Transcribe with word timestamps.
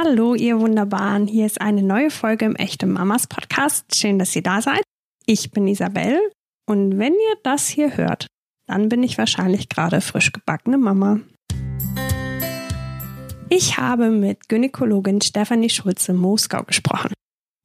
Hallo, 0.00 0.36
ihr 0.36 0.60
Wunderbaren. 0.60 1.26
Hier 1.26 1.44
ist 1.44 1.60
eine 1.60 1.82
neue 1.82 2.10
Folge 2.10 2.44
im 2.44 2.54
Echte 2.54 2.86
Mamas 2.86 3.26
Podcast. 3.26 3.96
Schön, 3.96 4.20
dass 4.20 4.36
ihr 4.36 4.44
da 4.44 4.62
seid. 4.62 4.82
Ich 5.26 5.50
bin 5.50 5.66
Isabel 5.66 6.20
und 6.66 6.98
wenn 6.98 7.14
ihr 7.14 7.36
das 7.42 7.66
hier 7.66 7.96
hört, 7.96 8.28
dann 8.68 8.88
bin 8.88 9.02
ich 9.02 9.18
wahrscheinlich 9.18 9.68
gerade 9.68 10.00
frisch 10.00 10.30
gebackene 10.30 10.78
Mama. 10.78 11.18
Ich 13.48 13.76
habe 13.76 14.10
mit 14.10 14.48
Gynäkologin 14.48 15.20
Stefanie 15.20 15.68
Schulze-Moskau 15.68 16.62
gesprochen. 16.62 17.12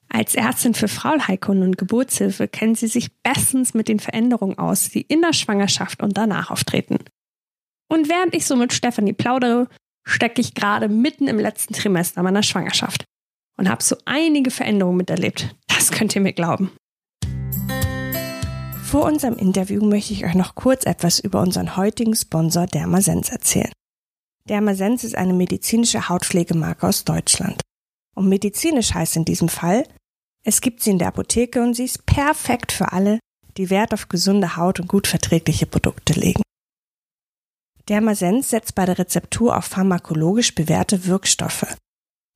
Als 0.09 0.33
Ärztin 0.33 0.73
für 0.73 0.87
Frauenheilkunde 0.87 1.67
und 1.67 1.77
Geburtshilfe 1.77 2.47
kennen 2.47 2.73
sie 2.73 2.87
sich 2.87 3.11
bestens 3.21 3.75
mit 3.75 3.87
den 3.87 3.99
Veränderungen 3.99 4.57
aus, 4.57 4.89
die 4.89 5.01
in 5.01 5.21
der 5.21 5.33
Schwangerschaft 5.33 6.01
und 6.01 6.17
danach 6.17 6.49
auftreten. 6.49 6.97
Und 7.91 8.09
während 8.09 8.33
ich 8.33 8.47
so 8.47 8.55
mit 8.55 8.73
Stefanie 8.73 9.13
plaudere, 9.13 9.67
stecke 10.05 10.41
ich 10.41 10.53
gerade 10.53 10.89
mitten 10.89 11.27
im 11.27 11.39
letzten 11.39 11.73
Trimester 11.73 12.23
meiner 12.23 12.43
Schwangerschaft 12.43 13.05
und 13.57 13.69
habe 13.69 13.83
so 13.83 13.95
einige 14.05 14.51
Veränderungen 14.51 14.97
miterlebt. 14.97 15.55
Das 15.67 15.91
könnt 15.91 16.15
ihr 16.15 16.21
mir 16.21 16.33
glauben. 16.33 16.71
Vor 18.83 19.05
unserem 19.05 19.37
Interview 19.37 19.83
möchte 19.83 20.13
ich 20.13 20.23
euch 20.23 20.35
noch 20.35 20.53
kurz 20.55 20.85
etwas 20.85 21.19
über 21.19 21.41
unseren 21.41 21.75
heutigen 21.77 22.15
Sponsor 22.15 22.67
Dermasens 22.67 23.29
erzählen. 23.29 23.71
Dermasens 24.47 25.03
ist 25.03 25.15
eine 25.15 25.33
medizinische 25.33 26.09
Hautpflegemarke 26.09 26.87
aus 26.87 27.03
Deutschland. 27.03 27.61
Und 28.15 28.29
medizinisch 28.29 28.93
heißt 28.93 29.15
in 29.15 29.25
diesem 29.25 29.49
Fall, 29.49 29.87
es 30.45 30.61
gibt 30.61 30.81
sie 30.81 30.91
in 30.91 30.99
der 30.99 31.07
Apotheke 31.07 31.63
und 31.63 31.73
sie 31.73 31.85
ist 31.85 32.05
perfekt 32.05 32.71
für 32.71 32.91
alle, 32.91 33.19
die 33.57 33.69
Wert 33.69 33.93
auf 33.93 34.09
gesunde 34.09 34.57
Haut 34.57 34.79
und 34.79 34.87
gut 34.87 35.07
verträgliche 35.07 35.65
Produkte 35.65 36.13
legen. 36.13 36.43
Dermasens 37.89 38.49
setzt 38.49 38.75
bei 38.75 38.85
der 38.85 38.97
Rezeptur 38.97 39.57
auf 39.57 39.65
pharmakologisch 39.65 40.55
bewährte 40.55 41.05
Wirkstoffe. 41.05 41.75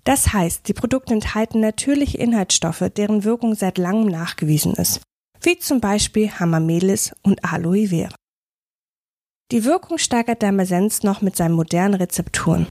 Das 0.04 0.34
heißt, 0.34 0.68
die 0.68 0.74
Produkte 0.74 1.14
enthalten 1.14 1.60
natürliche 1.60 2.18
Inhaltsstoffe, 2.18 2.84
deren 2.96 3.24
Wirkung 3.24 3.56
seit 3.56 3.78
langem 3.78 4.08
nachgewiesen 4.08 4.74
ist, 4.74 5.02
wie 5.42 5.58
zum 5.60 5.82
Beispiel 5.82 6.32
Hamamelis 6.32 7.14
und 7.24 7.44
Aloe 7.44 7.88
Vera. 7.88 8.16
Die 9.52 9.64
Wirkung 9.64 9.98
steigert 9.98 10.42
Dermasens 10.42 11.04
noch 11.04 11.22
mit 11.22 11.36
seinen 11.36 11.56
modernen 11.56 11.96
Rezepturen. 11.96 12.68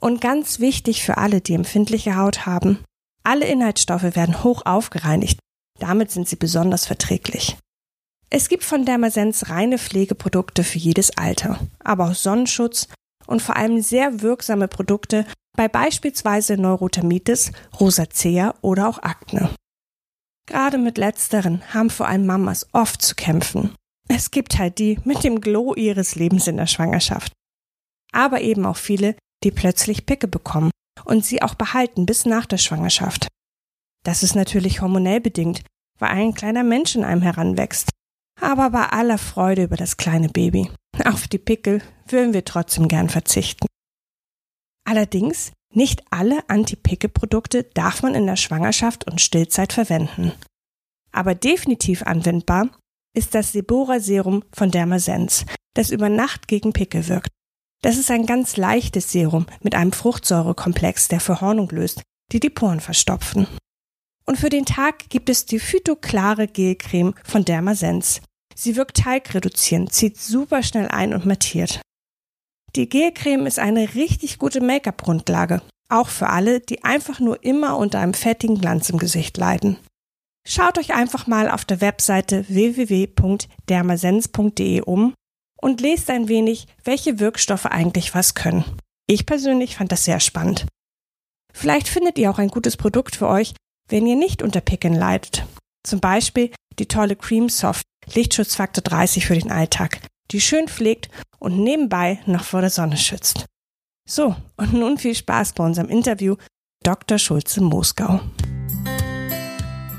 Und 0.00 0.20
ganz 0.20 0.58
wichtig 0.60 1.02
für 1.02 1.18
alle, 1.18 1.40
die 1.40 1.54
empfindliche 1.54 2.16
Haut 2.16 2.46
haben, 2.46 2.78
alle 3.22 3.46
Inhaltsstoffe 3.46 4.16
werden 4.16 4.44
hoch 4.44 4.62
aufgereinigt, 4.66 5.38
damit 5.78 6.10
sind 6.10 6.28
sie 6.28 6.36
besonders 6.36 6.86
verträglich. 6.86 7.56
Es 8.36 8.48
gibt 8.48 8.64
von 8.64 8.84
Dermasens 8.84 9.48
reine 9.48 9.78
Pflegeprodukte 9.78 10.64
für 10.64 10.78
jedes 10.78 11.16
Alter, 11.16 11.60
aber 11.78 12.08
auch 12.08 12.14
Sonnenschutz 12.16 12.88
und 13.28 13.40
vor 13.40 13.54
allem 13.54 13.80
sehr 13.80 14.22
wirksame 14.22 14.66
Produkte 14.66 15.24
bei 15.56 15.68
beispielsweise 15.68 16.56
Neurothermitis, 16.56 17.52
Rosacea 17.78 18.56
oder 18.60 18.88
auch 18.88 18.98
Akne. 18.98 19.54
Gerade 20.48 20.78
mit 20.78 20.98
letzteren 20.98 21.62
haben 21.72 21.90
vor 21.90 22.08
allem 22.08 22.26
Mamas 22.26 22.66
oft 22.72 23.02
zu 23.02 23.14
kämpfen. 23.14 23.72
Es 24.08 24.32
gibt 24.32 24.58
halt 24.58 24.80
die 24.80 24.98
mit 25.04 25.22
dem 25.22 25.40
Glow 25.40 25.72
ihres 25.76 26.16
Lebens 26.16 26.48
in 26.48 26.56
der 26.56 26.66
Schwangerschaft. 26.66 27.32
Aber 28.10 28.40
eben 28.40 28.66
auch 28.66 28.78
viele, 28.78 29.14
die 29.44 29.52
plötzlich 29.52 30.06
Picke 30.06 30.26
bekommen 30.26 30.72
und 31.04 31.24
sie 31.24 31.40
auch 31.40 31.54
behalten 31.54 32.04
bis 32.04 32.26
nach 32.26 32.46
der 32.46 32.58
Schwangerschaft. 32.58 33.28
Das 34.02 34.24
ist 34.24 34.34
natürlich 34.34 34.80
hormonell 34.80 35.20
bedingt, 35.20 35.62
weil 36.00 36.08
ein 36.08 36.34
kleiner 36.34 36.64
Mensch 36.64 36.96
in 36.96 37.04
einem 37.04 37.22
heranwächst 37.22 37.93
aber 38.40 38.70
bei 38.70 38.86
aller 38.88 39.18
Freude 39.18 39.64
über 39.64 39.76
das 39.76 39.96
kleine 39.96 40.28
Baby. 40.28 40.70
Auf 41.04 41.28
die 41.28 41.38
Pickel 41.38 41.82
würden 42.08 42.34
wir 42.34 42.44
trotzdem 42.44 42.88
gern 42.88 43.08
verzichten. 43.08 43.66
Allerdings, 44.86 45.52
nicht 45.72 46.04
alle 46.10 46.48
Anti-Pickel-Produkte 46.48 47.64
darf 47.74 48.02
man 48.02 48.14
in 48.14 48.26
der 48.26 48.36
Schwangerschaft 48.36 49.06
und 49.06 49.20
Stillzeit 49.20 49.72
verwenden. 49.72 50.32
Aber 51.10 51.34
definitiv 51.34 52.02
anwendbar 52.02 52.68
ist 53.16 53.34
das 53.34 53.52
Sebora-Serum 53.52 54.44
von 54.52 54.70
Dermasens, 54.70 55.46
das 55.74 55.90
über 55.90 56.08
Nacht 56.08 56.48
gegen 56.48 56.72
Pickel 56.72 57.08
wirkt. 57.08 57.30
Das 57.82 57.98
ist 57.98 58.10
ein 58.10 58.26
ganz 58.26 58.56
leichtes 58.56 59.10
Serum 59.12 59.46
mit 59.62 59.74
einem 59.74 59.92
Fruchtsäurekomplex, 59.92 61.08
der 61.08 61.20
Verhornung 61.20 61.68
löst, 61.70 62.02
die 62.32 62.40
die 62.40 62.50
Poren 62.50 62.80
verstopfen. 62.80 63.46
Und 64.26 64.38
für 64.38 64.48
den 64.48 64.64
Tag 64.64 65.10
gibt 65.10 65.28
es 65.28 65.46
die 65.46 65.58
Phytoklare 65.58 66.46
Gelcreme 66.48 67.14
von 67.24 67.44
Dermasens. 67.44 68.20
Sie 68.54 68.76
wirkt 68.76 68.98
teigreduzierend, 68.98 69.92
zieht 69.92 70.18
super 70.18 70.62
schnell 70.62 70.86
ein 70.88 71.12
und 71.12 71.26
mattiert. 71.26 71.80
Die 72.76 72.88
Gelcreme 72.88 73.46
ist 73.46 73.58
eine 73.58 73.94
richtig 73.94 74.38
gute 74.38 74.60
Make-up-Grundlage, 74.60 75.60
auch 75.88 76.08
für 76.08 76.28
alle, 76.28 76.60
die 76.60 76.84
einfach 76.84 77.18
nur 77.20 77.42
immer 77.44 77.76
unter 77.76 77.98
einem 78.00 78.14
fettigen 78.14 78.60
Glanz 78.60 78.88
im 78.90 78.98
Gesicht 78.98 79.36
leiden. 79.36 79.76
Schaut 80.46 80.78
euch 80.78 80.94
einfach 80.94 81.26
mal 81.26 81.50
auf 81.50 81.64
der 81.64 81.80
Webseite 81.80 82.44
www.dermasens.de 82.48 84.82
um 84.82 85.14
und 85.60 85.80
lest 85.80 86.10
ein 86.10 86.28
wenig, 86.28 86.68
welche 86.84 87.18
Wirkstoffe 87.18 87.66
eigentlich 87.66 88.14
was 88.14 88.34
können. 88.34 88.64
Ich 89.06 89.26
persönlich 89.26 89.76
fand 89.76 89.92
das 89.92 90.04
sehr 90.04 90.20
spannend. 90.20 90.66
Vielleicht 91.52 91.88
findet 91.88 92.18
ihr 92.18 92.30
auch 92.30 92.38
ein 92.38 92.48
gutes 92.48 92.76
Produkt 92.76 93.16
für 93.16 93.28
euch, 93.28 93.54
wenn 93.88 94.06
ihr 94.06 94.16
nicht 94.16 94.42
unter 94.42 94.60
Pickeln 94.60 94.94
leidet. 94.94 95.44
Zum 95.82 96.00
Beispiel 96.00 96.50
die 96.78 96.86
tolle 96.86 97.16
Cream 97.16 97.48
Soft 97.48 97.84
Lichtschutzfaktor 98.14 98.82
30 98.82 99.26
für 99.26 99.38
den 99.38 99.50
Alltag, 99.50 100.00
die 100.30 100.40
schön 100.40 100.68
pflegt 100.68 101.08
und 101.38 101.58
nebenbei 101.58 102.20
noch 102.26 102.44
vor 102.44 102.60
der 102.60 102.70
Sonne 102.70 102.96
schützt. 102.96 103.46
So, 104.08 104.36
und 104.56 104.72
nun 104.74 104.98
viel 104.98 105.14
Spaß 105.14 105.54
bei 105.54 105.64
unserem 105.64 105.88
Interview 105.88 106.36
Dr. 106.82 107.18
Schulze 107.18 107.62
Moskau. 107.62 108.20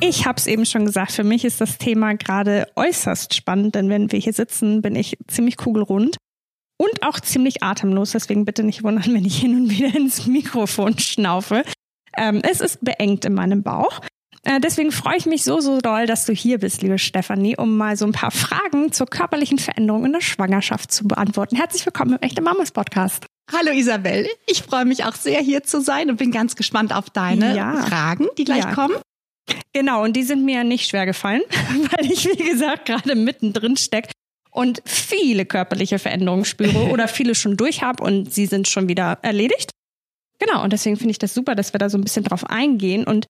Ich 0.02 0.28
habe 0.28 0.38
es 0.38 0.46
eben 0.46 0.66
schon 0.66 0.86
gesagt, 0.86 1.14
für 1.14 1.24
mich 1.24 1.46
ist 1.46 1.62
das 1.62 1.80
Thema 1.80 2.14
gerade 2.14 2.68
äußerst 2.76 3.34
spannend, 3.34 3.74
denn 3.76 3.90
wenn 3.90 4.12
wir 4.12 4.20
hier 4.20 4.34
sitzen, 4.34 4.82
bin 4.82 4.96
ich 4.96 5.18
ziemlich 5.28 5.58
kugelrund 5.58 6.18
und 6.78 7.02
auch 7.02 7.20
ziemlich 7.20 7.64
atemlos. 7.64 8.12
Deswegen 8.12 8.46
bitte 8.46 8.64
nicht 8.64 8.84
wundern, 8.84 9.14
wenn 9.14 9.26
ich 9.26 9.40
hin 9.40 9.56
und 9.56 9.70
wieder 9.70 9.96
ins 9.96 10.28
Mikrofon 10.28 11.00
schnaufe. 11.00 11.64
Ähm, 12.18 12.42
es 12.44 12.62
ist 12.62 12.84
beengt 12.84 13.26
in 13.26 13.34
meinem 13.34 13.64
Bauch. 13.64 14.02
Äh, 14.44 14.60
deswegen 14.60 14.92
freue 14.92 15.18
ich 15.18 15.26
mich 15.26 15.44
so, 15.44 15.60
so 15.60 15.80
doll, 15.80 16.06
dass 16.06 16.26
du 16.26 16.34
hier 16.34 16.60
bist, 16.60 16.82
liebe 16.82 17.00
Stefanie, 17.00 17.58
um 17.58 17.78
mal 17.78 17.98
so 17.98 18.06
ein 18.06 18.12
paar 18.12 18.32
Fragen 18.32 18.92
zur 18.92 19.08
körperlichen 19.08 19.58
Veränderung 19.58 20.06
in 20.06 20.14
der 20.14 20.22
Schwangerschaft 20.22 20.92
zu 20.92 21.08
beantworten. 21.08 21.56
Herzlich 21.56 21.86
willkommen 21.86 22.14
im 22.14 22.22
Echte 22.22 22.42
Mamas 22.42 22.72
Podcast. 22.72 23.26
Hallo 23.52 23.72
Isabel, 23.72 24.28
ich 24.48 24.64
freue 24.64 24.86
mich 24.86 25.04
auch 25.04 25.16
sehr 25.16 25.40
hier 25.40 25.64
zu 25.64 25.82
sein 25.82 26.10
und 26.10 26.18
bin 26.18 26.32
ganz 26.32 26.56
gespannt 26.56 26.94
auf 26.94 27.10
deine 27.10 27.56
ja. 27.56 27.76
Fragen, 27.84 28.28
die 28.38 28.44
gleich 28.44 28.64
ja. 28.64 28.74
kommen. 28.74 28.96
Genau, 29.74 30.04
und 30.04 30.14
die 30.14 30.24
sind 30.24 30.46
mir 30.46 30.64
nicht 30.64 30.90
schwer 30.90 31.06
gefallen, 31.06 31.42
weil 31.92 32.12
ich, 32.12 32.26
wie 32.26 32.50
gesagt, 32.50 32.86
gerade 32.86 33.16
mittendrin 33.16 33.78
stecke 33.78 34.12
und 34.52 34.82
viele 34.86 35.46
körperliche 35.46 36.00
Veränderungen 36.00 36.46
spüre 36.46 36.90
oder 36.92 37.08
viele 37.08 37.36
schon 37.36 37.58
durch 37.58 37.82
habe 37.82 38.04
und 38.04 38.34
sie 38.34 38.46
sind 38.46 38.68
schon 38.68 38.88
wieder 38.88 39.20
erledigt. 39.22 39.72
Genau, 40.40 40.64
und 40.64 40.74
deswegen 40.74 40.98
finde 40.98 41.12
ich 41.12 41.20
das 41.20 41.34
super, 41.34 41.56
dass 41.56 41.74
wir 41.74 41.78
da 41.78 41.90
so 41.90 41.98
ein 41.98 42.04
bisschen 42.04 42.24
drauf 42.24 42.46
eingehen. 42.50 43.06
Und 43.06 43.28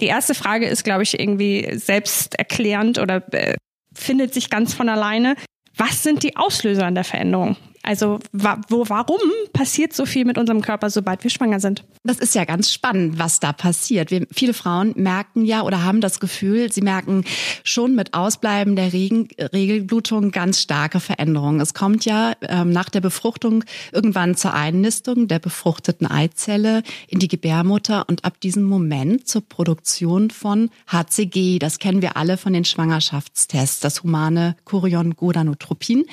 die 0.00 0.06
erste 0.06 0.34
Frage 0.34 0.66
ist, 0.66 0.84
glaube 0.84 1.02
ich, 1.02 1.18
irgendwie 1.18 1.68
selbsterklärend 1.72 2.98
oder 2.98 3.22
äh, 3.32 3.54
findet 3.94 4.34
sich 4.34 4.50
ganz 4.50 4.74
von 4.74 4.88
alleine. 4.88 5.34
Was 5.76 6.02
sind 6.02 6.22
die 6.22 6.36
Auslöser 6.36 6.86
an 6.86 6.94
der 6.94 7.04
Veränderung? 7.04 7.56
Also 7.88 8.18
wa 8.32 8.60
wo, 8.68 8.86
warum 8.90 9.18
passiert 9.54 9.94
so 9.94 10.04
viel 10.04 10.26
mit 10.26 10.36
unserem 10.36 10.60
Körper, 10.60 10.90
sobald 10.90 11.24
wir 11.24 11.30
schwanger 11.30 11.58
sind? 11.58 11.84
Das 12.04 12.18
ist 12.18 12.34
ja 12.34 12.44
ganz 12.44 12.70
spannend, 12.70 13.18
was 13.18 13.40
da 13.40 13.54
passiert. 13.54 14.10
Wir, 14.10 14.26
viele 14.30 14.52
Frauen 14.52 14.92
merken 14.94 15.46
ja 15.46 15.62
oder 15.62 15.84
haben 15.84 16.02
das 16.02 16.20
Gefühl, 16.20 16.70
sie 16.70 16.82
merken 16.82 17.24
schon 17.64 17.94
mit 17.94 18.12
Ausbleiben 18.12 18.76
der 18.76 18.92
Regen, 18.92 19.28
Regelblutung 19.54 20.32
ganz 20.32 20.60
starke 20.60 21.00
Veränderungen. 21.00 21.62
Es 21.62 21.72
kommt 21.72 22.04
ja 22.04 22.34
ähm, 22.42 22.72
nach 22.72 22.90
der 22.90 23.00
Befruchtung 23.00 23.64
irgendwann 23.90 24.36
zur 24.36 24.52
Einnistung 24.52 25.26
der 25.26 25.38
befruchteten 25.38 26.06
Eizelle 26.06 26.82
in 27.06 27.20
die 27.20 27.28
Gebärmutter 27.28 28.04
und 28.06 28.22
ab 28.26 28.38
diesem 28.40 28.64
Moment 28.64 29.26
zur 29.26 29.48
Produktion 29.48 30.28
von 30.28 30.68
HCG. 30.88 31.58
Das 31.58 31.78
kennen 31.78 32.02
wir 32.02 32.18
alle 32.18 32.36
von 32.36 32.52
den 32.52 32.66
Schwangerschaftstests, 32.66 33.80
das 33.80 34.02
humane 34.02 34.56
Chorion-Godanotropin. 34.66 36.04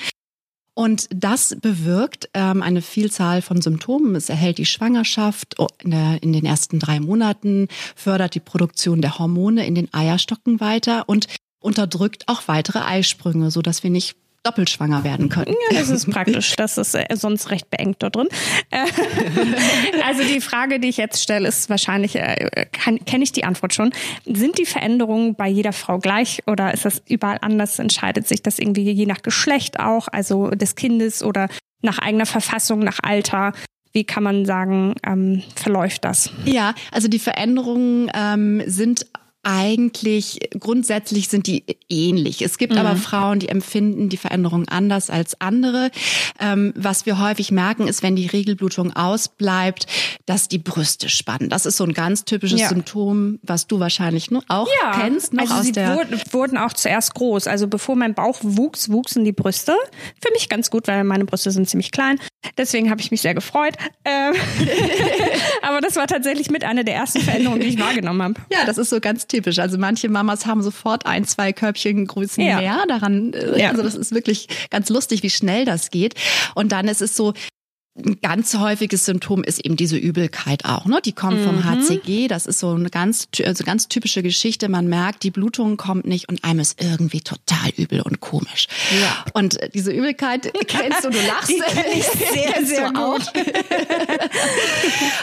Und 0.78 1.08
das 1.08 1.56
bewirkt 1.58 2.28
ähm, 2.34 2.60
eine 2.60 2.82
Vielzahl 2.82 3.40
von 3.40 3.62
Symptomen. 3.62 4.14
Es 4.14 4.28
erhält 4.28 4.58
die 4.58 4.66
Schwangerschaft 4.66 5.54
oh, 5.56 5.68
in, 5.82 5.90
der, 5.90 6.22
in 6.22 6.34
den 6.34 6.44
ersten 6.44 6.78
drei 6.78 7.00
Monaten, 7.00 7.68
fördert 7.94 8.34
die 8.34 8.40
Produktion 8.40 9.00
der 9.00 9.18
Hormone 9.18 9.66
in 9.66 9.74
den 9.74 9.92
Eierstocken 9.94 10.60
weiter 10.60 11.08
und 11.08 11.28
unterdrückt 11.60 12.24
auch 12.28 12.42
weitere 12.46 12.80
Eisprünge, 12.80 13.50
so 13.50 13.62
dass 13.62 13.82
wir 13.84 13.90
nicht 13.90 14.16
doppelt 14.42 14.70
schwanger 14.70 15.04
werden 15.04 15.28
können. 15.28 15.54
Ja, 15.70 15.78
das 15.78 15.90
ist 15.90 16.10
praktisch. 16.10 16.54
Das 16.56 16.78
ist 16.78 16.94
äh, 16.94 17.04
sonst 17.14 17.50
recht 17.50 17.70
beengt 17.70 18.02
da 18.02 18.10
drin. 18.10 18.28
Äh, 18.70 18.86
also 20.06 20.22
die 20.22 20.40
Frage, 20.40 20.80
die 20.80 20.88
ich 20.88 20.96
jetzt 20.96 21.22
stelle, 21.22 21.48
ist 21.48 21.68
wahrscheinlich, 21.68 22.16
äh, 22.16 22.66
kenne 22.72 23.24
ich 23.24 23.32
die 23.32 23.44
Antwort 23.44 23.74
schon. 23.74 23.92
Sind 24.24 24.58
die 24.58 24.66
Veränderungen 24.66 25.34
bei 25.34 25.48
jeder 25.48 25.72
Frau 25.72 25.98
gleich 25.98 26.42
oder 26.46 26.72
ist 26.72 26.84
das 26.84 27.02
überall 27.08 27.38
anders? 27.40 27.78
Entscheidet 27.78 28.28
sich 28.28 28.42
das 28.42 28.58
irgendwie 28.58 28.90
je 28.90 29.06
nach 29.06 29.22
Geschlecht 29.22 29.80
auch, 29.80 30.08
also 30.08 30.50
des 30.50 30.74
Kindes 30.74 31.22
oder 31.22 31.48
nach 31.82 31.98
eigener 31.98 32.26
Verfassung, 32.26 32.80
nach 32.80 32.98
Alter? 33.02 33.52
Wie 33.92 34.04
kann 34.04 34.22
man 34.22 34.44
sagen, 34.44 34.94
ähm, 35.06 35.42
verläuft 35.54 36.04
das? 36.04 36.30
Ja, 36.44 36.74
also 36.92 37.08
die 37.08 37.18
Veränderungen 37.18 38.10
ähm, 38.14 38.62
sind 38.66 39.06
eigentlich 39.46 40.40
grundsätzlich 40.58 41.28
sind 41.28 41.46
die 41.46 41.62
ähnlich. 41.88 42.42
Es 42.42 42.58
gibt 42.58 42.72
mhm. 42.72 42.80
aber 42.80 42.96
Frauen, 42.96 43.38
die 43.38 43.48
empfinden 43.48 44.08
die 44.08 44.16
Veränderung 44.16 44.66
anders 44.66 45.08
als 45.08 45.40
andere. 45.40 45.92
Ähm, 46.40 46.72
was 46.74 47.06
wir 47.06 47.20
häufig 47.20 47.52
merken, 47.52 47.86
ist, 47.86 48.02
wenn 48.02 48.16
die 48.16 48.26
Regelblutung 48.26 48.94
ausbleibt, 48.96 49.86
dass 50.26 50.48
die 50.48 50.58
Brüste 50.58 51.08
spannen. 51.08 51.48
Das 51.48 51.64
ist 51.64 51.76
so 51.76 51.84
ein 51.84 51.92
ganz 51.92 52.24
typisches 52.24 52.60
ja. 52.60 52.68
Symptom, 52.68 53.38
was 53.42 53.68
du 53.68 53.78
wahrscheinlich 53.78 54.30
auch 54.48 54.68
ja. 54.82 54.98
kennst. 55.00 55.32
Noch 55.32 55.42
also 55.42 55.54
aus 55.54 55.64
sie 55.66 55.72
der 55.72 55.94
wurden, 55.94 56.20
wurden 56.32 56.58
auch 56.58 56.72
zuerst 56.72 57.14
groß. 57.14 57.46
Also 57.46 57.68
bevor 57.68 57.94
mein 57.94 58.14
Bauch 58.14 58.38
wuchs, 58.42 58.90
wuchsen 58.90 59.24
die 59.24 59.32
Brüste. 59.32 59.76
Für 60.20 60.32
mich 60.32 60.48
ganz 60.48 60.70
gut, 60.70 60.88
weil 60.88 61.04
meine 61.04 61.24
Brüste 61.24 61.52
sind 61.52 61.68
ziemlich 61.68 61.92
klein. 61.92 62.18
Deswegen 62.56 62.90
habe 62.90 63.00
ich 63.00 63.10
mich 63.10 63.20
sehr 63.20 63.34
gefreut. 63.34 63.74
Ähm 64.04 64.34
aber 65.62 65.80
das 65.80 65.96
war 65.96 66.06
tatsächlich 66.06 66.50
mit 66.50 66.64
einer 66.64 66.84
der 66.84 66.94
ersten 66.94 67.20
Veränderungen, 67.20 67.60
die 67.60 67.68
ich 67.68 67.78
wahrgenommen 67.78 68.22
habe. 68.22 68.34
Ja, 68.50 68.64
das 68.64 68.78
ist 68.78 68.90
so 68.90 69.00
ganz 69.00 69.26
typisch. 69.26 69.58
Also 69.58 69.78
manche 69.78 70.08
Mamas 70.08 70.46
haben 70.46 70.62
sofort 70.62 71.06
ein, 71.06 71.24
zwei 71.24 71.52
Körbchen 71.52 72.06
Größen 72.06 72.44
ja. 72.44 72.58
mehr 72.58 72.84
daran. 72.88 73.32
Äh, 73.32 73.60
ja. 73.60 73.70
Also 73.70 73.82
das 73.82 73.94
ist 73.94 74.12
wirklich 74.12 74.48
ganz 74.70 74.88
lustig, 74.88 75.22
wie 75.22 75.30
schnell 75.30 75.64
das 75.64 75.90
geht. 75.90 76.14
Und 76.54 76.72
dann 76.72 76.88
ist 76.88 77.02
es 77.02 77.16
so, 77.16 77.34
ein 78.04 78.18
ganz 78.20 78.54
häufiges 78.56 79.06
Symptom 79.06 79.42
ist 79.42 79.64
eben 79.64 79.76
diese 79.76 79.96
Übelkeit 79.96 80.64
auch. 80.64 80.84
Ne? 80.84 81.00
Die 81.04 81.12
kommt 81.12 81.40
vom 81.40 81.64
HCG. 81.64 82.24
Mhm. 82.24 82.28
Das 82.28 82.46
ist 82.46 82.58
so 82.58 82.70
eine 82.70 82.90
ganz, 82.90 83.28
also 83.42 83.64
ganz 83.64 83.88
typische 83.88 84.22
Geschichte. 84.22 84.68
Man 84.68 84.86
merkt, 84.88 85.22
die 85.22 85.30
Blutung 85.30 85.76
kommt 85.76 86.06
nicht 86.06 86.28
und 86.28 86.44
einem 86.44 86.60
ist 86.60 86.82
irgendwie 86.82 87.22
total 87.22 87.70
übel 87.76 88.02
und 88.02 88.20
komisch. 88.20 88.68
Ja. 89.00 89.24
Und 89.32 89.58
diese 89.72 89.92
Übelkeit 89.92 90.52
kennst 90.66 91.04
du, 91.04 91.10
du 91.10 91.18
lachst. 91.26 91.48
Die 91.48 91.60
kenn 91.60 91.84
ich 91.94 92.04
sehr, 92.32 92.66
sehr 92.66 92.92
gut. 92.92 92.96
Auch. 92.98 93.20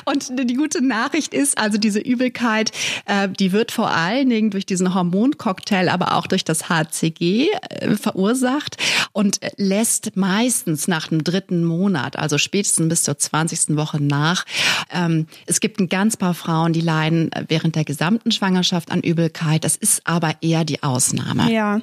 und 0.11 0.31
die 0.49 0.55
gute 0.55 0.83
Nachricht 0.83 1.33
ist, 1.33 1.57
also 1.57 1.77
diese 1.77 1.99
Übelkeit, 1.99 2.71
äh, 3.05 3.29
die 3.29 3.51
wird 3.51 3.71
vor 3.71 3.91
allen 3.91 4.29
Dingen 4.29 4.49
durch 4.49 4.65
diesen 4.65 4.95
Hormoncocktail, 4.95 5.89
aber 5.89 6.15
auch 6.15 6.25
durch 6.27 6.43
das 6.43 6.69
HCG 6.69 7.49
äh, 7.51 7.95
verursacht 7.95 8.77
und 9.11 9.39
lässt 9.57 10.15
meistens 10.15 10.87
nach 10.87 11.09
dem 11.09 11.23
dritten 11.23 11.63
Monat, 11.63 12.17
also 12.17 12.39
später 12.39 12.62
spätestens 12.63 12.89
bis 12.89 13.04
zur 13.04 13.18
20. 13.18 13.75
Woche 13.75 14.01
nach. 14.01 14.45
Ähm, 14.92 15.27
es 15.45 15.60
gibt 15.60 15.80
ein 15.80 15.89
ganz 15.89 16.18
paar 16.18 16.33
Frauen, 16.33 16.74
die 16.74 16.81
leiden 16.81 17.30
während 17.48 17.75
der 17.75 17.83
gesamten 17.83 18.31
Schwangerschaft 18.31 18.92
an 18.92 19.01
Übelkeit. 19.01 19.63
Das 19.63 19.75
ist 19.75 20.01
aber 20.06 20.36
eher 20.42 20.63
die 20.63 20.81
Ausnahme. 20.83 21.51
Ja. 21.51 21.81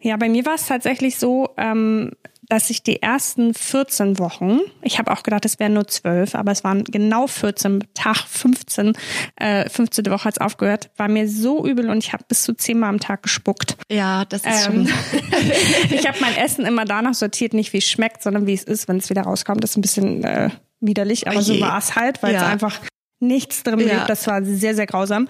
Ja, 0.00 0.18
bei 0.18 0.28
mir 0.28 0.44
war 0.44 0.56
es 0.56 0.66
tatsächlich 0.66 1.16
so, 1.16 1.48
ähm, 1.56 2.10
dass 2.48 2.70
ich 2.70 2.82
die 2.82 3.02
ersten 3.02 3.54
14 3.54 4.18
Wochen, 4.18 4.60
ich 4.82 4.98
habe 4.98 5.12
auch 5.12 5.22
gedacht, 5.22 5.44
es 5.44 5.58
wären 5.58 5.74
nur 5.74 5.86
12, 5.86 6.34
aber 6.34 6.52
es 6.52 6.64
waren 6.64 6.84
genau 6.84 7.26
14, 7.26 7.84
Tag 7.94 8.18
15, 8.18 8.92
äh, 9.36 9.68
15. 9.68 10.06
Woche 10.06 10.24
hat 10.24 10.34
es 10.34 10.40
aufgehört, 10.40 10.90
war 10.96 11.08
mir 11.08 11.28
so 11.28 11.66
übel 11.66 11.90
und 11.90 11.98
ich 11.98 12.12
habe 12.12 12.24
bis 12.28 12.42
zu 12.42 12.54
zehnmal 12.54 12.90
am 12.90 13.00
Tag 13.00 13.22
gespuckt. 13.22 13.76
Ja, 13.90 14.24
das 14.24 14.44
ist 14.44 14.66
ähm, 14.68 14.86
schon. 14.86 14.94
ich 15.90 16.06
habe 16.06 16.18
mein 16.20 16.36
Essen 16.36 16.66
immer 16.66 16.84
danach 16.84 17.14
sortiert, 17.14 17.54
nicht 17.54 17.72
wie 17.72 17.78
es 17.78 17.88
schmeckt, 17.88 18.22
sondern 18.22 18.46
wie 18.46 18.54
es 18.54 18.64
ist, 18.64 18.88
wenn 18.88 18.98
es 18.98 19.10
wieder 19.10 19.22
rauskommt. 19.22 19.62
Das 19.62 19.70
ist 19.70 19.76
ein 19.76 19.82
bisschen 19.82 20.24
äh, 20.24 20.50
widerlich, 20.80 21.28
aber 21.28 21.38
oh 21.38 21.42
so 21.42 21.58
war 21.60 21.78
es 21.78 21.96
halt, 21.96 22.22
weil 22.22 22.34
ja. 22.34 22.42
es 22.42 22.46
einfach 22.46 22.80
nichts 23.20 23.62
drin 23.62 23.76
blieb. 23.76 23.88
Ja. 23.88 24.06
Das 24.06 24.26
war 24.26 24.44
sehr, 24.44 24.74
sehr 24.74 24.86
grausam. 24.86 25.28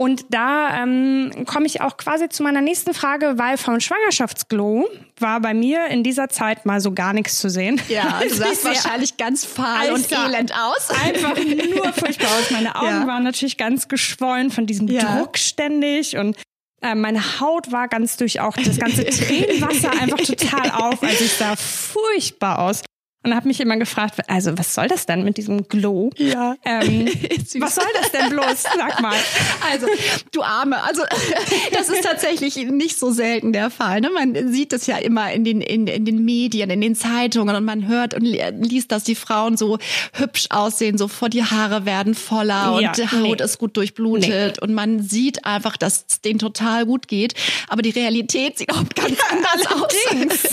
Und 0.00 0.24
da 0.30 0.82
ähm, 0.82 1.44
komme 1.44 1.66
ich 1.66 1.82
auch 1.82 1.98
quasi 1.98 2.30
zu 2.30 2.42
meiner 2.42 2.62
nächsten 2.62 2.94
Frage, 2.94 3.34
weil 3.36 3.58
vom 3.58 3.80
Schwangerschaftsglow 3.80 4.88
war 5.18 5.40
bei 5.40 5.52
mir 5.52 5.88
in 5.88 6.02
dieser 6.02 6.30
Zeit 6.30 6.64
mal 6.64 6.80
so 6.80 6.92
gar 6.92 7.12
nichts 7.12 7.38
zu 7.38 7.50
sehen. 7.50 7.78
Ja, 7.90 8.18
du 8.22 8.34
sahst 8.34 8.64
wahrscheinlich 8.64 9.18
ganz 9.18 9.44
fahl 9.44 9.92
und 9.92 10.10
elend 10.10 10.54
aus. 10.54 10.88
Einfach 11.04 11.36
nur 11.36 11.92
furchtbar 11.92 12.28
aus. 12.28 12.50
Meine 12.50 12.76
Augen 12.76 12.86
ja. 12.86 13.06
waren 13.06 13.24
natürlich 13.24 13.58
ganz 13.58 13.88
geschwollen 13.88 14.50
von 14.50 14.64
diesem 14.64 14.88
ja. 14.88 15.18
Druck 15.18 15.36
ständig 15.36 16.16
und 16.16 16.34
äh, 16.80 16.94
meine 16.94 17.38
Haut 17.38 17.70
war 17.70 17.86
ganz 17.86 18.16
durch 18.16 18.40
auch 18.40 18.56
das 18.56 18.78
ganze 18.78 19.04
Tränenwasser 19.04 19.90
einfach 20.00 20.16
total 20.16 20.70
auf. 20.70 21.02
Also 21.02 21.24
ich 21.24 21.34
sah 21.34 21.56
furchtbar 21.56 22.60
aus 22.60 22.80
und 23.22 23.34
habe 23.34 23.48
mich 23.48 23.60
immer 23.60 23.76
gefragt, 23.76 24.18
also 24.28 24.56
was 24.56 24.74
soll 24.74 24.88
das 24.88 25.06
denn 25.06 25.24
mit 25.24 25.36
diesem 25.36 25.68
Glow? 25.68 26.10
Ja. 26.16 26.56
Ähm, 26.64 27.06
was 27.58 27.74
soll 27.74 27.84
das 28.00 28.12
denn 28.12 28.30
bloß? 28.30 28.62
Sag 28.62 29.00
mal. 29.00 29.16
Also 29.70 29.86
du 30.32 30.42
Arme, 30.42 30.82
also 30.82 31.02
das 31.72 31.90
ist 31.90 32.02
tatsächlich 32.02 32.56
nicht 32.56 32.98
so 32.98 33.10
selten 33.10 33.52
der 33.52 33.70
Fall. 33.70 34.00
Ne? 34.00 34.10
Man 34.10 34.52
sieht 34.52 34.72
das 34.72 34.86
ja 34.86 34.96
immer 34.96 35.32
in 35.32 35.44
den 35.44 35.60
in, 35.60 35.86
in 35.86 36.04
den 36.04 36.24
Medien, 36.24 36.70
in 36.70 36.80
den 36.80 36.94
Zeitungen 36.94 37.54
und 37.54 37.64
man 37.64 37.86
hört 37.86 38.14
und 38.14 38.22
liest, 38.22 38.90
dass 38.90 39.04
die 39.04 39.14
Frauen 39.14 39.56
so 39.56 39.78
hübsch 40.14 40.46
aussehen, 40.50 40.96
so 40.96 41.08
vor 41.08 41.28
die 41.28 41.44
Haare 41.44 41.84
werden 41.84 42.14
voller 42.14 42.80
ja, 42.80 42.88
und 42.88 42.96
die 42.96 43.06
Haut 43.06 43.38
nee. 43.38 43.44
ist 43.44 43.58
gut 43.58 43.76
durchblutet 43.76 44.56
nee. 44.56 44.62
und 44.62 44.72
man 44.72 45.02
sieht 45.02 45.44
einfach, 45.44 45.76
dass 45.76 46.06
es 46.08 46.20
denen 46.22 46.38
total 46.38 46.86
gut 46.86 47.06
geht. 47.06 47.34
Aber 47.68 47.82
die 47.82 47.90
Realität 47.90 48.58
sieht 48.58 48.72
auch 48.72 48.84
ganz 48.94 49.18
anders 49.30 49.66
aus. 49.72 49.94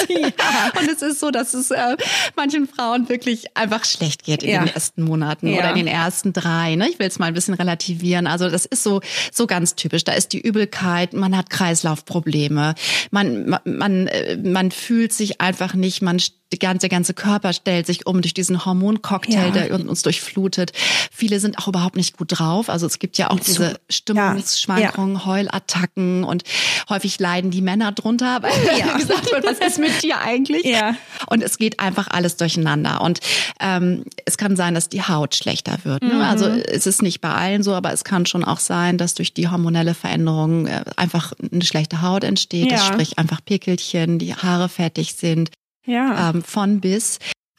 Ja. 0.09 0.71
Und 0.79 0.89
es 0.89 1.01
ist 1.01 1.19
so, 1.19 1.31
dass 1.31 1.53
es 1.53 1.71
äh, 1.71 1.97
manche 2.35 2.56
manchen 2.57 2.73
Frauen 2.73 3.09
wirklich 3.09 3.55
einfach 3.55 3.85
schlecht 3.85 4.23
geht 4.23 4.43
in 4.43 4.49
ja. 4.49 4.63
den 4.63 4.73
ersten 4.73 5.03
Monaten 5.03 5.47
ja. 5.47 5.59
oder 5.59 5.69
in 5.71 5.77
den 5.77 5.87
ersten 5.87 6.33
drei. 6.33 6.75
Ne? 6.75 6.89
Ich 6.89 6.99
will 6.99 7.07
es 7.07 7.19
mal 7.19 7.27
ein 7.27 7.33
bisschen 7.33 7.53
relativieren. 7.53 8.27
Also 8.27 8.49
das 8.49 8.65
ist 8.65 8.83
so 8.83 9.01
so 9.31 9.47
ganz 9.47 9.75
typisch. 9.75 10.03
Da 10.03 10.13
ist 10.13 10.33
die 10.33 10.41
Übelkeit, 10.41 11.13
man 11.13 11.35
hat 11.35 11.49
Kreislaufprobleme, 11.49 12.75
man 13.11 13.49
man 13.49 13.59
man, 13.65 14.07
äh, 14.07 14.37
man 14.37 14.71
fühlt 14.71 15.13
sich 15.13 15.41
einfach 15.41 15.73
nicht, 15.73 16.01
man 16.01 16.19
die 16.53 16.59
ganze, 16.59 16.87
ganze 16.87 17.13
Körper 17.13 17.51
stellt 17.51 17.85
sich 17.85 18.07
um 18.07 18.21
durch 18.21 18.33
diesen 18.33 18.65
Hormoncocktail, 18.65 19.53
ja. 19.53 19.67
der 19.67 19.73
uns 19.73 20.01
durchflutet. 20.01 20.71
Viele 21.11 21.39
sind 21.39 21.57
auch 21.57 21.67
überhaupt 21.67 21.97
nicht 21.97 22.17
gut 22.17 22.39
drauf. 22.39 22.69
Also 22.69 22.87
es 22.87 22.99
gibt 22.99 23.17
ja 23.17 23.29
auch 23.29 23.39
diese 23.39 23.79
Stimmungsschwankungen, 23.89 25.15
ja. 25.15 25.25
Heulattacken 25.25 26.23
und 26.23 26.43
häufig 26.89 27.19
leiden 27.19 27.51
die 27.51 27.61
Männer 27.61 27.91
drunter, 27.91 28.41
weil 28.41 28.79
ja. 28.79 28.97
gesagt 28.97 29.29
wird, 29.31 29.45
was 29.45 29.59
ist 29.59 29.77
mit 29.77 30.03
dir 30.03 30.21
eigentlich? 30.21 30.63
Ja. 30.63 30.95
Und 31.27 31.43
es 31.43 31.57
geht 31.57 31.81
einfach 31.81 32.07
alles 32.09 32.37
durcheinander. 32.37 33.01
Und 33.01 33.19
ähm, 33.59 34.05
es 34.25 34.37
kann 34.37 34.55
sein, 34.55 34.73
dass 34.73 34.87
die 34.87 35.03
Haut 35.03 35.35
schlechter 35.35 35.79
wird. 35.83 36.01
Ne? 36.01 36.13
Mhm. 36.13 36.21
Also 36.21 36.47
es 36.47 36.87
ist 36.87 37.01
nicht 37.01 37.19
bei 37.19 37.31
allen 37.31 37.61
so, 37.61 37.73
aber 37.73 37.91
es 37.91 38.05
kann 38.05 38.25
schon 38.25 38.45
auch 38.45 38.59
sein, 38.59 38.97
dass 38.97 39.15
durch 39.15 39.33
die 39.33 39.49
hormonelle 39.49 39.93
Veränderung 39.93 40.67
äh, 40.67 40.85
einfach 40.95 41.33
eine 41.51 41.65
schlechte 41.65 42.01
Haut 42.01 42.23
entsteht. 42.23 42.71
Ja. 42.71 42.77
Das 42.77 42.87
sprich 42.87 43.19
einfach 43.19 43.43
Pickelchen, 43.43 44.17
die 44.17 44.33
Haare 44.33 44.69
fettig 44.69 45.15
sind 45.15 45.49
ja. 45.87 46.29
ähm, 46.29 46.43
von 46.43 46.79
bis. 46.79 47.17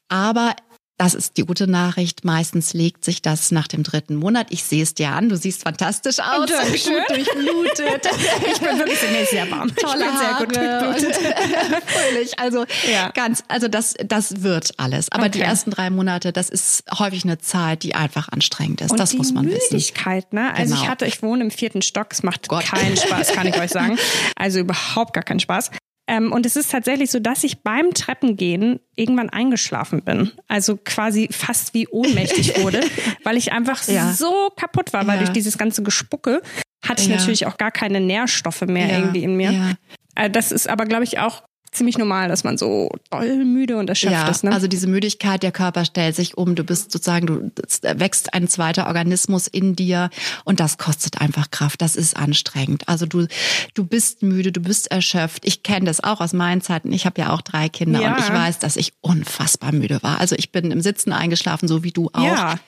Aber 0.08 0.54
das 0.98 1.14
ist 1.14 1.36
die 1.36 1.44
gute 1.44 1.68
Nachricht. 1.68 2.24
Meistens 2.24 2.74
legt 2.74 3.04
sich 3.04 3.22
das 3.22 3.52
nach 3.52 3.68
dem 3.68 3.84
dritten 3.84 4.16
Monat. 4.16 4.48
Ich 4.50 4.64
sehe 4.64 4.82
es 4.82 4.94
dir 4.94 5.10
an. 5.10 5.28
Du 5.28 5.36
siehst 5.36 5.62
fantastisch 5.62 6.18
aus. 6.18 6.50
Dankeschön. 6.50 6.94
Gut 6.94 7.08
durchblutet. 7.08 8.08
ich 8.52 8.58
bin 8.58 8.78
wirklich 8.78 8.98
sehr, 8.98 9.26
sehr 9.26 9.50
warm. 9.50 9.74
Tolle 9.76 10.04
ich 10.04 10.10
bin 10.10 10.18
sehr 10.18 10.34
gut 10.38 10.56
durchblutet. 10.56 11.16
Fröhlich. 11.86 12.38
Also 12.40 12.64
ja. 12.92 13.10
ganz, 13.10 13.44
also 13.46 13.68
das, 13.68 13.94
das 14.04 14.42
wird 14.42 14.72
alles. 14.78 15.12
Aber 15.12 15.26
okay. 15.26 15.30
die 15.30 15.40
ersten 15.42 15.70
drei 15.70 15.88
Monate, 15.88 16.32
das 16.32 16.48
ist 16.50 16.82
häufig 16.98 17.22
eine 17.22 17.38
Zeit, 17.38 17.84
die 17.84 17.94
einfach 17.94 18.28
anstrengend 18.30 18.80
ist. 18.80 18.90
Und 18.90 18.98
das 18.98 19.14
muss 19.14 19.32
man 19.32 19.44
Müdigkeit, 19.44 19.72
wissen. 19.72 19.74
Müdigkeit, 19.76 20.32
ne? 20.32 20.52
Also 20.52 20.74
genau. 20.74 20.82
ich 20.82 20.90
hatte, 20.90 21.06
ich 21.06 21.22
wohne 21.22 21.44
im 21.44 21.52
vierten 21.52 21.80
Stock. 21.80 22.08
Es 22.10 22.24
macht 22.24 22.48
Gott. 22.48 22.64
keinen 22.64 22.96
Spaß, 22.96 23.34
kann 23.34 23.46
ich 23.46 23.56
euch 23.56 23.70
sagen. 23.70 23.96
Also 24.36 24.60
überhaupt 24.60 25.14
gar 25.14 25.22
keinen 25.22 25.40
Spaß. 25.40 25.70
Ähm, 26.08 26.32
und 26.32 26.46
es 26.46 26.56
ist 26.56 26.72
tatsächlich 26.72 27.10
so, 27.10 27.20
dass 27.20 27.44
ich 27.44 27.62
beim 27.62 27.92
Treppengehen 27.92 28.80
irgendwann 28.96 29.28
eingeschlafen 29.28 30.02
bin. 30.02 30.32
Also 30.48 30.78
quasi 30.82 31.28
fast 31.30 31.74
wie 31.74 31.86
ohnmächtig 31.86 32.58
wurde, 32.62 32.80
weil 33.24 33.36
ich 33.36 33.52
einfach 33.52 33.86
ja. 33.86 34.10
so 34.12 34.50
kaputt 34.56 34.94
war, 34.94 35.06
weil 35.06 35.16
ja. 35.16 35.24
durch 35.24 35.32
dieses 35.32 35.58
ganze 35.58 35.82
Gespucke 35.82 36.40
hatte 36.82 37.02
ich 37.02 37.08
ja. 37.08 37.16
natürlich 37.16 37.46
auch 37.46 37.58
gar 37.58 37.70
keine 37.70 38.00
Nährstoffe 38.00 38.62
mehr 38.62 38.98
irgendwie 38.98 39.22
in 39.22 39.36
mir. 39.36 39.76
Äh, 40.14 40.30
das 40.30 40.50
ist 40.50 40.68
aber, 40.68 40.86
glaube 40.86 41.04
ich, 41.04 41.18
auch 41.18 41.42
ziemlich 41.72 41.98
normal, 41.98 42.28
dass 42.28 42.44
man 42.44 42.58
so 42.58 42.90
doll 43.10 43.44
müde 43.44 43.76
und 43.76 43.88
erschöpft 43.88 44.12
ja, 44.12 44.28
ist. 44.28 44.44
Ne? 44.44 44.52
Also 44.52 44.68
diese 44.68 44.86
Müdigkeit, 44.86 45.42
der 45.42 45.52
Körper 45.52 45.84
stellt 45.84 46.16
sich 46.16 46.36
um, 46.36 46.54
du 46.54 46.64
bist 46.64 46.90
sozusagen, 46.90 47.26
du 47.26 47.52
wächst 47.82 48.34
ein 48.34 48.48
zweiter 48.48 48.86
Organismus 48.86 49.46
in 49.46 49.76
dir 49.76 50.10
und 50.44 50.60
das 50.60 50.78
kostet 50.78 51.20
einfach 51.20 51.50
Kraft. 51.50 51.82
Das 51.82 51.96
ist 51.96 52.16
anstrengend. 52.16 52.88
Also 52.88 53.06
du, 53.06 53.26
du 53.74 53.84
bist 53.84 54.22
müde, 54.22 54.52
du 54.52 54.60
bist 54.60 54.90
erschöpft. 54.90 55.46
Ich 55.46 55.62
kenne 55.62 55.86
das 55.86 56.02
auch 56.02 56.20
aus 56.20 56.32
meinen 56.32 56.60
Zeiten. 56.60 56.92
Ich 56.92 57.06
habe 57.06 57.20
ja 57.20 57.32
auch 57.32 57.42
drei 57.42 57.68
Kinder 57.68 58.00
ja. 58.00 58.12
und 58.14 58.20
ich 58.20 58.32
weiß, 58.32 58.58
dass 58.58 58.76
ich 58.76 58.92
unfassbar 59.00 59.72
müde 59.72 60.02
war. 60.02 60.18
Also 60.20 60.36
ich 60.36 60.52
bin 60.52 60.70
im 60.70 60.80
Sitzen 60.80 61.12
eingeschlafen, 61.12 61.68
so 61.68 61.84
wie 61.84 61.92
du 61.92 62.10
auch. 62.12 62.22
Ja. 62.22 62.58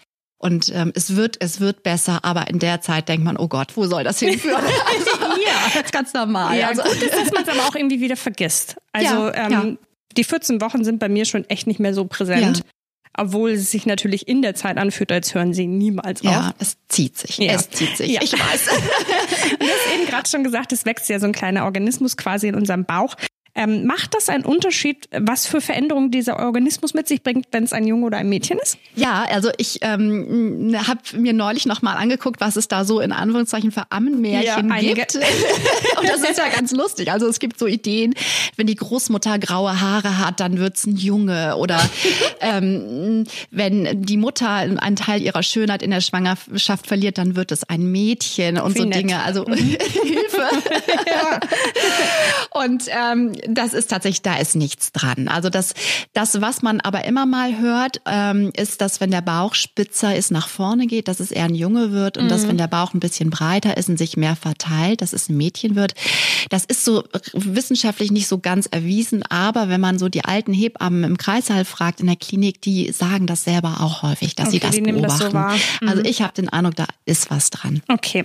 Und 0.43 0.73
ähm, 0.75 0.91
es 0.95 1.17
wird, 1.17 1.37
es 1.41 1.61
wird 1.61 1.83
besser, 1.83 2.25
aber 2.25 2.49
in 2.49 2.59
der 2.59 2.81
Zeit 2.81 3.11
denkt 3.11 3.25
man, 3.25 3.37
oh 3.37 3.47
Gott, 3.47 3.77
wo 3.77 3.87
soll 3.87 4.05
das 4.05 4.21
hinführen? 4.21 4.65
also, 4.65 5.11
ja, 5.47 5.53
das 5.75 5.85
ist 5.85 5.93
ganz 5.93 6.15
normal. 6.15 6.59
Ja, 6.59 6.69
also, 6.69 6.83
gut 6.83 6.95
ist, 6.95 7.13
dass 7.13 7.31
man 7.31 7.43
es 7.43 7.49
aber 7.51 7.69
auch 7.69 7.75
irgendwie 7.75 8.01
wieder 8.01 8.17
vergisst. 8.17 8.77
Also 8.93 9.29
ja, 9.29 9.35
ähm, 9.35 9.53
ja. 9.53 9.67
die 10.17 10.25
14 10.25 10.63
Wochen 10.63 10.83
sind 10.83 10.99
bei 10.99 11.11
mir 11.11 11.27
schon 11.27 11.45
echt 11.51 11.67
nicht 11.67 11.79
mehr 11.79 11.93
so 11.93 12.07
präsent. 12.07 12.59
Ja. 12.59 12.65
Obwohl 13.19 13.51
es 13.51 13.71
sich 13.71 13.85
natürlich 13.85 14.29
in 14.29 14.41
der 14.41 14.55
Zeit 14.55 14.79
anfühlt, 14.79 15.13
als 15.13 15.35
hören 15.35 15.53
sie 15.53 15.67
niemals 15.67 16.21
auf. 16.21 16.33
Ja, 16.33 16.55
es 16.59 16.79
zieht 16.89 17.19
sich. 17.19 17.37
Ja. 17.37 17.53
Es 17.53 17.69
zieht 17.69 17.99
sich. 17.99 18.13
Ja. 18.13 18.23
Ich 18.23 18.33
weiß. 18.33 18.67
du 19.59 19.67
hast 19.67 19.95
eben 19.95 20.07
gerade 20.07 20.27
schon 20.27 20.43
gesagt, 20.43 20.73
es 20.73 20.87
wächst 20.87 21.11
ja 21.11 21.19
so 21.19 21.27
ein 21.27 21.33
kleiner 21.33 21.67
Organismus 21.67 22.17
quasi 22.17 22.49
in 22.49 22.55
unserem 22.55 22.87
Bauch. 22.87 23.17
Ähm, 23.55 23.85
macht 23.85 24.15
das 24.15 24.29
einen 24.29 24.45
Unterschied, 24.45 25.09
was 25.13 25.47
für 25.47 25.61
Veränderungen 25.61 26.11
dieser 26.11 26.39
Organismus 26.39 26.95
mit 26.95 27.09
sich 27.09 27.23
bringt, 27.23 27.47
wenn 27.51 27.65
es 27.65 27.73
ein 27.73 27.87
Junge 27.87 28.07
oder 28.07 28.19
ein 28.19 28.29
Mädchen 28.29 28.59
ist? 28.59 28.79
Ja, 28.95 29.25
also 29.25 29.51
ich 29.59 29.81
ähm, 29.83 30.77
habe 30.87 31.01
mir 31.15 31.33
neulich 31.33 31.67
noch 31.67 31.83
mal 31.83 31.95
angeguckt, 31.95 32.41
was 32.41 32.57
es 32.57 32.69
da 32.69 32.85
so 32.85 33.01
in 33.01 33.13
Anführungszeichen 33.13 33.73
für 33.73 33.91
Ammenmärchen 33.91 34.69
ja, 34.69 34.95
gibt. 34.95 35.17
Und 36.01 36.09
das 36.09 36.23
ist 36.23 36.39
ja 36.39 36.49
ganz 36.49 36.71
lustig. 36.73 37.11
Also 37.11 37.27
es 37.27 37.41
gibt 37.41 37.59
so 37.59 37.67
Ideen, 37.67 38.15
wenn 38.57 38.67
die 38.67 38.77
Großmutter 38.77 39.39
graue 39.39 39.81
Haare 39.81 40.19
hat, 40.19 40.41
dann 40.41 40.59
wird's 40.59 40.87
ein 40.87 40.97
Junge. 40.97 41.57
Oder 41.57 41.81
ähm, 42.41 43.25
wenn 43.51 44.03
die 44.03 44.17
Mutter 44.17 44.49
einen 44.49 44.97
Teil 44.97 45.23
ihrer 45.23 45.43
Schönheit 45.43 45.83
in 45.83 45.91
der 45.91 46.01
Schwangerschaft 46.01 46.87
verliert, 46.87 47.19
dann 47.19 47.37
wird 47.37 47.53
es 47.53 47.69
ein 47.69 47.91
Mädchen 47.91 48.59
und 48.59 48.75
Wie 48.75 48.81
so 48.81 48.85
nett. 48.85 48.99
Dinge. 48.99 49.23
Also 49.23 49.45
mhm. 49.45 49.55
Hilfe. 49.55 50.49
ja. 51.07 51.41
Und 52.63 52.85
ähm, 52.89 53.33
das 53.55 53.75
ist 53.75 53.91
tatsächlich, 53.91 54.23
da 54.23 54.37
ist 54.37 54.57
nichts 54.57 54.93
dran. 54.93 55.29
Also 55.29 55.51
das, 55.51 55.75
das, 56.13 56.41
was 56.41 56.63
man 56.63 56.81
aber 56.81 57.05
immer 57.05 57.27
mal 57.27 57.59
hört, 57.59 58.01
ähm, 58.07 58.51
ist, 58.57 58.81
dass 58.81 59.01
wenn 59.01 59.11
der 59.11 59.21
Bauch 59.21 59.55
spitzer 59.55 60.15
ist, 60.15 60.31
nach 60.31 60.49
vorne 60.49 60.87
geht, 60.87 61.09
dass 61.09 61.21
es 61.21 61.31
eher 61.31 61.45
ein 61.45 61.55
Junge 61.55 61.93
wird 61.93 62.17
und 62.17 62.25
mhm. 62.25 62.29
dass 62.29 62.49
wenn 62.49 62.59
der 62.59 62.67
Bauch 62.67 62.95
ein 62.95 63.01
bisschen 63.01 63.31
breiter 63.31 63.77
ist 63.77 63.89
und 63.89 63.97
sich 63.97 64.17
mehr 64.17 64.37
verteilt, 64.37 65.03
dass 65.03 65.13
es 65.13 65.29
ein 65.29 65.37
Mädchen 65.37 65.77
wird. 65.77 65.95
Das 66.49 66.65
ist 66.65 66.85
so 66.85 67.05
wissenschaftlich 67.33 68.11
nicht 68.11 68.29
so 68.29 68.39
ganz 68.39 68.67
erwiesen, 68.67 69.23
aber 69.25 69.69
wenn 69.69 69.81
man 69.81 69.99
so 69.99 70.09
die 70.09 70.25
alten 70.25 70.53
Hebammen 70.53 71.05
im 71.05 71.17
Kreißsaal 71.19 71.65
fragt 71.65 72.01
in 72.01 72.07
der 72.07 72.17
Klinik, 72.17 72.61
die 72.63 72.93
sagen 72.93 73.27
das 73.27 73.45
selber 73.45 73.81
auch 73.81 74.03
häufig, 74.03 74.35
dass 74.35 74.49
okay, 74.49 74.57
sie 74.57 74.61
das 74.61 74.77
beobachten. 74.77 75.03
Das 75.03 75.19
so 75.19 75.25
also 75.25 75.59
mhm. 75.81 75.89
Also 75.89 76.03
ich 76.05 76.23
habe 76.23 76.33
den 76.35 76.49
Eindruck, 76.49 76.77
da 76.77 76.87
ist 77.05 77.31
was 77.31 77.51
dran. 77.51 77.83
Okay. 77.89 78.25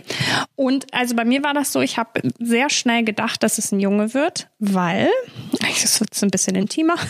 Und 0.55 0.93
also 0.93 1.15
bei 1.15 1.25
mir 1.25 1.43
war 1.43 1.53
das 1.53 1.71
so, 1.71 1.81
ich 1.81 1.97
habe 1.97 2.21
sehr 2.39 2.69
schnell 2.69 3.03
gedacht, 3.03 3.43
dass 3.43 3.57
es 3.57 3.71
ein 3.71 3.79
Junge 3.79 4.13
wird, 4.13 4.47
weil 4.59 5.04
das 5.81 5.99
wird 5.99 6.13
so 6.13 6.25
ein 6.25 6.31
bisschen 6.31 6.55
intimer. 6.55 6.95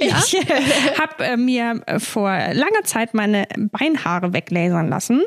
Ich 0.00 0.34
äh, 0.34 0.44
habe 0.98 1.24
äh, 1.24 1.36
mir 1.36 1.82
äh, 1.86 1.98
vor 2.00 2.30
langer 2.30 2.82
Zeit 2.84 3.14
meine 3.14 3.46
Beinhaare 3.56 4.32
weglasern 4.32 4.88
lassen 4.88 5.22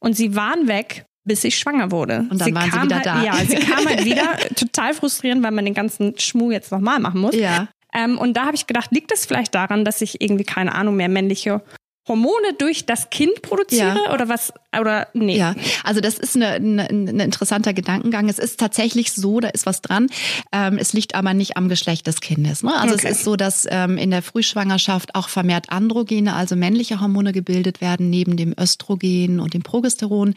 und 0.00 0.16
sie 0.16 0.34
waren 0.34 0.66
weg, 0.66 1.04
bis 1.24 1.44
ich 1.44 1.58
schwanger 1.58 1.90
wurde. 1.90 2.26
Und 2.30 2.40
dann 2.40 2.48
sie 2.48 2.54
waren 2.54 2.70
sie 2.70 2.82
wieder 2.82 2.96
halt, 2.96 3.06
da. 3.06 3.22
Ja, 3.22 3.34
sie 3.36 3.56
kam 3.56 3.86
halt 3.86 4.04
wieder 4.04 4.38
total 4.56 4.94
frustrierend, 4.94 5.42
weil 5.42 5.50
man 5.50 5.64
den 5.64 5.74
ganzen 5.74 6.18
Schmuh 6.18 6.50
jetzt 6.50 6.72
nochmal 6.72 7.00
machen 7.00 7.20
muss. 7.20 7.34
Ja. 7.34 7.68
Ähm, 7.94 8.18
und 8.18 8.36
da 8.36 8.46
habe 8.46 8.56
ich 8.56 8.66
gedacht, 8.66 8.90
liegt 8.92 9.12
es 9.12 9.26
vielleicht 9.26 9.54
daran, 9.54 9.84
dass 9.84 10.00
ich 10.00 10.20
irgendwie 10.20 10.44
keine 10.44 10.74
Ahnung 10.74 10.96
mehr 10.96 11.08
männliche 11.08 11.62
Hormone 12.06 12.54
durch 12.58 12.84
das 12.84 13.08
Kind 13.10 13.40
produziere 13.40 14.04
ja. 14.04 14.12
oder 14.12 14.28
was 14.28 14.52
oder 14.78 15.08
nee. 15.14 15.38
Ja, 15.38 15.54
also 15.84 16.00
das 16.00 16.18
ist 16.18 16.36
eine, 16.36 16.48
eine, 16.48 16.88
ein 16.88 17.20
interessanter 17.20 17.72
Gedankengang. 17.72 18.28
Es 18.28 18.38
ist 18.38 18.60
tatsächlich 18.60 19.12
so, 19.12 19.40
da 19.40 19.48
ist 19.48 19.64
was 19.64 19.80
dran. 19.80 20.08
Ähm, 20.52 20.76
es 20.78 20.92
liegt 20.92 21.14
aber 21.14 21.32
nicht 21.32 21.56
am 21.56 21.68
Geschlecht 21.68 22.06
des 22.06 22.20
Kindes. 22.20 22.62
Ne? 22.62 22.74
Also 22.74 22.94
okay. 22.94 23.08
es 23.08 23.18
ist 23.18 23.24
so, 23.24 23.36
dass 23.36 23.66
ähm, 23.70 23.96
in 23.96 24.10
der 24.10 24.22
Frühschwangerschaft 24.22 25.14
auch 25.14 25.28
vermehrt 25.28 25.70
Androgene, 25.70 26.34
also 26.34 26.56
männliche 26.56 27.00
Hormone 27.00 27.32
gebildet 27.32 27.80
werden 27.80 28.10
neben 28.10 28.36
dem 28.36 28.54
Östrogen 28.58 29.40
und 29.40 29.54
dem 29.54 29.62
Progesteron. 29.62 30.34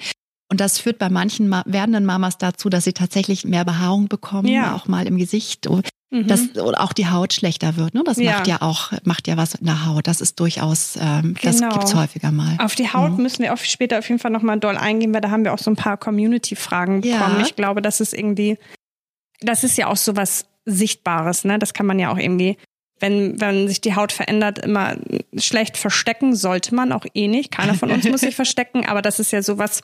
Und 0.50 0.62
das 0.62 0.80
führt 0.80 0.98
bei 0.98 1.10
manchen 1.10 1.50
werdenden 1.66 2.06
Mamas 2.06 2.38
dazu, 2.38 2.70
dass 2.70 2.86
sie 2.86 2.94
tatsächlich 2.94 3.44
mehr 3.44 3.66
Behaarung 3.66 4.08
bekommen, 4.08 4.48
ja. 4.48 4.76
auch 4.76 4.88
mal 4.88 5.06
im 5.06 5.18
Gesicht. 5.18 5.68
Mhm. 6.10 6.28
Das, 6.28 6.56
oder 6.56 6.82
auch 6.82 6.94
die 6.94 7.10
Haut 7.10 7.34
schlechter 7.34 7.76
wird. 7.76 7.94
Ne? 7.94 8.04
Das 8.06 8.18
ja. 8.18 8.32
macht 8.32 8.48
ja 8.48 8.62
auch 8.62 8.94
macht 9.04 9.28
ja 9.28 9.36
was 9.36 9.56
in 9.56 9.66
der 9.66 9.86
Haut. 9.86 10.08
Das 10.08 10.22
ist 10.22 10.40
durchaus, 10.40 10.96
ähm, 10.96 11.34
genau. 11.34 11.42
das 11.42 11.60
gibt's 11.60 11.96
häufiger 11.96 12.32
mal. 12.32 12.56
Auf 12.60 12.76
die 12.76 12.92
Haut 12.94 13.18
mhm. 13.18 13.24
müssen 13.24 13.44
wir 13.44 13.54
auch 13.54 13.58
später 13.58 14.00
auf 14.00 14.08
jeden 14.08 14.20
Fall 14.20 14.32
nochmal 14.32 14.58
doll 14.58 14.78
eingehen, 14.78 15.14
weil 15.14 15.22
da 15.22 15.32
haben 15.32 15.44
wir 15.44 15.54
auch 15.54 15.60
so 15.60 15.70
ein 15.70 15.76
paar 15.76 15.98
Community-Fragen 15.98 17.02
bekommen. 17.02 17.40
Ja. 17.40 17.42
Ich 17.42 17.58
glaube, 17.58 17.82
das 17.82 18.00
ist 18.00 18.14
irgendwie, 18.14 18.58
das 19.42 19.66
ist 19.66 19.78
ja 19.78 19.88
auch 19.88 19.98
so 19.98 20.16
was 20.16 20.46
Sichtbares. 20.64 21.44
Ne? 21.44 21.60
Das 21.60 21.74
kann 21.74 21.86
man 21.86 22.00
ja 22.00 22.10
auch 22.10 22.18
irgendwie 22.18 22.58
wenn, 23.00 23.40
wenn 23.40 23.68
sich 23.68 23.82
die 23.82 23.96
Haut 23.96 24.12
verändert, 24.12 24.60
immer 24.60 24.96
schlecht 25.38 25.78
verstecken, 25.78 26.36
sollte 26.36 26.74
man 26.74 26.92
auch 26.92 27.06
eh 27.14 27.28
nicht. 27.28 27.52
Keiner 27.52 27.76
von 27.76 27.92
uns 27.92 28.08
muss 28.10 28.22
sich 28.22 28.36
verstecken, 28.36 28.86
aber 28.86 29.02
das 29.02 29.20
ist 29.20 29.32
ja 29.32 29.42
sowas, 29.42 29.82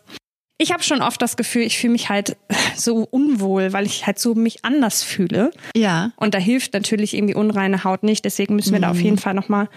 ich 0.57 0.71
habe 0.71 0.83
schon 0.83 1.01
oft 1.01 1.21
das 1.21 1.35
Gefühl, 1.35 1.63
ich 1.63 1.77
fühle 1.77 1.93
mich 1.93 2.09
halt 2.09 2.37
so 2.75 3.07
unwohl, 3.09 3.73
weil 3.73 3.85
ich 3.85 4.05
halt 4.05 4.19
so 4.19 4.35
mich 4.35 4.63
anders 4.63 5.03
fühle. 5.03 5.51
Ja. 5.75 6.11
Und 6.15 6.33
da 6.33 6.37
hilft 6.37 6.73
natürlich 6.73 7.15
irgendwie 7.15 7.35
unreine 7.35 7.83
Haut 7.83 8.03
nicht. 8.03 8.23
Deswegen 8.25 8.55
müssen 8.55 8.71
wir 8.71 8.79
mhm. 8.79 8.83
da 8.83 8.91
auf 8.91 8.97
mhm. 8.97 9.03
jeden 9.03 9.17
Fall 9.17 9.33
nochmal 9.33 9.69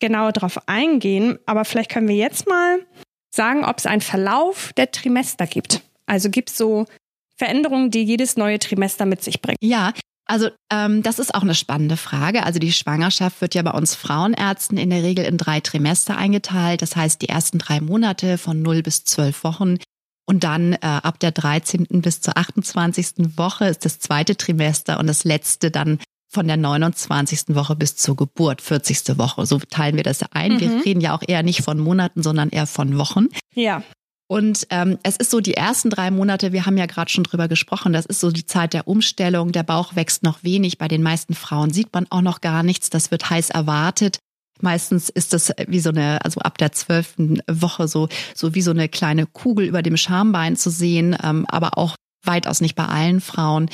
genauer 0.00 0.32
drauf 0.32 0.68
eingehen. 0.68 1.38
Aber 1.46 1.64
vielleicht 1.64 1.90
können 1.90 2.08
wir 2.08 2.16
jetzt 2.16 2.48
mal 2.48 2.80
sagen, 3.34 3.64
ob 3.64 3.78
es 3.78 3.86
einen 3.86 4.00
Verlauf 4.00 4.72
der 4.76 4.90
Trimester 4.90 5.46
gibt. 5.46 5.82
Also 6.06 6.30
gibt 6.30 6.50
es 6.50 6.58
so 6.58 6.86
Veränderungen, 7.36 7.90
die 7.90 8.02
jedes 8.02 8.36
neue 8.36 8.58
Trimester 8.58 9.06
mit 9.06 9.22
sich 9.22 9.40
bringt? 9.40 9.58
Ja, 9.60 9.92
also 10.26 10.48
ähm, 10.70 11.02
das 11.02 11.18
ist 11.18 11.34
auch 11.34 11.42
eine 11.42 11.54
spannende 11.54 11.96
Frage. 11.96 12.44
Also 12.44 12.58
die 12.58 12.72
Schwangerschaft 12.72 13.40
wird 13.40 13.54
ja 13.54 13.62
bei 13.62 13.72
uns 13.72 13.94
Frauenärzten 13.94 14.78
in 14.78 14.90
der 14.90 15.02
Regel 15.02 15.24
in 15.24 15.36
drei 15.36 15.60
Trimester 15.60 16.16
eingeteilt. 16.16 16.82
Das 16.82 16.96
heißt, 16.96 17.20
die 17.22 17.28
ersten 17.28 17.58
drei 17.58 17.80
Monate 17.80 18.38
von 18.38 18.62
0 18.62 18.82
bis 18.82 19.04
12 19.04 19.44
Wochen 19.44 19.78
und 20.26 20.44
dann 20.44 20.72
äh, 20.74 20.78
ab 20.80 21.18
der 21.20 21.32
13. 21.32 21.86
bis 22.00 22.20
zur 22.20 22.36
28. 22.36 23.36
Woche 23.36 23.66
ist 23.66 23.84
das 23.84 23.98
zweite 23.98 24.36
Trimester 24.36 24.98
und 24.98 25.06
das 25.06 25.24
letzte 25.24 25.70
dann 25.70 25.98
von 26.28 26.46
der 26.48 26.56
29. 26.56 27.54
Woche 27.54 27.76
bis 27.76 27.96
zur 27.96 28.16
Geburt, 28.16 28.60
40. 28.60 29.16
Woche. 29.18 29.46
So 29.46 29.58
teilen 29.58 29.96
wir 29.96 30.02
das 30.02 30.22
ein. 30.32 30.54
Mhm. 30.54 30.60
Wir 30.60 30.84
reden 30.84 31.00
ja 31.00 31.16
auch 31.16 31.22
eher 31.26 31.42
nicht 31.42 31.62
von 31.62 31.78
Monaten, 31.78 32.22
sondern 32.22 32.48
eher 32.48 32.66
von 32.66 32.98
Wochen. 32.98 33.28
Ja. 33.54 33.82
Und 34.26 34.66
ähm, 34.70 34.98
es 35.02 35.16
ist 35.16 35.30
so 35.30 35.40
die 35.40 35.54
ersten 35.54 35.90
drei 35.90 36.10
Monate, 36.10 36.52
wir 36.52 36.64
haben 36.66 36.78
ja 36.78 36.86
gerade 36.86 37.10
schon 37.10 37.24
drüber 37.24 37.46
gesprochen, 37.46 37.92
das 37.92 38.06
ist 38.06 38.20
so 38.20 38.30
die 38.30 38.46
Zeit 38.46 38.72
der 38.72 38.88
Umstellung. 38.88 39.52
Der 39.52 39.62
Bauch 39.62 39.94
wächst 39.96 40.22
noch 40.22 40.42
wenig. 40.42 40.78
Bei 40.78 40.88
den 40.88 41.02
meisten 41.02 41.34
Frauen 41.34 41.70
sieht 41.70 41.92
man 41.92 42.06
auch 42.10 42.22
noch 42.22 42.40
gar 42.40 42.62
nichts. 42.62 42.90
Das 42.90 43.10
wird 43.10 43.28
heiß 43.28 43.50
erwartet. 43.50 44.18
Meistens 44.60 45.08
ist 45.08 45.32
das 45.32 45.52
wie 45.66 45.80
so 45.80 45.90
eine, 45.90 46.24
also 46.24 46.40
ab 46.40 46.58
der 46.58 46.72
zwölften 46.72 47.42
Woche 47.50 47.88
so, 47.88 48.08
so 48.34 48.54
wie 48.54 48.62
so 48.62 48.70
eine 48.70 48.88
kleine 48.88 49.26
Kugel 49.26 49.66
über 49.66 49.82
dem 49.82 49.96
Schambein 49.96 50.56
zu 50.56 50.70
sehen, 50.70 51.16
ähm, 51.22 51.44
aber 51.48 51.76
auch 51.76 51.96
weitaus 52.22 52.60
nicht 52.60 52.74
bei 52.74 52.86
allen 52.86 53.20
Frauen. 53.20 53.68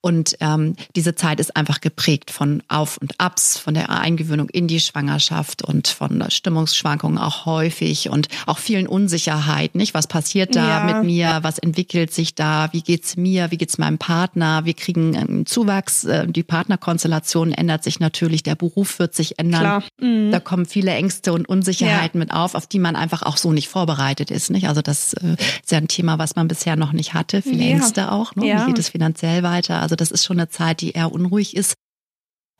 Und 0.00 0.36
ähm, 0.40 0.76
diese 0.94 1.14
Zeit 1.16 1.40
ist 1.40 1.56
einfach 1.56 1.80
geprägt 1.80 2.30
von 2.30 2.62
Auf 2.68 2.96
und 2.98 3.18
Abs, 3.18 3.58
von 3.58 3.74
der 3.74 3.90
Eingewöhnung 3.90 4.48
in 4.50 4.68
die 4.68 4.78
Schwangerschaft 4.78 5.62
und 5.62 5.88
von 5.88 6.24
Stimmungsschwankungen 6.28 7.18
auch 7.18 7.44
häufig 7.44 8.08
und 8.08 8.28
auch 8.46 8.58
vielen 8.58 8.86
Unsicherheiten. 8.86 9.78
Nicht, 9.78 9.94
was 9.94 10.06
passiert 10.06 10.54
da 10.54 10.86
ja. 10.88 10.94
mit 10.94 11.04
mir? 11.04 11.38
Was 11.42 11.58
entwickelt 11.58 12.12
sich 12.12 12.34
da? 12.34 12.68
Wie 12.72 12.82
geht's 12.82 13.16
mir? 13.16 13.50
Wie 13.50 13.56
geht's 13.56 13.78
meinem 13.78 13.98
Partner? 13.98 14.64
Wir 14.64 14.74
kriegen 14.74 15.16
einen 15.16 15.46
Zuwachs. 15.46 16.04
Äh, 16.04 16.28
die 16.28 16.44
Partnerkonstellation 16.44 17.52
ändert 17.52 17.82
sich 17.82 17.98
natürlich. 17.98 18.42
Der 18.42 18.54
Beruf 18.54 18.98
wird 18.98 19.14
sich 19.14 19.38
ändern. 19.38 19.82
Mhm. 20.00 20.30
Da 20.30 20.38
kommen 20.38 20.66
viele 20.66 20.92
Ängste 20.92 21.32
und 21.32 21.48
Unsicherheiten 21.48 22.20
ja. 22.20 22.24
mit 22.26 22.32
auf, 22.32 22.54
auf 22.54 22.66
die 22.66 22.78
man 22.78 22.94
einfach 22.96 23.22
auch 23.22 23.36
so 23.36 23.52
nicht 23.52 23.68
vorbereitet 23.68 24.30
ist. 24.30 24.50
Nicht? 24.50 24.68
Also 24.68 24.82
das 24.82 25.14
äh, 25.14 25.36
ist 25.62 25.72
ja 25.72 25.78
ein 25.78 25.88
Thema, 25.88 26.18
was 26.18 26.36
man 26.36 26.46
bisher 26.46 26.76
noch 26.76 26.92
nicht 26.92 27.14
hatte. 27.14 27.42
Viele 27.42 27.64
ja. 27.64 27.70
Ängste 27.70 28.12
auch. 28.12 28.36
Ne? 28.36 28.42
Wie 28.42 28.66
geht 28.66 28.78
es 28.78 28.88
finanziell 28.88 29.42
weiter? 29.42 29.80
Also 29.86 29.94
das 29.94 30.10
ist 30.10 30.24
schon 30.24 30.40
eine 30.40 30.48
Zeit, 30.48 30.80
die 30.80 30.90
eher 30.90 31.12
unruhig 31.12 31.54
ist. 31.54 31.74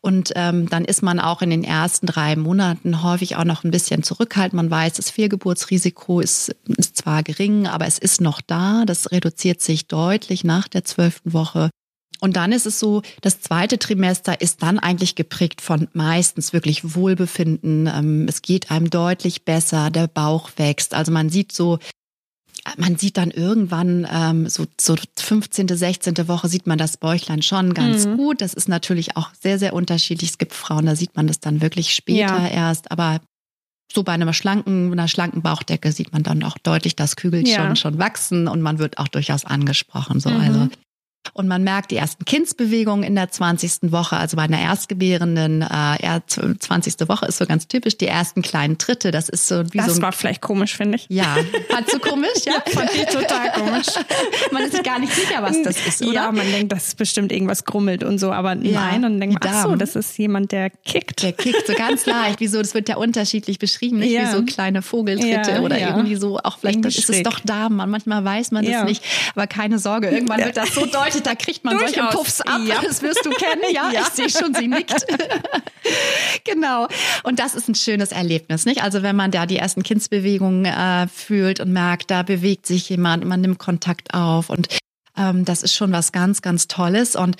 Und 0.00 0.32
ähm, 0.36 0.68
dann 0.68 0.84
ist 0.84 1.02
man 1.02 1.18
auch 1.18 1.42
in 1.42 1.50
den 1.50 1.64
ersten 1.64 2.06
drei 2.06 2.36
Monaten 2.36 3.02
häufig 3.02 3.34
auch 3.34 3.42
noch 3.42 3.64
ein 3.64 3.72
bisschen 3.72 4.04
zurückhaltend. 4.04 4.54
Man 4.54 4.70
weiß, 4.70 4.92
das 4.92 5.10
Fehlgeburtsrisiko 5.10 6.20
ist, 6.20 6.54
ist 6.68 6.98
zwar 6.98 7.24
gering, 7.24 7.66
aber 7.66 7.84
es 7.84 7.98
ist 7.98 8.20
noch 8.20 8.40
da. 8.40 8.84
Das 8.84 9.10
reduziert 9.10 9.60
sich 9.60 9.88
deutlich 9.88 10.44
nach 10.44 10.68
der 10.68 10.84
zwölften 10.84 11.32
Woche. 11.32 11.70
Und 12.20 12.36
dann 12.36 12.52
ist 12.52 12.64
es 12.64 12.78
so, 12.78 13.02
das 13.22 13.40
zweite 13.40 13.80
Trimester 13.80 14.40
ist 14.40 14.62
dann 14.62 14.78
eigentlich 14.78 15.16
geprägt 15.16 15.60
von 15.60 15.88
meistens 15.94 16.52
wirklich 16.52 16.94
Wohlbefinden. 16.94 17.88
Ähm, 17.92 18.26
es 18.28 18.40
geht 18.40 18.70
einem 18.70 18.88
deutlich 18.88 19.44
besser, 19.44 19.90
der 19.90 20.06
Bauch 20.06 20.50
wächst. 20.58 20.94
Also 20.94 21.10
man 21.10 21.28
sieht 21.28 21.50
so 21.50 21.80
man 22.76 22.96
sieht 22.96 23.16
dann 23.16 23.30
irgendwann 23.30 24.06
ähm, 24.10 24.48
so, 24.48 24.66
so 24.80 24.96
15., 25.16 25.68
16. 25.68 26.28
Woche 26.28 26.48
sieht 26.48 26.66
man 26.66 26.78
das 26.78 26.96
Bäuchlein 26.96 27.42
schon 27.42 27.74
ganz 27.74 28.06
mhm. 28.06 28.16
gut. 28.16 28.40
Das 28.40 28.54
ist 28.54 28.68
natürlich 28.68 29.16
auch 29.16 29.30
sehr, 29.40 29.58
sehr 29.58 29.72
unterschiedlich. 29.72 30.30
Es 30.30 30.38
gibt 30.38 30.54
Frauen, 30.54 30.86
da 30.86 30.96
sieht 30.96 31.16
man 31.16 31.26
das 31.26 31.40
dann 31.40 31.60
wirklich 31.60 31.94
später 31.94 32.38
ja. 32.42 32.48
erst, 32.48 32.90
aber 32.90 33.20
so 33.92 34.02
bei 34.02 34.12
einer 34.12 34.32
schlanken, 34.32 34.92
einer 34.92 35.08
schlanken 35.08 35.42
Bauchdecke 35.42 35.92
sieht 35.92 36.12
man 36.12 36.22
dann 36.22 36.42
auch 36.42 36.58
deutlich 36.58 36.96
das 36.96 37.16
Kügelchen 37.16 37.54
ja. 37.54 37.76
schon 37.76 37.98
wachsen 37.98 38.48
und 38.48 38.60
man 38.60 38.78
wird 38.78 38.98
auch 38.98 39.08
durchaus 39.08 39.44
angesprochen. 39.44 40.20
So, 40.20 40.30
mhm. 40.30 40.40
also 40.40 40.68
und 41.32 41.48
man 41.48 41.64
merkt 41.64 41.90
die 41.90 41.96
ersten 41.96 42.24
Kindsbewegungen 42.24 43.04
in 43.04 43.14
der 43.14 43.30
20. 43.30 43.92
Woche, 43.92 44.16
also 44.16 44.36
bei 44.36 44.44
einer 44.44 44.60
Erstgebärenden, 44.60 45.62
äh, 45.62 46.20
20. 46.26 47.08
Woche 47.08 47.26
ist 47.26 47.38
so 47.38 47.46
ganz 47.46 47.68
typisch, 47.68 47.96
die 47.98 48.06
ersten 48.06 48.42
kleinen 48.42 48.78
Tritte, 48.78 49.10
das 49.10 49.28
ist 49.28 49.46
so 49.46 49.64
wie 49.72 49.78
das 49.78 49.86
so 49.86 49.92
Das 49.92 50.02
war 50.02 50.12
vielleicht 50.12 50.40
komisch, 50.40 50.76
finde 50.76 50.96
ich. 50.96 51.06
Ja, 51.08 51.36
fandst 51.68 51.94
du 51.94 51.98
komisch? 51.98 52.26
Ja, 52.46 52.62
fand 52.70 52.90
ich 52.94 53.04
total 53.06 53.50
komisch. 53.52 53.86
man 54.52 54.62
ist 54.62 54.72
sich 54.72 54.82
gar 54.82 55.00
nicht 55.00 55.12
sicher, 55.12 55.42
was 55.42 55.60
das 55.62 55.84
ist, 55.84 56.02
oder? 56.02 56.12
Ja, 56.12 56.32
man 56.32 56.46
denkt, 56.52 56.70
das 56.70 56.88
ist 56.88 56.96
bestimmt 56.96 57.32
irgendwas 57.32 57.64
grummelt 57.64 58.04
und 58.04 58.18
so, 58.18 58.30
aber 58.30 58.54
ja, 58.54 58.80
nein, 58.80 58.96
und 58.96 59.02
dann 59.02 59.20
denkt 59.20 59.44
man, 59.44 59.52
ach 59.52 59.64
so, 59.64 59.74
das 59.74 59.96
ist 59.96 60.16
jemand, 60.18 60.52
der 60.52 60.70
kickt. 60.70 61.22
Der 61.22 61.32
kickt 61.32 61.66
so 61.66 61.74
ganz 61.74 62.06
leicht, 62.06 62.38
wieso, 62.40 62.58
das 62.58 62.74
wird 62.74 62.88
ja 62.88 62.96
unterschiedlich 62.96 63.58
beschrieben, 63.58 63.98
nicht 63.98 64.12
ja. 64.12 64.22
wie 64.22 64.36
so 64.36 64.44
kleine 64.44 64.82
Vogeltritte 64.82 65.50
ja, 65.52 65.60
oder 65.60 65.78
irgendwie 65.78 66.16
so, 66.16 66.38
auch 66.38 66.58
vielleicht 66.58 66.84
ist 66.84 67.10
es 67.10 67.22
doch 67.22 67.40
Darm, 67.40 67.76
manchmal 67.76 68.24
weiß 68.24 68.52
man 68.52 68.64
das 68.64 68.84
nicht, 68.84 69.02
aber 69.34 69.46
keine 69.46 69.78
Sorge, 69.78 70.08
irgendwann 70.08 70.44
wird 70.44 70.56
das 70.56 70.74
so 70.74 70.86
deutlich, 70.86 71.15
da 71.20 71.34
kriegt 71.34 71.64
man 71.64 71.78
Durchaus. 71.78 71.94
solche 71.94 72.16
Puffs 72.16 72.40
ab. 72.40 72.60
Ja. 72.64 72.80
Das 72.82 73.02
wirst 73.02 73.24
du 73.24 73.30
kennen. 73.30 73.62
Ja, 73.72 73.90
ja. 73.90 74.02
ich 74.02 74.08
sehe 74.08 74.30
schon, 74.30 74.54
sie 74.54 74.68
nickt. 74.68 75.06
genau. 76.44 76.86
Und 77.24 77.38
das 77.38 77.54
ist 77.54 77.68
ein 77.68 77.74
schönes 77.74 78.12
Erlebnis, 78.12 78.64
nicht? 78.64 78.82
Also 78.82 79.02
wenn 79.02 79.16
man 79.16 79.30
da 79.30 79.44
die 79.44 79.56
ersten 79.56 79.82
Kindsbewegungen 79.82 80.64
äh, 80.64 81.08
fühlt 81.08 81.60
und 81.60 81.72
merkt, 81.72 82.10
da 82.10 82.22
bewegt 82.22 82.66
sich 82.66 82.88
jemand, 82.88 83.24
man 83.24 83.40
nimmt 83.40 83.58
Kontakt 83.58 84.14
auf 84.14 84.50
und 84.50 84.68
ähm, 85.16 85.44
das 85.44 85.62
ist 85.62 85.74
schon 85.74 85.92
was 85.92 86.12
ganz, 86.12 86.42
ganz 86.42 86.68
Tolles 86.68 87.16
und 87.16 87.36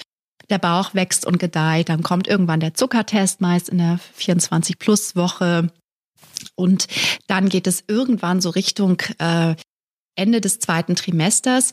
der 0.51 0.59
Bauch 0.59 0.95
wächst 0.95 1.27
und 1.27 1.39
gedeiht. 1.39 1.89
Dann 1.89 2.03
kommt 2.03 2.29
irgendwann 2.29 2.61
der 2.61 2.75
Zuckertest, 2.75 3.41
meist 3.41 3.69
in 3.69 3.79
der 3.79 3.99
24-Plus-Woche. 4.19 5.71
Und 6.55 6.87
dann 7.27 7.49
geht 7.49 7.67
es 7.67 7.85
irgendwann 7.89 8.41
so 8.41 8.51
Richtung 8.51 9.01
äh, 9.19 9.55
Ende 10.17 10.41
des 10.41 10.59
zweiten 10.59 10.97
Trimesters. 10.97 11.73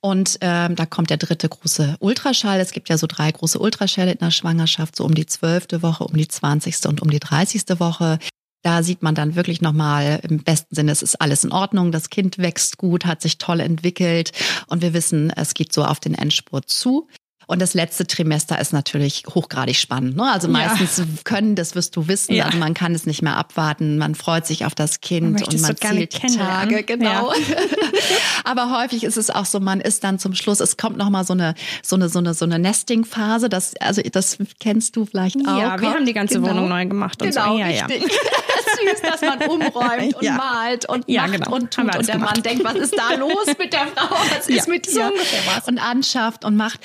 Und 0.00 0.38
ähm, 0.40 0.76
da 0.76 0.86
kommt 0.86 1.10
der 1.10 1.16
dritte 1.16 1.48
große 1.48 1.96
Ultraschall. 2.00 2.60
Es 2.60 2.72
gibt 2.72 2.88
ja 2.88 2.98
so 2.98 3.06
drei 3.06 3.30
große 3.30 3.58
Ultraschälle 3.58 4.12
in 4.12 4.18
der 4.18 4.30
Schwangerschaft, 4.30 4.96
so 4.96 5.04
um 5.04 5.14
die 5.14 5.26
zwölfte 5.26 5.82
Woche, 5.82 6.04
um 6.04 6.16
die 6.16 6.28
zwanzigste 6.28 6.88
und 6.88 7.02
um 7.02 7.10
die 7.10 7.20
dreißigste 7.20 7.80
Woche. 7.80 8.18
Da 8.62 8.84
sieht 8.84 9.02
man 9.02 9.16
dann 9.16 9.34
wirklich 9.34 9.60
nochmal 9.60 10.20
im 10.22 10.38
besten 10.38 10.74
Sinne, 10.74 10.92
es 10.92 11.02
ist 11.02 11.20
alles 11.20 11.42
in 11.42 11.50
Ordnung, 11.50 11.90
das 11.90 12.10
Kind 12.10 12.38
wächst 12.38 12.78
gut, 12.78 13.06
hat 13.06 13.20
sich 13.20 13.38
toll 13.38 13.58
entwickelt 13.58 14.30
und 14.68 14.82
wir 14.82 14.94
wissen, 14.94 15.30
es 15.30 15.54
geht 15.54 15.72
so 15.72 15.84
auf 15.84 15.98
den 15.98 16.14
Endspurt 16.14 16.68
zu. 16.68 17.08
Und 17.46 17.60
das 17.60 17.74
letzte 17.74 18.06
Trimester 18.06 18.60
ist 18.60 18.72
natürlich 18.72 19.24
hochgradig 19.28 19.76
spannend. 19.76 20.16
Ne? 20.16 20.30
Also 20.30 20.48
meistens 20.48 20.98
ja. 20.98 21.04
können, 21.24 21.54
das 21.54 21.74
wirst 21.74 21.96
du 21.96 22.08
wissen, 22.08 22.34
ja. 22.34 22.46
also 22.46 22.58
man 22.58 22.74
kann 22.74 22.94
es 22.94 23.06
nicht 23.06 23.22
mehr 23.22 23.36
abwarten. 23.36 23.98
Man 23.98 24.14
freut 24.14 24.46
sich 24.46 24.64
auf 24.64 24.74
das 24.74 25.00
Kind 25.00 25.34
man 25.34 25.42
und 25.42 25.60
man 25.60 25.76
zählt 25.76 26.12
Tage, 26.36 26.82
genau. 26.82 27.32
Ja. 27.32 27.34
Aber 28.44 28.78
häufig 28.78 29.04
ist 29.04 29.16
es 29.16 29.30
auch 29.30 29.44
so, 29.44 29.60
man 29.60 29.80
ist 29.80 30.04
dann 30.04 30.18
zum 30.18 30.34
Schluss, 30.34 30.60
es 30.60 30.76
kommt 30.76 30.96
nochmal 30.96 31.24
so 31.24 31.32
eine, 31.32 31.54
so 31.82 31.96
eine, 31.96 32.08
so 32.08 32.18
eine, 32.18 32.34
so 32.34 32.44
eine 32.44 32.58
Nesting-Phase. 32.58 33.48
Das, 33.48 33.74
also 33.80 34.02
das 34.02 34.38
kennst 34.60 34.96
du 34.96 35.06
vielleicht 35.06 35.36
auch. 35.46 35.58
Ja, 35.58 35.80
wir 35.80 35.90
haben 35.90 36.06
die 36.06 36.12
ganze 36.12 36.34
genau. 36.34 36.50
Wohnung 36.50 36.68
neu 36.68 36.86
gemacht 36.86 37.20
und 37.22 37.30
genau, 37.30 37.52
so. 37.52 37.58
Ja, 37.58 37.66
richtig. 37.86 38.02
Ja. 38.22 38.92
Süß, 38.92 39.02
dass 39.02 39.20
man 39.20 39.42
umräumt 39.42 40.14
und 40.20 40.36
malt 40.36 40.88
und 40.88 41.04
ja, 41.08 41.22
macht 41.22 41.32
genau. 41.32 41.54
und 41.54 41.70
tut. 41.72 41.84
Und 41.84 42.08
der 42.08 42.14
gemacht. 42.14 42.34
Mann 42.36 42.42
denkt, 42.42 42.64
was 42.64 42.74
ist 42.74 42.96
da 42.96 43.14
los 43.14 43.46
mit 43.58 43.72
der 43.72 43.86
Frau? 43.88 44.16
Was 44.36 44.48
ist 44.48 44.68
mit 44.68 44.86
dir? 44.86 44.92
So 44.92 45.68
und 45.68 45.78
anschafft 45.78 46.44
und 46.44 46.56
macht 46.56 46.80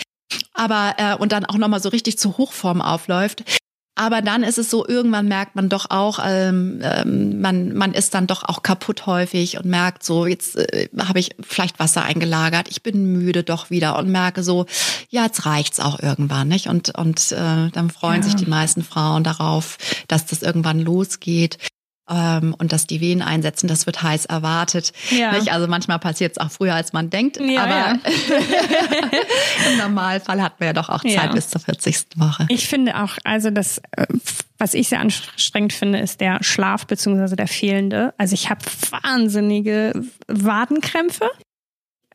aber 0.58 0.96
äh, 0.98 1.16
und 1.16 1.32
dann 1.32 1.46
auch 1.46 1.58
nochmal 1.58 1.82
so 1.82 1.90
richtig 1.90 2.18
zur 2.18 2.38
Hochform 2.38 2.82
aufläuft. 2.82 3.44
Aber 4.00 4.22
dann 4.22 4.44
ist 4.44 4.60
es 4.60 4.70
so, 4.70 4.88
irgendwann 4.88 5.28
merkt 5.28 5.56
man 5.56 5.70
doch 5.70 5.90
auch, 5.90 6.20
ähm, 6.24 6.82
ähm, 6.84 7.42
man, 7.42 7.74
man 7.74 7.94
ist 7.94 8.14
dann 8.14 8.28
doch 8.28 8.44
auch 8.44 8.62
kaputt 8.62 9.08
häufig 9.08 9.58
und 9.58 9.66
merkt 9.66 10.04
so, 10.04 10.28
jetzt 10.28 10.56
äh, 10.56 10.88
habe 11.00 11.20
ich 11.20 11.36
vielleicht 11.42 11.80
Wasser 11.80 12.04
eingelagert, 12.04 12.68
ich 12.70 12.84
bin 12.84 13.12
müde 13.12 13.44
doch 13.44 13.72
wieder 13.72 13.98
und 13.98 14.08
merke 14.10 14.44
so, 14.44 14.68
ja, 15.10 15.24
jetzt 15.24 15.48
reicht's 15.48 15.80
auch 15.80 16.00
irgendwann, 16.00 16.48
nicht? 16.48 16.68
Und, 16.68 16.96
und 16.96 17.32
äh, 17.32 17.72
dann 17.72 17.90
freuen 17.90 18.22
ja. 18.22 18.28
sich 18.28 18.36
die 18.36 18.46
meisten 18.46 18.84
Frauen 18.84 19.24
darauf, 19.24 19.80
dass 20.08 20.28
das 20.28 20.44
irgendwann 20.44 20.80
losgeht 20.80 21.58
und 22.08 22.72
dass 22.72 22.88
die 22.88 23.02
Wehen 23.02 23.22
einsetzen, 23.22 23.68
das 23.68 23.86
wird 23.86 24.02
heiß 24.02 24.26
erwartet. 24.26 24.94
Ja. 25.10 25.32
Also 25.32 25.68
manchmal 25.68 26.00
passiert 26.00 26.32
es 26.32 26.38
auch 26.38 26.52
früher, 26.52 26.74
als 26.74 26.94
man 26.94 27.10
denkt, 27.10 27.38
ja, 27.38 27.64
aber 27.64 27.76
ja. 27.76 28.00
im 29.72 29.78
Normalfall 29.78 30.42
hat 30.42 30.60
man 30.60 30.68
ja 30.68 30.74
doch 30.74 30.88
auch 30.88 31.04
Zeit 31.04 31.34
bis 31.34 31.50
zur 31.50 31.60
40. 31.60 32.08
Woche. 32.16 32.46
Ich 32.50 32.68
finde 32.68 33.04
auch, 33.04 33.18
also 33.26 33.50
das, 33.50 33.80
äh, 33.92 34.06
was 34.58 34.74
ich 34.74 34.88
sehr 34.88 35.02
anstrengend 35.02 35.74
finde, 35.74 36.00
ist 36.00 36.22
der 36.22 36.42
Schlaf 36.44 36.88
beziehungsweise 36.88 37.36
der 37.36 37.48
fehlende. 37.48 38.14
Also 38.18 38.34
ich 38.34 38.50
habe 38.50 38.62
wahnsinnige 38.90 39.92
Wadenkrämpfe. 40.28 41.30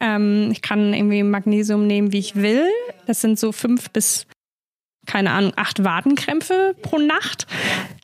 Ähm, 0.01 0.49
ich 0.53 0.63
kann 0.63 0.95
irgendwie 0.95 1.23
Magnesium 1.23 1.87
nehmen, 1.87 2.13
wie 2.13 2.19
ich 2.19 2.35
will. 2.35 2.65
Das 3.07 3.21
sind 3.21 3.39
so 3.39 3.53
fünf 3.53 3.91
bis 3.91 4.27
keine 5.07 5.33
Ahnung, 5.33 5.53
acht 5.57 5.83
Wadenkrämpfe 5.83 6.77
pro 6.81 6.99
Nacht. 6.99 7.47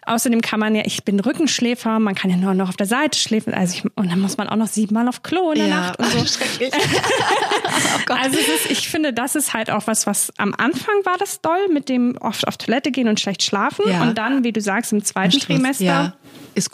Außerdem 0.05 0.41
kann 0.41 0.59
man 0.59 0.75
ja, 0.75 0.83
ich 0.85 1.05
bin 1.05 1.21
Rückenschläfer, 1.21 1.99
man 2.01 2.15
kann 2.15 2.31
ja 2.31 2.37
nur 2.37 2.55
noch 2.55 2.71
auf 2.71 2.77
der 2.77 2.87
Seite 2.87 3.19
schläfen. 3.19 3.55
Also 3.55 3.77
ich, 3.77 3.85
und 3.97 4.11
dann 4.11 4.21
muss 4.21 4.37
man 4.37 4.49
auch 4.49 4.57
noch 4.57 4.67
siebenmal 4.67 5.07
auf 5.09 5.23
Klo 5.23 5.53
in 5.53 5.59
der 5.59 5.69
ja. 5.69 5.81
Nacht 5.81 5.99
und 5.99 6.11
so. 6.11 6.19
Schrecklich. 6.27 6.73
oh 8.11 8.13
also 8.13 8.37
ist, 8.39 8.71
ich 8.71 8.89
finde, 8.89 9.13
das 9.13 9.37
ist 9.37 9.55
halt 9.55 9.71
auch 9.71 9.87
was, 9.87 10.07
was 10.07 10.33
am 10.39 10.55
Anfang 10.55 10.95
war 11.05 11.17
das 11.19 11.41
doll, 11.41 11.69
mit 11.73 11.89
dem 11.89 12.17
oft 12.21 12.49
auf 12.49 12.57
Toilette 12.57 12.91
gehen 12.91 13.07
und 13.07 13.21
schlecht 13.21 13.43
schlafen. 13.43 13.89
Ja. 13.89 14.03
Und 14.03 14.19
dann, 14.19 14.43
wie 14.43 14.53
du 14.53 14.61
sagst, 14.61 14.93
im 14.93 15.05
zweiten 15.05 15.39
Trimester 15.39 15.85
ja. 15.85 16.15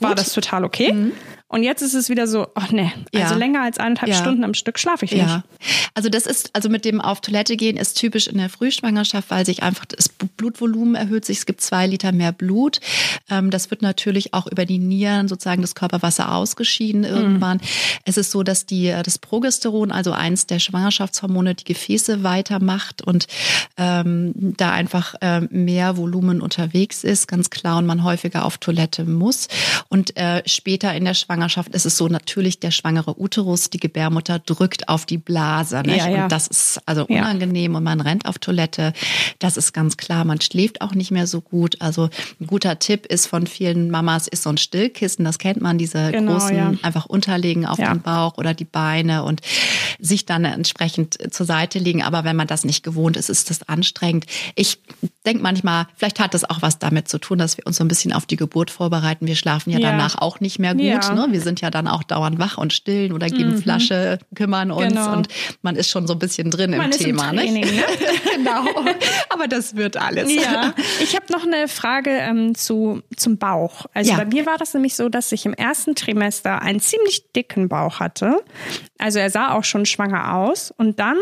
war 0.00 0.14
das 0.14 0.32
total 0.32 0.64
okay. 0.64 0.92
Mhm. 0.92 1.12
Und 1.54 1.62
jetzt 1.62 1.82
ist 1.82 1.94
es 1.94 2.08
wieder 2.08 2.26
so, 2.26 2.48
ach 2.56 2.72
nee, 2.72 2.90
also 3.14 3.34
ja. 3.34 3.38
länger 3.38 3.62
als 3.62 3.78
eineinhalb 3.78 4.10
ja. 4.10 4.18
Stunden 4.18 4.42
am 4.42 4.54
Stück 4.54 4.76
schlafe 4.76 5.04
ich 5.04 5.12
nicht. 5.12 5.22
Ja. 5.22 5.44
Also 5.94 6.08
das 6.08 6.26
ist, 6.26 6.50
also 6.52 6.68
mit 6.68 6.84
dem 6.84 7.00
auf 7.00 7.20
Toilette 7.20 7.56
gehen 7.56 7.76
ist 7.76 7.96
typisch 7.96 8.26
in 8.26 8.38
der 8.38 8.48
Frühschwangerschaft, 8.48 9.30
weil 9.30 9.46
sich 9.46 9.62
einfach 9.62 9.84
das 9.84 10.08
Blutvolumen 10.08 10.96
erhöht 10.96 11.24
sich. 11.24 11.38
Es 11.38 11.46
gibt 11.46 11.60
zwei 11.60 11.86
Liter 11.86 12.10
mehr 12.10 12.32
Blut. 12.32 12.80
Ähm, 13.30 13.52
das 13.52 13.70
wird 13.70 13.82
natürlich 13.82 14.34
auch 14.34 14.48
über 14.48 14.64
die 14.64 14.80
Nieren 14.80 15.28
sozusagen 15.28 15.62
das 15.62 15.76
Körperwasser 15.76 16.34
ausgeschieden 16.34 17.02
mhm. 17.02 17.06
irgendwann. 17.06 17.58
Mhm. 17.58 17.68
Es 18.04 18.16
ist 18.16 18.32
so, 18.32 18.42
dass 18.42 18.66
die, 18.66 18.92
das 19.04 19.20
Progesteron, 19.20 19.92
also 19.92 20.10
eins 20.10 20.48
der 20.48 20.58
Schwangerschaftshormone, 20.58 21.54
die 21.54 21.62
Gefäße 21.62 22.24
weitermacht 22.24 23.00
und 23.00 23.28
ähm, 23.76 24.32
da 24.56 24.72
einfach 24.72 25.14
ähm, 25.20 25.46
mehr 25.52 25.96
Volumen 25.96 26.40
unterwegs 26.40 27.04
ist, 27.04 27.28
ganz 27.28 27.50
klar, 27.50 27.78
und 27.78 27.86
man 27.86 28.02
häufiger 28.02 28.44
auf 28.44 28.58
Toilette 28.58 29.04
muss. 29.04 29.46
Und 29.88 30.16
äh, 30.16 30.42
später 30.46 30.92
in 30.94 31.04
der 31.04 31.14
Schwangerschaft 31.14 31.43
Schwangerschaft 31.48 31.74
ist 31.74 31.84
es 31.84 31.96
so 31.96 32.08
natürlich 32.08 32.58
der 32.58 32.70
schwangere 32.70 33.20
Uterus, 33.20 33.70
die 33.70 33.78
Gebärmutter 33.78 34.38
drückt 34.38 34.88
auf 34.88 35.06
die 35.06 35.18
Blase. 35.18 35.82
Ja, 35.86 36.08
ja. 36.08 36.24
Und 36.24 36.32
das 36.32 36.46
ist 36.46 36.80
also 36.86 37.06
unangenehm 37.06 37.72
ja. 37.72 37.78
und 37.78 37.84
man 37.84 38.00
rennt 38.00 38.26
auf 38.26 38.38
Toilette. 38.38 38.92
Das 39.38 39.56
ist 39.56 39.72
ganz 39.72 39.96
klar. 39.96 40.24
Man 40.24 40.40
schläft 40.40 40.80
auch 40.80 40.94
nicht 40.94 41.10
mehr 41.10 41.26
so 41.26 41.40
gut. 41.40 41.80
Also 41.80 42.08
ein 42.40 42.46
guter 42.46 42.78
Tipp 42.78 43.06
ist 43.06 43.26
von 43.26 43.46
vielen 43.46 43.90
Mamas 43.90 44.26
ist 44.26 44.42
so 44.42 44.50
ein 44.50 44.56
Stillkissen. 44.56 45.24
Das 45.24 45.38
kennt 45.38 45.60
man, 45.60 45.78
diese 45.78 46.12
genau, 46.12 46.32
großen 46.32 46.82
einfach 46.82 47.06
unterlegen 47.06 47.66
auf 47.66 47.76
den 47.76 48.00
Bauch 48.00 48.38
oder 48.38 48.54
die 48.54 48.64
Beine 48.64 49.24
und 49.24 49.40
sich 49.98 50.24
dann 50.24 50.44
entsprechend 50.44 51.18
zur 51.32 51.46
Seite 51.46 51.78
legen. 51.78 52.02
Aber 52.02 52.24
wenn 52.24 52.36
man 52.36 52.46
das 52.46 52.64
nicht 52.64 52.82
gewohnt 52.82 53.16
ist, 53.16 53.28
ist 53.28 53.50
das 53.50 53.68
anstrengend. 53.68 54.26
Ich 54.54 54.78
denke 55.24 55.42
manchmal, 55.42 55.86
vielleicht 55.96 56.20
hat 56.20 56.34
das 56.34 56.48
auch 56.48 56.62
was 56.62 56.78
damit 56.78 57.08
zu 57.08 57.18
tun, 57.18 57.38
dass 57.38 57.56
wir 57.56 57.66
uns 57.66 57.76
so 57.76 57.84
ein 57.84 57.88
bisschen 57.88 58.12
auf 58.12 58.26
die 58.26 58.36
Geburt 58.36 58.70
vorbereiten. 58.70 59.26
Wir 59.26 59.36
schlafen 59.36 59.70
ja, 59.70 59.78
danach 59.78 60.16
auch 60.18 60.40
nicht 60.40 60.58
mehr 60.58 60.74
gut. 60.74 60.82
Ne? 61.14 61.26
Wir 61.30 61.40
sind 61.40 61.60
ja 61.60 61.70
dann 61.70 61.88
auch 61.88 62.02
dauernd 62.02 62.38
wach 62.38 62.58
und 62.58 62.72
stillen 62.72 63.12
oder 63.12 63.28
geben 63.28 63.52
mhm. 63.52 63.62
Flasche, 63.62 64.18
kümmern 64.34 64.70
uns 64.70 64.88
genau. 64.88 65.12
und 65.14 65.28
man 65.62 65.76
ist 65.76 65.88
schon 65.88 66.06
so 66.06 66.12
ein 66.14 66.18
bisschen 66.18 66.50
drin 66.50 66.72
man 66.72 66.90
im 66.92 66.98
Thema. 66.98 67.30
Im 67.30 67.38
Training, 67.38 67.64
ne? 67.64 67.82
genau. 68.36 68.64
Aber 69.30 69.48
das 69.48 69.76
wird 69.76 69.96
alles. 69.96 70.32
Ja. 70.32 70.74
Ich 71.00 71.16
habe 71.16 71.26
noch 71.32 71.44
eine 71.44 71.68
Frage 71.68 72.10
ähm, 72.10 72.54
zu, 72.54 73.02
zum 73.16 73.38
Bauch. 73.38 73.86
Also 73.94 74.12
ja. 74.12 74.18
bei 74.18 74.26
mir 74.26 74.46
war 74.46 74.58
das 74.58 74.74
nämlich 74.74 74.94
so, 74.94 75.08
dass 75.08 75.32
ich 75.32 75.46
im 75.46 75.54
ersten 75.54 75.94
Trimester 75.94 76.60
einen 76.60 76.80
ziemlich 76.80 77.32
dicken 77.32 77.68
Bauch 77.68 78.00
hatte. 78.00 78.42
Also 78.98 79.18
er 79.18 79.30
sah 79.30 79.52
auch 79.52 79.64
schon 79.64 79.86
schwanger 79.86 80.34
aus 80.34 80.72
und 80.76 80.98
dann 80.98 81.16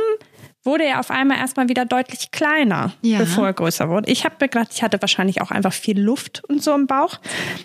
wurde 0.65 0.85
er 0.85 1.01
auf 1.01 1.11
einmal 1.11 1.39
erstmal 1.39 1.69
wieder 1.69 1.85
deutlich 1.85 2.31
kleiner, 2.31 2.93
ja. 3.03 3.19
bevor 3.19 3.47
er 3.47 3.53
größer 3.53 3.89
wurde. 3.89 4.11
Ich 4.11 4.25
habe 4.25 4.37
mir 4.41 4.49
gedacht, 4.49 4.69
ich 4.73 4.83
hatte 4.83 5.01
wahrscheinlich 5.01 5.41
auch 5.41 5.51
einfach 5.51 5.73
viel 5.73 6.01
Luft 6.01 6.43
und 6.49 6.63
so 6.63 6.75
im 6.75 6.87
Bauch. 6.87 7.19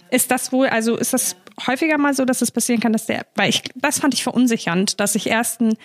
Ist 0.10 0.32
das 0.32 0.52
wohl, 0.52 0.68
also 0.68 0.96
ist 0.98 1.14
das 1.14 1.36
häufiger 1.66 1.98
mal 1.98 2.14
so, 2.14 2.26
dass 2.26 2.42
es 2.42 2.52
passieren 2.52 2.80
kann, 2.80 2.94
dass 2.94 3.06
der, 3.06 3.26
weil 3.36 3.50
ich, 3.50 3.64
das 3.76 4.00
fand 4.00 4.14
ich 4.14 4.24
verunsichernd, 4.24 5.00
dass 5.00 5.16
ich 5.16 5.28
erst 5.28 5.62
ein 5.62 5.76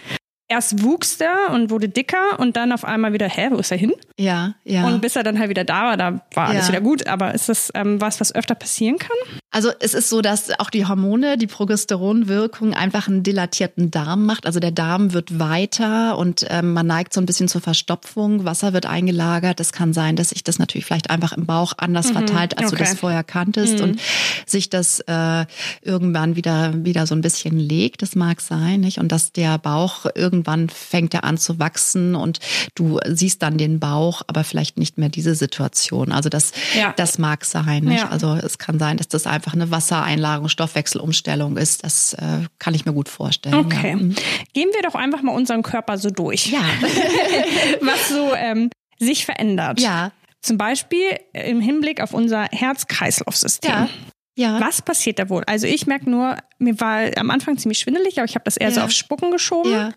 erst 0.53 0.83
wuchs 0.83 1.17
der 1.17 1.51
und 1.51 1.71
wurde 1.71 1.89
dicker 1.89 2.39
und 2.39 2.57
dann 2.57 2.73
auf 2.73 2.85
einmal 2.85 3.15
wieder, 3.15 3.27
hä, 3.27 3.49
wo 3.51 3.57
ist 3.57 3.73
er 3.73 3.79
hin? 3.79 3.93
Ja, 4.19 4.55
ja. 4.65 4.87
Und 4.87 5.01
bis 5.01 5.17
er 5.17 5.23
dann 5.23 5.39
halt 5.39 5.49
wieder 5.49 5.65
da 5.65 5.85
war, 5.85 5.97
da 5.97 6.21
war 6.35 6.49
alles 6.49 6.69
ja. 6.69 6.75
wieder 6.75 6.83
gut. 6.83 7.07
Aber 7.07 7.35
ist 7.35 7.49
das 7.49 7.71
ähm, 7.75 8.01
was, 8.01 8.21
was 8.21 8.35
öfter 8.35 8.55
passieren 8.55 8.99
kann? 8.99 9.17
Also 9.51 9.71
es 9.81 9.95
ist 9.95 10.11
so, 10.11 10.21
dass 10.21 10.59
auch 10.61 10.69
die 10.69 10.87
Hormone, 10.87 11.39
die 11.39 11.47
Progesteronwirkung 11.47 12.75
einfach 12.75 13.09
einen 13.09 13.23
dilatierten 13.23 13.91
Darm 13.91 14.27
macht. 14.27 14.47
Also 14.47 14.61
der 14.61 14.71
Darm 14.71 15.15
wird 15.15 15.39
weiter 15.39 16.19
und 16.19 16.47
ähm, 16.51 16.75
man 16.75 16.87
neigt 16.87 17.15
so 17.15 17.21
ein 17.21 17.27
bisschen 17.27 17.49
zur 17.49 17.63
Verstopfung. 17.63 18.45
Wasser 18.45 18.75
wird 18.75 18.85
eingelagert. 18.85 19.59
Es 19.59 19.73
kann 19.73 19.95
sein, 19.95 20.17
dass 20.17 20.31
sich 20.31 20.45
das 20.45 20.59
natürlich 20.59 20.85
vielleicht 20.85 21.09
einfach 21.09 21.33
im 21.33 21.47
Bauch 21.47 21.73
anders 21.79 22.11
mhm. 22.11 22.15
verteilt, 22.15 22.59
als 22.59 22.69
okay. 22.69 22.77
du 22.77 22.85
das 22.85 22.99
vorher 22.99 23.25
kanntest 23.25 23.79
mhm. 23.79 23.85
und 23.85 24.01
sich 24.47 24.69
das 24.69 25.01
äh, 25.01 25.47
irgendwann 25.81 26.37
wieder 26.37 26.73
wieder 26.85 27.07
so 27.07 27.15
ein 27.15 27.23
bisschen 27.23 27.59
legt. 27.59 28.03
Das 28.03 28.15
mag 28.15 28.43
sein, 28.43 28.81
nicht? 28.81 28.99
Und 28.99 29.11
dass 29.13 29.33
der 29.33 29.59
Bauch 29.59 30.07
irgendwann 30.43 30.69
fängt 30.69 31.15
er 31.15 31.25
an 31.25 31.39
zu 31.39 31.59
wachsen 31.59 32.15
und 32.15 32.41
du 32.75 32.99
siehst 33.07 33.43
dann 33.43 33.59
den 33.59 33.79
Bauch, 33.79 34.23
aber 34.27 34.45
vielleicht 34.45 34.77
nicht 34.77 34.99
mehr 34.99 35.09
diese 35.09 35.35
Situation. 35.35 36.13
Also 36.13 36.29
das 36.29 36.53
ja. 36.75 36.93
das 36.97 37.19
mag 37.19 37.45
sein? 37.45 37.91
Ja. 37.91 38.09
Also 38.09 38.35
es 38.35 38.59
kann 38.59 38.79
sein, 38.79 38.97
dass 38.97 39.09
das 39.09 39.27
einfach 39.27 39.55
eine 39.55 39.71
Wassereinlagerung, 39.71 40.49
Stoffwechselumstellung 40.49 41.57
ist. 41.57 41.85
Das 41.85 42.15
äh, 42.15 42.47
kann 42.59 42.75
ich 42.75 42.85
mir 42.85 42.93
gut 42.93 43.09
vorstellen. 43.09 43.55
Okay. 43.55 43.91
Ja. 43.91 43.97
Mhm. 43.97 44.15
Gehen 44.53 44.69
wir 44.75 44.83
doch 44.83 44.95
einfach 44.95 45.23
mal 45.23 45.33
unseren 45.33 45.63
Körper 45.63 45.99
so 45.99 46.11
durch. 46.11 46.49
Ja. 46.49 46.61
Was 47.81 48.09
so 48.09 48.35
ähm, 48.35 48.71
sich 48.99 49.25
verändert. 49.25 49.81
Ja. 49.81 50.13
Zum 50.41 50.59
Beispiel 50.59 51.19
im 51.33 51.61
Hinblick 51.61 52.01
auf 52.01 52.15
unser 52.15 52.47
Herz-Kreislauf-System. 52.51 53.71
Ja. 53.71 53.89
Ja. 54.35 54.61
Was 54.61 54.81
passiert 54.81 55.19
da 55.19 55.29
wohl? 55.29 55.43
Also 55.47 55.67
ich 55.67 55.87
merke 55.87 56.09
nur, 56.09 56.37
mir 56.59 56.81
war 56.81 57.11
am 57.19 57.31
Anfang 57.31 57.59
ziemlich 57.59 57.81
schwindelig, 57.81 58.19
aber 58.19 58.25
ich 58.25 58.35
habe 58.35 58.45
das 58.45 58.57
eher 58.57 58.69
ja. 58.69 58.75
so 58.75 58.81
aufs 58.81 58.97
Spucken 58.97 59.31
geschoben. 59.31 59.73
Ja. 59.73 59.93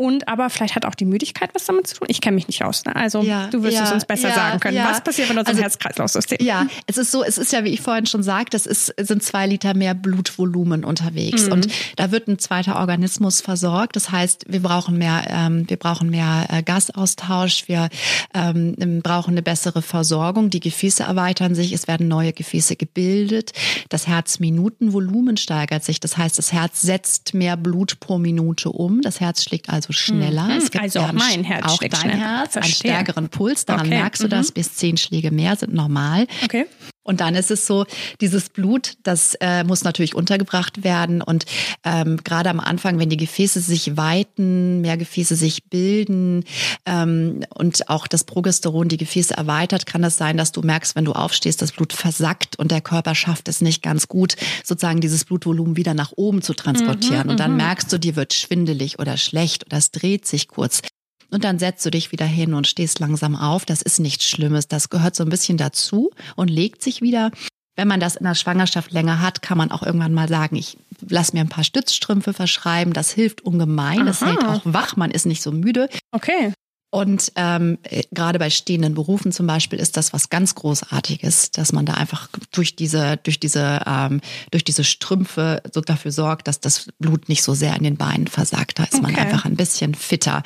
Und 0.00 0.28
aber 0.28 0.48
vielleicht 0.48 0.76
hat 0.76 0.86
auch 0.86 0.94
die 0.94 1.04
Müdigkeit 1.04 1.50
was 1.52 1.66
damit 1.66 1.86
zu 1.86 1.96
tun. 1.96 2.06
Ich 2.08 2.22
kenne 2.22 2.34
mich 2.36 2.46
nicht 2.46 2.64
aus. 2.64 2.86
Ne? 2.86 2.96
Also 2.96 3.20
Ja, 3.20 3.48
du 3.48 3.62
wirst 3.62 3.76
ja, 3.76 3.84
es 3.84 3.92
uns 3.92 4.06
besser 4.06 4.30
ja, 4.30 4.34
sagen 4.34 4.58
können. 4.58 4.78
Was 4.82 5.02
passiert 5.04 5.28
mit 5.28 5.36
unserem 5.36 5.56
Also- 5.56 5.62
Herz-Kreislauf-System? 5.62 6.38
Ja, 6.40 6.66
es 6.86 6.96
ist 6.96 7.10
so, 7.10 7.22
es 7.22 7.36
ist 7.36 7.52
ja, 7.52 7.64
wie 7.64 7.68
ich 7.68 7.82
vorhin 7.82 8.06
schon 8.06 8.22
sagte, 8.22 8.56
es 8.56 8.64
ist, 8.64 8.94
sind 8.98 9.22
zwei 9.22 9.46
Liter 9.46 9.74
mehr 9.74 9.92
Blutvolumen 9.92 10.86
unterwegs. 10.86 11.48
Und 11.48 11.68
da 11.96 12.10
wird 12.12 12.28
ein 12.28 12.38
zweiter 12.38 12.76
Organismus 12.76 13.42
versorgt. 13.42 13.94
Das 13.94 14.10
heißt, 14.10 14.46
wir 14.48 14.62
brauchen 14.62 14.96
mehr, 14.96 15.24
ähm, 15.28 15.68
wir 15.68 15.76
brauchen 15.76 16.08
mehr 16.08 16.46
äh, 16.48 16.62
Gasaustausch, 16.62 17.68
wir 17.68 17.90
ähm, 18.32 19.02
brauchen 19.02 19.32
eine 19.32 19.42
bessere 19.42 19.82
Versorgung. 19.82 20.48
Die 20.48 20.60
Gefäße 20.60 21.02
erweitern 21.02 21.54
sich, 21.54 21.72
es 21.72 21.88
werden 21.88 22.08
neue 22.08 22.32
Gefäße 22.32 22.76
gebildet. 22.76 23.52
Das 23.90 24.06
Herzminutenvolumen 24.06 25.36
steigert 25.36 25.84
sich. 25.84 26.00
Das 26.00 26.16
heißt, 26.16 26.38
das 26.38 26.54
Herz 26.54 26.80
setzt 26.80 27.34
mehr 27.34 27.58
Blut 27.58 28.00
pro 28.00 28.16
Minute 28.16 28.70
um. 28.70 29.02
Das 29.02 29.20
Herz 29.20 29.44
schlägt 29.44 29.68
also 29.68 29.89
schneller. 29.92 30.44
Mhm. 30.44 30.50
Es 30.50 30.70
gibt 30.70 30.82
Also 30.84 30.98
ja 31.00 31.04
auch 31.06 31.08
ein- 31.10 31.14
mein 31.16 31.44
Herz 31.44 31.64
auch 31.66 31.78
dein 31.78 31.90
schneller. 31.94 32.16
Herz, 32.16 32.56
einen 32.56 32.64
Verstehe. 32.64 32.92
stärkeren 32.92 33.28
Puls. 33.28 33.64
Daran 33.64 33.86
Okay, 33.86 33.90
merkst 33.98 34.22
du 34.22 34.26
mhm. 34.26 34.30
das. 34.30 34.52
Bis 34.52 34.74
zehn 34.74 34.96
Schläge 34.96 35.30
mehr 35.30 35.56
sind 35.56 35.72
normal. 35.74 36.26
Okay. 36.44 36.66
Und 37.02 37.20
dann 37.20 37.34
ist 37.34 37.50
es 37.50 37.66
so, 37.66 37.86
dieses 38.20 38.50
Blut, 38.50 38.94
das 39.02 39.34
äh, 39.40 39.64
muss 39.64 39.84
natürlich 39.84 40.14
untergebracht 40.14 40.84
werden. 40.84 41.22
Und 41.22 41.46
ähm, 41.82 42.18
gerade 42.22 42.50
am 42.50 42.60
Anfang, 42.60 42.98
wenn 42.98 43.08
die 43.08 43.16
Gefäße 43.16 43.60
sich 43.60 43.96
weiten, 43.96 44.82
mehr 44.82 44.98
Gefäße 44.98 45.34
sich 45.34 45.64
bilden 45.64 46.44
ähm, 46.84 47.40
und 47.54 47.88
auch 47.88 48.06
das 48.06 48.24
Progesteron 48.24 48.88
die 48.88 48.98
Gefäße 48.98 49.34
erweitert, 49.34 49.86
kann 49.86 50.02
das 50.02 50.18
sein, 50.18 50.36
dass 50.36 50.52
du 50.52 50.60
merkst, 50.60 50.94
wenn 50.94 51.06
du 51.06 51.12
aufstehst, 51.12 51.62
das 51.62 51.72
Blut 51.72 51.94
versackt 51.94 52.58
und 52.58 52.70
der 52.70 52.82
Körper 52.82 53.14
schafft 53.14 53.48
es 53.48 53.62
nicht 53.62 53.82
ganz 53.82 54.06
gut, 54.06 54.36
sozusagen 54.62 55.00
dieses 55.00 55.24
Blutvolumen 55.24 55.76
wieder 55.76 55.94
nach 55.94 56.12
oben 56.16 56.42
zu 56.42 56.52
transportieren. 56.52 57.30
und 57.30 57.40
dann 57.40 57.56
merkst 57.56 57.90
du, 57.92 57.98
dir 57.98 58.14
wird 58.14 58.34
schwindelig 58.34 58.98
oder 58.98 59.16
schlecht 59.16 59.64
oder 59.66 59.78
es 59.78 59.90
dreht 59.90 60.26
sich 60.26 60.48
kurz. 60.48 60.82
Und 61.30 61.44
dann 61.44 61.58
setzt 61.58 61.84
du 61.86 61.90
dich 61.90 62.12
wieder 62.12 62.26
hin 62.26 62.54
und 62.54 62.66
stehst 62.66 62.98
langsam 62.98 63.36
auf. 63.36 63.64
Das 63.64 63.82
ist 63.82 64.00
nichts 64.00 64.24
Schlimmes. 64.24 64.68
Das 64.68 64.88
gehört 64.90 65.14
so 65.14 65.22
ein 65.24 65.30
bisschen 65.30 65.56
dazu 65.58 66.10
und 66.36 66.48
legt 66.48 66.82
sich 66.82 67.02
wieder. 67.02 67.30
Wenn 67.76 67.88
man 67.88 68.00
das 68.00 68.16
in 68.16 68.24
der 68.24 68.34
Schwangerschaft 68.34 68.90
länger 68.92 69.20
hat, 69.20 69.42
kann 69.42 69.56
man 69.56 69.70
auch 69.70 69.82
irgendwann 69.82 70.12
mal 70.12 70.28
sagen, 70.28 70.56
ich 70.56 70.76
lass 71.08 71.32
mir 71.32 71.40
ein 71.40 71.48
paar 71.48 71.64
Stützstrümpfe 71.64 72.32
verschreiben. 72.34 72.92
Das 72.92 73.10
hilft 73.10 73.42
ungemein. 73.42 74.06
Das 74.06 74.22
Aha. 74.22 74.30
hält 74.30 74.44
auch 74.44 74.60
wach. 74.64 74.96
Man 74.96 75.10
ist 75.10 75.24
nicht 75.24 75.40
so 75.42 75.52
müde. 75.52 75.88
Okay. 76.10 76.52
Und 76.92 77.30
ähm, 77.36 77.78
äh, 77.84 78.02
gerade 78.10 78.40
bei 78.40 78.50
stehenden 78.50 78.94
Berufen 78.94 79.30
zum 79.30 79.46
Beispiel 79.46 79.78
ist 79.78 79.96
das 79.96 80.12
was 80.12 80.28
ganz 80.28 80.56
Großartiges, 80.56 81.52
dass 81.52 81.72
man 81.72 81.86
da 81.86 81.94
einfach 81.94 82.28
durch 82.50 82.74
diese, 82.74 83.16
durch 83.22 83.38
diese, 83.38 83.82
ähm, 83.86 84.20
durch 84.50 84.64
diese 84.64 84.82
Strümpfe 84.82 85.62
so 85.72 85.80
dafür 85.82 86.10
sorgt, 86.10 86.48
dass 86.48 86.58
das 86.58 86.88
Blut 86.98 87.28
nicht 87.28 87.44
so 87.44 87.54
sehr 87.54 87.76
in 87.76 87.84
den 87.84 87.96
Beinen 87.96 88.26
versagt. 88.26 88.80
Da 88.80 88.84
ist 88.84 89.00
man 89.00 89.12
Okay. 89.12 89.20
einfach 89.20 89.44
ein 89.44 89.54
bisschen 89.54 89.94
fitter. 89.94 90.42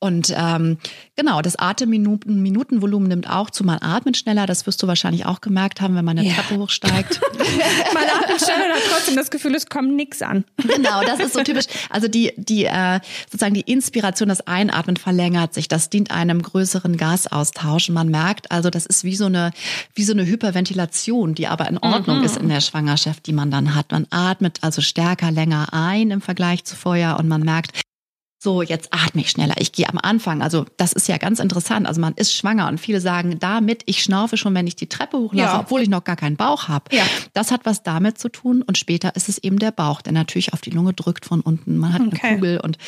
Und 0.00 0.32
ähm, 0.36 0.78
genau, 1.16 1.42
das 1.42 1.56
Atemminuten, 1.56 2.40
Minutenvolumen 2.40 3.08
nimmt 3.08 3.28
auch 3.28 3.50
zu. 3.50 3.64
Man 3.64 3.78
atmet 3.82 4.16
schneller. 4.16 4.46
Das 4.46 4.64
wirst 4.66 4.80
du 4.82 4.86
wahrscheinlich 4.86 5.26
auch 5.26 5.40
gemerkt 5.40 5.80
haben, 5.80 5.96
wenn 5.96 6.04
man 6.04 6.16
eine 6.18 6.28
Ja. 6.28 6.34
Treppe 6.34 6.60
hochsteigt. 6.60 7.20
Man 7.94 8.04
atmet 8.04 8.40
schneller, 8.40 8.74
hat 8.74 8.82
trotzdem 8.90 9.16
das 9.16 9.30
Gefühl, 9.30 9.54
es 9.54 9.66
kommt 9.66 9.94
nichts 9.94 10.22
an. 10.22 10.44
Genau, 10.56 11.02
das 11.02 11.18
ist 11.18 11.32
so 11.34 11.42
typisch. 11.42 11.64
Also 11.90 12.06
die, 12.06 12.32
die 12.36 12.66
äh, 12.66 13.00
sozusagen 13.24 13.54
die 13.54 13.62
Inspiration, 13.62 14.28
das 14.28 14.46
Einatmen 14.46 14.96
verlängert 14.96 15.54
sich. 15.54 15.66
Das 15.66 15.90
dient 15.90 16.10
einem 16.10 16.42
größeren 16.42 16.96
Gasaustausch. 16.96 17.88
Und 17.88 17.94
man 17.94 18.08
merkt 18.08 18.50
also, 18.52 18.70
das 18.70 18.86
ist 18.86 19.02
wie 19.04 19.16
so 19.16 19.26
eine, 19.26 19.50
wie 19.94 20.04
so 20.04 20.12
eine 20.12 20.26
Hyperventilation, 20.26 21.34
die 21.34 21.46
aber 21.48 21.68
in 21.68 21.78
Ordnung 21.78 22.22
ist 22.22 22.36
in 22.36 22.48
der 22.48 22.60
Schwangerschaft, 22.60 23.26
die 23.26 23.32
man 23.32 23.50
dann 23.50 23.74
hat. 23.74 23.90
Man 23.90 24.06
atmet 24.10 24.58
also 24.62 24.80
stärker, 24.80 25.30
länger 25.32 25.68
ein 25.72 26.10
im 26.10 26.20
Vergleich 26.20 26.64
zu 26.64 26.76
vorher 26.76 27.18
und 27.18 27.26
man 27.28 27.42
merkt, 27.42 27.72
so, 28.40 28.62
jetzt 28.62 28.88
atme 28.92 29.20
ich 29.22 29.30
schneller. 29.30 29.54
Ich 29.58 29.72
gehe 29.72 29.88
am 29.88 29.98
Anfang, 30.00 30.42
also 30.42 30.64
das 30.76 30.92
ist 30.92 31.08
ja 31.08 31.16
ganz 31.18 31.40
interessant. 31.40 31.88
Also 31.88 32.00
man 32.00 32.14
ist 32.14 32.32
schwanger 32.32 32.68
und 32.68 32.78
viele 32.78 33.00
sagen 33.00 33.38
damit, 33.40 33.82
ich 33.86 34.00
schnaufe 34.02 34.36
schon, 34.36 34.54
wenn 34.54 34.66
ich 34.68 34.76
die 34.76 34.88
Treppe 34.88 35.18
hochlaufe, 35.18 35.36
Ja. 35.54 35.58
obwohl 35.60 35.80
ich 35.82 35.88
noch 35.88 36.04
gar 36.04 36.14
keinen 36.14 36.36
Bauch 36.36 36.68
habe. 36.68 36.84
Ja. 36.94 37.02
Das 37.32 37.50
hat 37.50 37.62
was 37.64 37.82
damit 37.82 38.18
zu 38.18 38.28
tun 38.28 38.62
und 38.62 38.78
später 38.78 39.16
ist 39.16 39.28
es 39.28 39.38
eben 39.38 39.58
der 39.58 39.72
Bauch, 39.72 40.02
der 40.02 40.12
natürlich 40.12 40.52
auf 40.52 40.60
die 40.60 40.70
Lunge 40.70 40.92
drückt 40.92 41.24
von 41.26 41.40
unten. 41.40 41.76
Man 41.78 41.92
hat 41.92 42.00
Okay. 42.02 42.18
eine 42.22 42.36
Kugel 42.36 42.60
und 42.60 42.78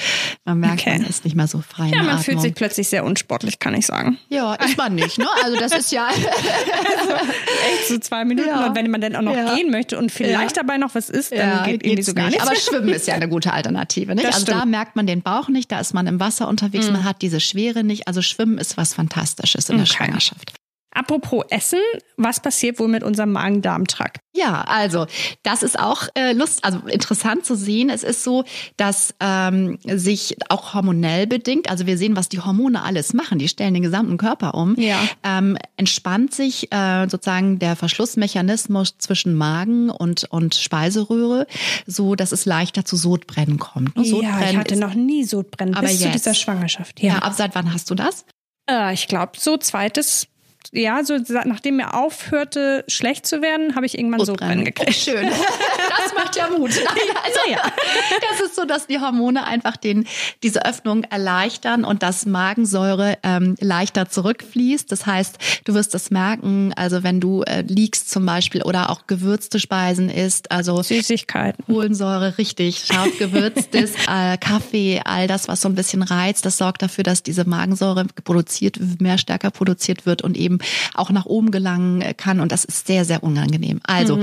man 0.44 0.60
merkt, 0.60 0.82
Okay. 0.82 0.98
man 0.98 1.06
ist 1.08 1.24
nicht 1.24 1.34
mehr 1.34 1.48
so 1.48 1.60
frei 1.60 1.88
Ja, 1.88 1.96
man 1.98 2.06
Atmung. 2.10 2.22
fühlt 2.22 2.40
sich 2.42 2.54
plötzlich 2.54 2.88
sehr 2.88 3.04
unsportlich, 3.04 3.58
kann 3.58 3.74
ich 3.74 3.86
sagen. 3.86 4.18
ja, 4.28 4.54
ist 4.54 4.76
man 4.78 4.94
nicht, 4.94 5.18
ne? 5.18 5.26
Also 5.44 5.58
das 5.58 5.72
ist 5.72 5.90
ja 5.90 6.08
Echt 7.74 7.88
so 7.88 7.98
zwei 7.98 8.24
Minuten. 8.24 8.48
Ja. 8.48 8.66
Und 8.66 8.76
wenn 8.76 8.90
man 8.90 9.00
dann 9.00 9.16
auch 9.16 9.22
noch 9.22 9.34
Ja. 9.34 9.54
gehen 9.54 9.70
möchte 9.70 9.98
und 9.98 10.10
vielleicht 10.12 10.56
dabei 10.56 10.78
noch 10.78 10.94
was 10.94 11.10
isst, 11.10 11.32
dann 11.32 11.64
geht 11.64 11.84
irgendwie 11.84 12.02
so 12.02 12.14
gar 12.14 12.26
nicht. 12.26 12.34
nichts. 12.34 12.46
Aber 12.46 12.56
Schwimmen 12.60 12.88
ist 12.90 13.06
ja 13.06 13.14
eine 13.14 13.28
gute 13.28 13.52
Alternative, 13.52 14.14
nicht? 14.14 14.26
Das 14.26 14.34
also 14.36 14.46
da 14.46 14.58
stimmt. 14.58 14.70
merkt 14.70 14.96
man 14.96 15.06
den 15.06 15.22
Bauch 15.22 15.39
nicht, 15.48 15.72
da 15.72 15.80
ist 15.80 15.94
man 15.94 16.06
im 16.06 16.20
Wasser 16.20 16.48
unterwegs, 16.48 16.90
man 16.90 17.04
hat 17.04 17.22
diese 17.22 17.40
Schwere 17.40 17.82
nicht. 17.84 18.08
Also 18.08 18.22
Schwimmen 18.22 18.58
ist 18.58 18.76
was 18.76 18.94
Fantastisches 18.94 19.68
in 19.68 19.76
der 19.76 19.86
Okay. 19.86 19.94
Schwangerschaft. 19.94 20.52
Apropos 20.92 21.44
Essen, 21.50 21.78
was 22.16 22.40
passiert 22.40 22.80
wohl 22.80 22.88
mit 22.88 23.04
unserem 23.04 23.30
Magen-Darm-Trakt? 23.32 24.18
Ja, 24.34 24.62
also 24.62 25.06
das 25.42 25.62
ist 25.62 25.78
auch 25.78 26.08
äh, 26.14 26.32
lust, 26.32 26.64
also 26.64 26.80
interessant 26.86 27.44
zu 27.44 27.54
sehen. 27.54 27.90
Es 27.90 28.02
ist 28.02 28.24
so, 28.24 28.44
dass 28.76 29.14
ähm, 29.20 29.78
sich 29.84 30.36
auch 30.48 30.74
hormonell 30.74 31.26
bedingt, 31.26 31.70
also 31.70 31.86
wir 31.86 31.96
sehen, 31.98 32.16
was 32.16 32.28
die 32.28 32.40
Hormone 32.40 32.82
alles 32.82 33.12
machen. 33.12 33.38
Die 33.38 33.48
stellen 33.48 33.74
den 33.74 33.82
gesamten 33.82 34.16
Körper 34.16 34.54
um. 34.54 34.74
Ja. 34.78 34.98
Ähm, 35.22 35.56
entspannt 35.76 36.34
sich 36.34 36.72
äh, 36.72 37.08
sozusagen 37.08 37.58
der 37.58 37.76
Verschlussmechanismus 37.76 38.98
zwischen 38.98 39.34
Magen 39.34 39.90
und 39.90 40.24
und 40.30 40.54
Speiseröhre, 40.54 41.46
so 41.86 42.14
dass 42.14 42.32
es 42.32 42.46
leichter 42.46 42.84
zu 42.84 42.96
Sodbrennen 42.96 43.58
kommt. 43.58 43.96
Ne? 43.96 44.02
Ja, 44.02 44.04
ich 44.04 44.10
Sodbrennen 44.10 44.58
hatte 44.60 44.74
ist, 44.74 44.80
noch 44.80 44.94
nie 44.94 45.24
Sodbrennen 45.24 45.74
Aber 45.74 45.86
bis 45.86 45.98
zu 45.98 46.04
jetzt. 46.04 46.14
dieser 46.14 46.34
Schwangerschaft. 46.34 47.00
ja. 47.00 47.14
Ja, 47.14 47.18
ab 47.18 47.34
seit 47.36 47.54
wann 47.54 47.72
hast 47.72 47.90
du 47.90 47.94
das? 47.94 48.24
Äh, 48.70 48.94
ich 48.94 49.08
glaube, 49.08 49.32
so 49.36 49.56
zweites, 49.56 50.28
ja, 50.72 51.02
so 51.04 51.16
nachdem 51.44 51.76
mir 51.76 51.94
aufhörte, 51.94 52.84
schlecht 52.88 53.26
zu 53.26 53.42
werden, 53.42 53.74
habe 53.74 53.86
ich 53.86 53.98
irgendwann 53.98 54.24
Sodbrennen 54.24 54.60
Oh, 54.60 54.64
gekriegt. 54.64 54.94
schön. 54.94 55.28
Das 56.02 56.14
macht 56.14 56.36
ja 56.36 56.48
Mut. 56.48 56.70
Also, 57.24 57.38
Ja. 57.50 57.58
Das 58.30 58.40
ist 58.46 58.56
so, 58.56 58.64
dass 58.64 58.86
die 58.86 58.98
Hormone 59.00 59.44
einfach 59.44 59.76
den, 59.76 60.06
diese 60.42 60.64
Öffnung 60.64 61.04
erleichtern 61.04 61.84
und 61.84 62.02
dass 62.02 62.24
Magensäure 62.26 63.18
ähm, 63.22 63.56
leichter 63.60 64.08
zurückfließt. 64.08 64.90
Das 64.90 65.06
heißt, 65.06 65.38
du 65.64 65.74
wirst 65.74 65.92
das 65.94 66.10
merken, 66.10 66.72
also 66.76 67.02
wenn 67.02 67.20
du 67.20 67.42
äh, 67.42 67.62
liegst 67.62 68.10
zum 68.10 68.24
Beispiel 68.26 68.62
oder 68.62 68.90
auch 68.90 69.06
gewürzte 69.06 69.58
Speisen 69.60 70.08
isst, 70.08 70.50
also 70.50 70.82
Süßigkeiten. 70.82 71.64
Kohlensäure 71.66 72.38
richtig 72.38 72.84
scharf 72.86 73.18
gewürztes, 73.18 73.92
äh, 74.08 74.36
Kaffee, 74.38 75.00
all 75.04 75.26
das, 75.26 75.48
was 75.48 75.60
so 75.60 75.68
ein 75.68 75.74
bisschen 75.74 76.02
reizt, 76.02 76.44
das 76.46 76.56
sorgt 76.58 76.82
dafür, 76.82 77.04
dass 77.04 77.22
diese 77.22 77.44
Magensäure 77.44 78.06
produziert, 78.24 78.78
mehr 79.00 79.18
stärker 79.18 79.50
produziert 79.50 80.06
wird 80.06 80.22
und 80.22 80.36
eben 80.36 80.49
auch 80.94 81.10
nach 81.10 81.26
oben 81.26 81.50
gelangen 81.50 82.02
kann. 82.16 82.40
Und 82.40 82.52
das 82.52 82.64
ist 82.64 82.86
sehr, 82.86 83.04
sehr 83.04 83.22
unangenehm. 83.22 83.80
Also 83.84 84.18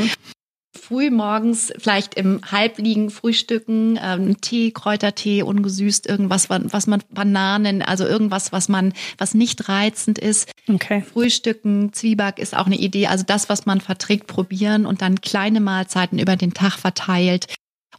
früh 0.80 1.10
morgens 1.10 1.74
vielleicht 1.78 2.14
im 2.14 2.40
Halbliegen 2.52 3.10
frühstücken, 3.10 4.00
ähm, 4.02 4.40
Tee, 4.42 4.72
Kräutertee, 4.72 5.42
ungesüßt, 5.42 6.06
irgendwas, 6.06 6.50
wa- 6.50 6.62
was 6.66 6.86
man 6.88 7.02
Bananen, 7.10 7.82
also 7.82 8.06
irgendwas, 8.06 8.52
was 8.52 8.70
man, 8.70 8.94
was 9.18 9.34
nicht 9.34 9.68
reizend 9.70 10.20
ist. 10.20 10.52
Okay. 10.70 11.02
Frühstücken, 11.02 11.94
Zwieback 11.94 12.38
ist 12.38 12.56
auch 12.56 12.68
eine 12.68 12.78
Idee. 12.78 13.08
Also 13.08 13.24
das, 13.26 13.50
was 13.50 13.66
man 13.66 13.82
verträgt, 13.82 14.28
probieren 14.28 14.86
und 14.86 15.02
dann 15.02 15.20
kleine 15.22 15.62
Mahlzeiten 15.62 16.20
über 16.20 16.36
den 16.36 16.54
Tag 16.54 16.74
verteilt. 16.74 17.48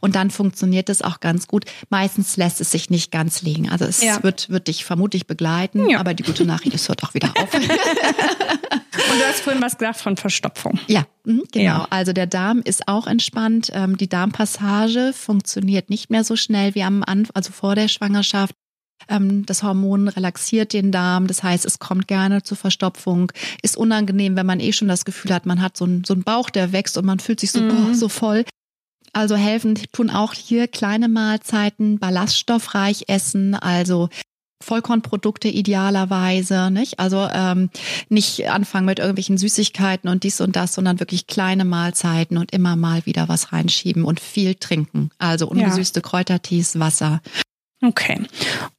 Und 0.01 0.15
dann 0.15 0.31
funktioniert 0.31 0.89
es 0.89 1.01
auch 1.01 1.19
ganz 1.19 1.47
gut. 1.47 1.65
Meistens 1.89 2.37
lässt 2.37 2.61
es 2.61 2.71
sich 2.71 2.89
nicht 2.89 3.11
ganz 3.11 3.41
legen. 3.41 3.69
Also 3.69 3.85
es 3.85 4.01
Ja. 4.01 4.21
wird, 4.23 4.49
wird 4.49 4.67
dich 4.67 4.85
vermutlich 4.85 5.27
begleiten. 5.27 5.89
Ja. 5.89 5.99
Aber 5.99 6.13
die 6.13 6.23
gute 6.23 6.45
Nachricht, 6.45 6.73
es 6.75 6.87
hört 6.89 7.03
auch 7.03 7.13
wieder 7.13 7.31
auf. 7.37 7.53
Und 9.11 9.19
du 9.19 9.25
hast 9.27 9.41
vorhin 9.41 9.61
was 9.61 9.77
gesagt 9.77 9.99
von 10.01 10.17
Verstopfung. 10.17 10.79
Ja, 10.87 11.05
mhm, 11.25 11.43
genau. 11.51 11.63
Ja. 11.63 11.87
Also 11.89 12.13
der 12.13 12.27
Darm 12.27 12.61
ist 12.63 12.87
auch 12.87 13.07
entspannt. 13.07 13.69
Ähm, 13.73 13.97
Die 13.97 14.09
Darmpassage 14.09 15.13
funktioniert 15.13 15.89
nicht 15.89 16.09
mehr 16.09 16.23
so 16.23 16.35
schnell 16.35 16.75
wie 16.75 16.83
am 16.83 17.03
Anfang, 17.03 17.35
also 17.35 17.51
vor 17.51 17.75
der 17.75 17.87
Schwangerschaft. 17.87 18.53
Ähm, 19.07 19.45
Das 19.45 19.63
Hormon 19.63 20.07
relaxiert 20.09 20.73
den 20.73 20.91
Darm, 20.91 21.27
das 21.27 21.41
heißt, 21.43 21.65
es 21.65 21.79
kommt 21.79 22.07
gerne 22.07 22.43
zur 22.43 22.57
Verstopfung. 22.57 23.31
Ist 23.63 23.77
unangenehm, 23.77 24.35
wenn 24.35 24.45
man 24.45 24.59
eh 24.59 24.73
schon 24.73 24.87
das 24.89 25.05
Gefühl 25.05 25.33
hat, 25.33 25.45
man 25.45 25.61
hat 25.61 25.77
so 25.77 25.85
einen, 25.85 26.03
so 26.03 26.13
einen 26.13 26.23
Bauch, 26.23 26.49
der 26.49 26.71
wächst 26.73 26.97
und 26.97 27.05
man 27.05 27.19
fühlt 27.19 27.39
sich 27.39 27.51
so, 27.51 27.61
boah, 27.61 27.93
so 27.93 28.09
voll. 28.09 28.43
Also 29.13 29.35
helfen 29.35 29.75
tun 29.91 30.09
auch 30.09 30.33
hier 30.33 30.67
kleine 30.67 31.09
Mahlzeiten, 31.09 31.99
ballaststoffreich 31.99 33.05
essen, 33.07 33.55
also 33.55 34.09
Vollkornprodukte 34.61 35.47
idealerweise, 35.47 36.69
nicht? 36.69 36.99
Also 36.99 37.27
ähm, 37.31 37.69
nicht 38.09 38.49
anfangen 38.49 38.85
mit 38.85 38.99
irgendwelchen 38.99 39.37
Süßigkeiten 39.37 40.09
und 40.09 40.23
dies 40.23 40.41
und 40.41 40.55
das, 40.55 40.73
sondern 40.73 40.99
wirklich 40.99 41.27
kleine 41.27 41.63
Mahlzeiten 41.63 42.37
und 42.37 42.51
immer 42.51 42.75
mal 42.75 43.05
wieder 43.05 43.29
was 43.29 43.53
reinschieben 43.53 44.03
und 44.03 44.19
viel 44.19 44.55
trinken. 44.55 45.11
Also 45.17 45.47
ungesüßte 45.47 46.01
Kräutertees, 46.01 46.77
Wasser. 46.79 47.21
Okay. 47.81 48.21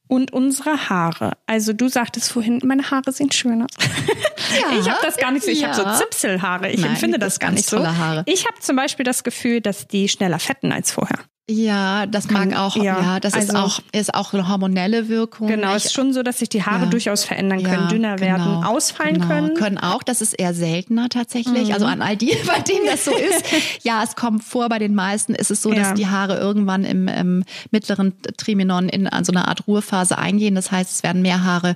Und 0.07 0.31
unsere 0.31 0.89
Haare. 0.89 1.31
Also 1.47 1.73
du 1.73 1.87
sagtest 1.87 2.31
vorhin, 2.31 2.59
meine 2.63 2.91
Haare 2.91 3.11
sehen 3.11 3.31
schön 3.31 3.63
aus. 3.63 3.71
ich 4.79 4.89
habe 4.89 4.99
das 5.01 5.17
gar 5.17 5.31
nicht 5.31 5.43
so. 5.43 5.51
Ich 5.51 5.63
habe 5.63 5.75
ja. 5.75 5.93
so 5.95 6.03
Zipselhaare. 6.03 6.69
Ich 6.69 6.81
Nein, 6.81 6.91
empfinde 6.91 7.17
das 7.17 7.39
gar 7.39 7.51
nicht 7.51 7.67
so. 7.67 7.77
Ich 8.25 8.45
habe 8.47 8.59
zum 8.59 8.75
Beispiel 8.75 9.03
das 9.03 9.23
Gefühl, 9.23 9.61
dass 9.61 9.87
die 9.87 10.07
schneller 10.07 10.37
fetten 10.37 10.71
als 10.71 10.91
vorher. 10.91 11.19
Ja, 11.51 12.05
das 12.05 12.27
kann, 12.27 12.49
mag 12.49 12.57
auch, 12.57 12.75
ja, 12.77 12.83
ja 13.01 13.19
das 13.19 13.33
also, 13.33 13.47
ist 13.47 13.55
auch, 13.55 13.79
ist 13.91 14.13
auch 14.13 14.33
eine 14.33 14.47
hormonelle 14.47 15.09
Wirkung. 15.09 15.47
Genau, 15.47 15.75
es 15.75 15.85
ist 15.85 15.93
schon 15.93 16.13
so, 16.13 16.23
dass 16.23 16.39
sich 16.39 16.47
die 16.47 16.63
Haare 16.63 16.85
ja. 16.85 16.89
durchaus 16.89 17.25
verändern 17.25 17.61
können, 17.61 17.83
ja, 17.83 17.87
dünner 17.87 18.15
genau, 18.15 18.27
werden, 18.39 18.63
ausfallen 18.63 19.15
genau. 19.15 19.27
können. 19.27 19.53
Können 19.55 19.77
auch, 19.77 20.01
das 20.01 20.21
ist 20.21 20.33
eher 20.33 20.53
seltener 20.53 21.09
tatsächlich. 21.09 21.67
Mhm. 21.67 21.73
Also 21.73 21.85
an 21.85 22.01
all 22.01 22.15
die, 22.15 22.33
bei 22.47 22.59
denen 22.59 22.85
das 22.85 23.05
so 23.05 23.11
ist. 23.11 23.45
ja, 23.83 24.01
es 24.03 24.15
kommt 24.15 24.43
vor, 24.43 24.69
bei 24.69 24.79
den 24.79 24.95
meisten 24.95 25.35
ist 25.35 25.51
es 25.51 25.61
so, 25.61 25.71
dass 25.71 25.93
die 25.93 26.07
Haare 26.07 26.37
irgendwann 26.37 26.85
im, 26.85 27.07
im 27.07 27.43
mittleren 27.71 28.13
Triminon 28.37 28.87
in 28.87 29.09
so 29.23 29.33
eine 29.33 29.47
Art 29.47 29.67
Ruhephase 29.67 30.17
eingehen. 30.17 30.55
Das 30.55 30.71
heißt, 30.71 30.91
es 30.91 31.03
werden 31.03 31.21
mehr 31.21 31.43
Haare, 31.43 31.75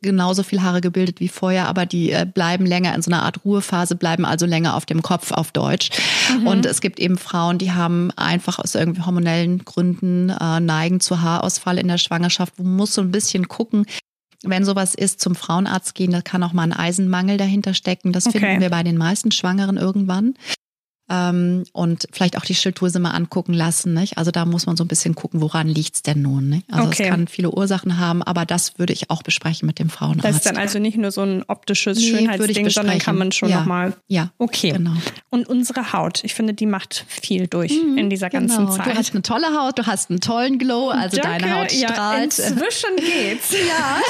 genauso 0.00 0.42
viel 0.44 0.62
Haare 0.62 0.80
gebildet 0.80 1.20
wie 1.20 1.28
vorher, 1.28 1.66
aber 1.66 1.86
die 1.86 2.12
äh, 2.12 2.26
bleiben 2.26 2.66
länger 2.66 2.94
in 2.94 3.02
so 3.02 3.10
einer 3.10 3.22
Art 3.22 3.44
Ruhephase, 3.44 3.96
bleiben 3.96 4.24
also 4.24 4.46
länger 4.46 4.76
auf 4.76 4.86
dem 4.86 5.02
Kopf 5.02 5.32
auf 5.32 5.50
Deutsch. 5.50 5.90
Mhm. 6.38 6.46
Und 6.46 6.66
es 6.66 6.80
gibt 6.80 7.00
eben 7.00 7.18
Frauen, 7.18 7.58
die 7.58 7.72
haben 7.72 8.10
einfach 8.12 8.58
aus 8.58 8.74
irgendwie 8.74 9.07
hormonellen 9.08 9.64
Gründen 9.64 10.30
äh, 10.30 10.60
neigen 10.60 11.00
zu 11.00 11.20
Haarausfall 11.20 11.78
in 11.78 11.88
der 11.88 11.98
Schwangerschaft. 11.98 12.58
Man 12.58 12.76
muss 12.76 12.94
so 12.94 13.02
ein 13.02 13.10
bisschen 13.10 13.48
gucken, 13.48 13.86
wenn 14.44 14.64
sowas 14.64 14.94
ist, 14.94 15.20
zum 15.20 15.34
Frauenarzt 15.34 15.96
gehen, 15.96 16.12
da 16.12 16.20
kann 16.22 16.44
auch 16.44 16.52
mal 16.52 16.62
ein 16.62 16.72
Eisenmangel 16.72 17.38
dahinter 17.38 17.74
stecken. 17.74 18.12
Das 18.12 18.26
okay. 18.26 18.38
finden 18.38 18.60
wir 18.60 18.70
bei 18.70 18.84
den 18.84 18.96
meisten 18.96 19.32
Schwangeren 19.32 19.76
irgendwann 19.76 20.34
ähm, 21.10 21.64
und 21.72 22.06
vielleicht 22.12 22.36
auch 22.36 22.44
die 22.44 22.54
Schilddrüse 22.54 22.98
mal 22.98 23.10
angucken 23.10 23.54
lassen. 23.54 23.94
Nicht? 23.94 24.18
Also 24.18 24.30
da 24.30 24.44
muss 24.44 24.66
man 24.66 24.76
so 24.76 24.84
ein 24.84 24.88
bisschen 24.88 25.14
gucken, 25.14 25.40
woran 25.40 25.68
liegt's 25.68 26.02
denn 26.02 26.22
nun. 26.22 26.48
Nicht? 26.48 26.64
Also 26.70 26.86
okay. 26.86 27.04
es 27.04 27.08
kann 27.08 27.28
viele 27.28 27.50
Ursachen 27.50 27.98
haben, 27.98 28.22
aber 28.22 28.44
das 28.44 28.78
würde 28.78 28.92
ich 28.92 29.10
auch 29.10 29.22
besprechen 29.22 29.66
mit 29.66 29.78
dem 29.78 29.88
Frauenarzt. 29.88 30.24
Das 30.24 30.36
ist 30.36 30.46
dann 30.46 30.56
also 30.56 30.78
nicht 30.78 30.98
nur 30.98 31.10
so 31.10 31.22
ein 31.22 31.44
optisches 31.48 31.98
nee, 31.98 32.10
Schönheitsding, 32.10 32.70
sondern 32.70 32.98
kann 32.98 33.16
man 33.16 33.32
schon 33.32 33.48
ja. 33.48 33.60
nochmal. 33.60 33.94
Ja, 34.06 34.30
okay. 34.38 34.72
Genau. 34.72 34.94
Und 35.30 35.48
unsere 35.48 35.92
Haut, 35.92 36.24
ich 36.24 36.34
finde, 36.34 36.54
die 36.54 36.66
macht 36.66 37.04
viel 37.08 37.46
durch 37.46 37.72
mhm, 37.72 37.96
in 37.96 38.10
dieser 38.10 38.30
ganzen 38.30 38.66
genau. 38.66 38.76
Zeit. 38.76 38.86
Du 38.86 38.94
hast 38.94 39.12
eine 39.12 39.22
tolle 39.22 39.46
Haut, 39.58 39.78
du 39.78 39.86
hast 39.86 40.10
einen 40.10 40.20
tollen 40.20 40.58
Glow, 40.58 40.90
also 40.90 41.16
Danke. 41.16 41.40
deine 41.40 41.60
Haut 41.60 41.72
strahlt. 41.72 42.38
Ja, 42.38 42.44
inzwischen 42.44 42.96
geht's. 42.96 43.52
ja, 43.68 44.00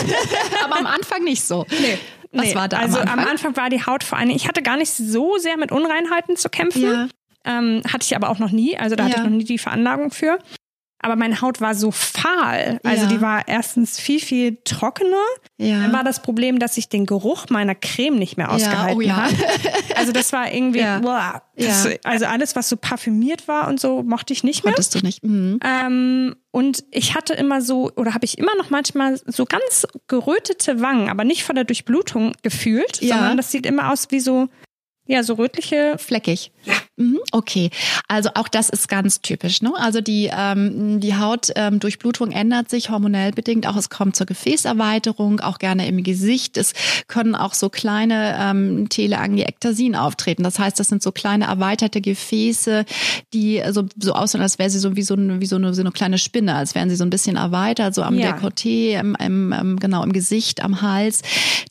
aber 0.65 0.79
am 0.79 0.87
Anfang 0.87 1.23
nicht 1.25 1.45
so. 1.45 1.65
Nee. 1.71 1.99
Was 2.33 2.47
nee, 2.47 2.55
war 2.55 2.69
da 2.69 2.79
also 2.79 2.99
am 2.99 3.03
Anfang? 3.03 3.19
am 3.19 3.29
Anfang 3.29 3.57
war 3.57 3.71
die 3.71 3.85
Haut 3.85 4.05
vor 4.05 4.19
allem, 4.19 4.31
ich 4.31 4.49
hatte 4.49 4.63
gar 4.63 4.77
nicht 4.77 4.93
so 4.93 5.39
sehr 5.39 5.57
mit 5.57 5.73
Unreinheiten 5.73 6.37
zu 6.37 6.49
kämpfen. 6.49 6.83
Ja. 6.83 7.09
Ähm, 7.45 7.83
hatte 7.91 8.05
ich 8.05 8.15
aber 8.15 8.29
auch 8.29 8.39
noch 8.39 8.51
nie, 8.51 8.77
also 8.77 8.97
da 8.97 9.05
ja. 9.05 9.11
hatte 9.11 9.21
ich 9.21 9.25
noch 9.31 9.37
nie 9.37 9.45
die 9.45 9.59
Veranlagung 9.59 10.11
für. 10.11 10.39
Aber 11.01 11.15
meine 11.15 11.41
Haut 11.41 11.61
war 11.61 11.75
so 11.75 11.91
fahl. 11.93 12.81
Also 12.83 13.05
ja. 13.05 13.09
die 13.09 13.21
war 13.21 13.47
erstens 13.47 14.01
viel, 14.01 14.21
viel 14.21 14.59
trockener. 14.65 15.25
Ja. 15.57 15.83
Dann 15.83 15.93
war 15.93 16.03
das 16.03 16.23
Problem, 16.23 16.59
dass 16.59 16.77
ich 16.77 16.89
den 16.89 17.07
Geruch 17.07 17.47
meiner 17.51 17.77
Creme 17.77 18.19
nicht 18.19 18.37
mehr 18.37 18.51
ausgehalten 18.51 19.01
ja, 19.03 19.15
oh, 19.15 19.21
habe. 19.23 19.35
Also 19.97 20.13
das 20.13 20.33
war 20.33 20.53
irgendwie, 20.53 20.85
boah, 21.03 21.43
das, 21.57 21.89
also 22.05 22.27
alles, 22.27 22.55
was 22.55 22.69
so 22.69 22.77
parfümiert 22.77 23.49
war 23.49 23.67
und 23.69 23.81
so, 23.81 24.03
mochte 24.03 24.33
ich 24.33 24.45
nicht 24.45 24.65
mehr. 24.65 24.75
Konntest 24.75 24.95
du 24.95 25.01
nicht. 25.01 25.25
Mhm. 25.25 25.59
Ähm, 25.65 26.37
und 26.53 26.85
ich 26.93 27.15
hatte 27.15 27.35
immer 27.35 27.63
so, 27.63 27.91
oder 27.97 28.15
habe 28.15 28.25
ich 28.25 28.39
immer 28.39 28.55
noch 28.57 28.71
manchmal 28.71 29.21
so 29.27 29.45
ganz 29.45 29.87
gerötete 30.07 30.81
Wangen, 30.81 31.09
aber 31.09 31.25
nicht 31.25 31.43
von 31.43 31.57
der 31.57 31.65
Durchblutung 31.65 32.33
gefühlt, 32.43 32.97
sondern 32.97 33.37
das 33.37 33.51
sieht 33.51 33.67
immer 33.67 33.93
aus 33.93 34.09
wie 34.11 34.21
so 34.21 34.49
ja, 35.09 35.23
so 35.23 35.35
rötliche. 35.35 35.97
Fleckig. 35.99 36.53
Ja. 36.69 36.75
Mhm, 36.97 37.21
okay, 37.33 37.71
also 38.09 38.31
auch 38.35 38.49
das 38.49 38.69
ist 38.69 38.89
ganz 38.89 39.23
typisch. 39.23 39.63
Ne? 39.63 39.73
Also 39.77 40.01
die, 40.01 40.31
ähm, 40.37 41.01
die 41.01 41.17
Hautdurchblutung 41.17 42.31
ähm, 42.31 42.37
ändert 42.37 42.69
sich 42.69 42.91
hormonell 42.91 43.33
bedingt. 43.33 43.67
Auch 43.67 43.77
es 43.77 43.89
kommt 43.89 44.17
zur 44.17 44.27
Gefäßerweiterung, 44.27 45.41
auch 45.41 45.59
gerne 45.59 45.87
im 45.87 46.03
Gesicht. 46.03 46.57
Es 46.57 46.75
können 47.07 47.35
auch 47.35 47.55
so 47.55 47.71
kleine 47.71 48.37
ähm, 48.39 48.89
Teleangiektasien 48.89 49.95
auftreten. 49.95 50.43
Das 50.43 50.59
heißt, 50.59 50.79
das 50.79 50.89
sind 50.89 51.03
so 51.03 51.13
kleine 51.13 51.47
erweiterte 51.47 52.01
Gefäße, 52.01 52.85
die 53.33 53.63
so, 53.71 53.87
so 53.99 54.13
aussehen, 54.13 54.43
als 54.43 54.59
wäre 54.59 54.69
sie 54.69 54.79
so 54.79 54.97
wie 54.97 55.03
so, 55.03 55.15
eine, 55.15 55.41
wie 55.41 55.47
so 55.47 55.57
eine, 55.57 55.73
so 55.73 55.81
eine 55.81 55.93
kleine 55.93 56.19
Spinne, 56.19 56.55
als 56.55 56.75
wären 56.75 56.91
sie 56.91 56.97
so 56.97 57.05
ein 57.05 57.11
bisschen 57.11 57.37
erweitert, 57.37 57.95
so 57.95 58.03
am 58.03 58.19
ja. 58.19 58.33
Dekolleté, 58.33 58.99
im, 58.99 59.17
im, 59.19 59.53
im, 59.53 59.79
genau 59.79 60.03
im 60.03 60.13
Gesicht, 60.13 60.63
am 60.63 60.83
Hals. 60.83 61.23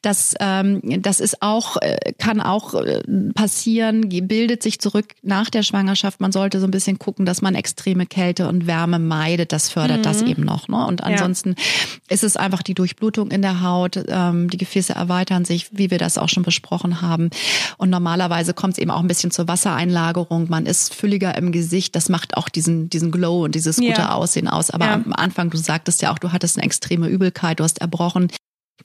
Das, 0.01 0.33
ähm, 0.39 0.81
das 1.01 1.19
ist 1.19 1.41
auch, 1.41 1.77
äh, 1.81 2.13
kann 2.17 2.41
auch 2.41 2.73
äh, 2.73 3.03
passieren, 3.35 4.07
bildet 4.09 4.63
sich 4.63 4.79
zurück 4.87 5.15
nach 5.21 5.49
der 5.49 5.63
Schwangerschaft. 5.63 6.21
Man 6.21 6.31
sollte 6.31 6.59
so 6.59 6.67
ein 6.67 6.71
bisschen 6.71 6.97
gucken, 6.97 7.25
dass 7.25 7.41
man 7.41 7.55
extreme 7.55 8.05
Kälte 8.05 8.47
und 8.47 8.67
Wärme 8.67 8.99
meidet. 8.99 9.51
Das 9.51 9.69
fördert 9.69 9.99
mhm. 9.99 10.03
das 10.03 10.21
eben 10.21 10.43
noch. 10.43 10.69
Ne? 10.69 10.85
Und 10.85 11.03
ansonsten 11.03 11.55
ja. 11.57 11.63
ist 12.07 12.23
es 12.23 12.37
einfach 12.37 12.63
die 12.63 12.73
Durchblutung 12.73 13.31
in 13.31 13.41
der 13.41 13.61
Haut. 13.61 13.99
Ähm, 14.07 14.49
die 14.49 14.57
Gefäße 14.57 14.93
erweitern 14.93 15.43
sich, 15.43 15.67
wie 15.77 15.91
wir 15.91 15.97
das 15.97 16.17
auch 16.17 16.29
schon 16.29 16.43
besprochen 16.43 17.01
haben. 17.01 17.29
Und 17.77 17.89
normalerweise 17.89 18.53
kommt 18.53 18.73
es 18.73 18.77
eben 18.77 18.91
auch 18.91 19.01
ein 19.01 19.07
bisschen 19.07 19.31
zur 19.31 19.47
Wassereinlagerung. 19.47 20.47
Man 20.49 20.65
ist 20.65 20.93
fülliger 20.93 21.37
im 21.37 21.51
Gesicht. 21.51 21.95
Das 21.95 22.07
macht 22.07 22.37
auch 22.37 22.47
diesen, 22.47 22.89
diesen 22.89 23.11
Glow 23.11 23.43
und 23.43 23.55
dieses 23.55 23.77
gute 23.77 24.01
ja. 24.01 24.11
Aussehen 24.13 24.47
aus. 24.47 24.69
Aber 24.69 24.85
ja. 24.85 24.93
am 24.93 25.11
Anfang, 25.11 25.49
du 25.49 25.57
sagtest 25.57 26.01
ja 26.01 26.13
auch, 26.13 26.19
du 26.19 26.31
hattest 26.31 26.57
eine 26.57 26.65
extreme 26.65 27.07
Übelkeit, 27.07 27.59
du 27.59 27.65
hast 27.65 27.81
erbrochen. 27.81 28.29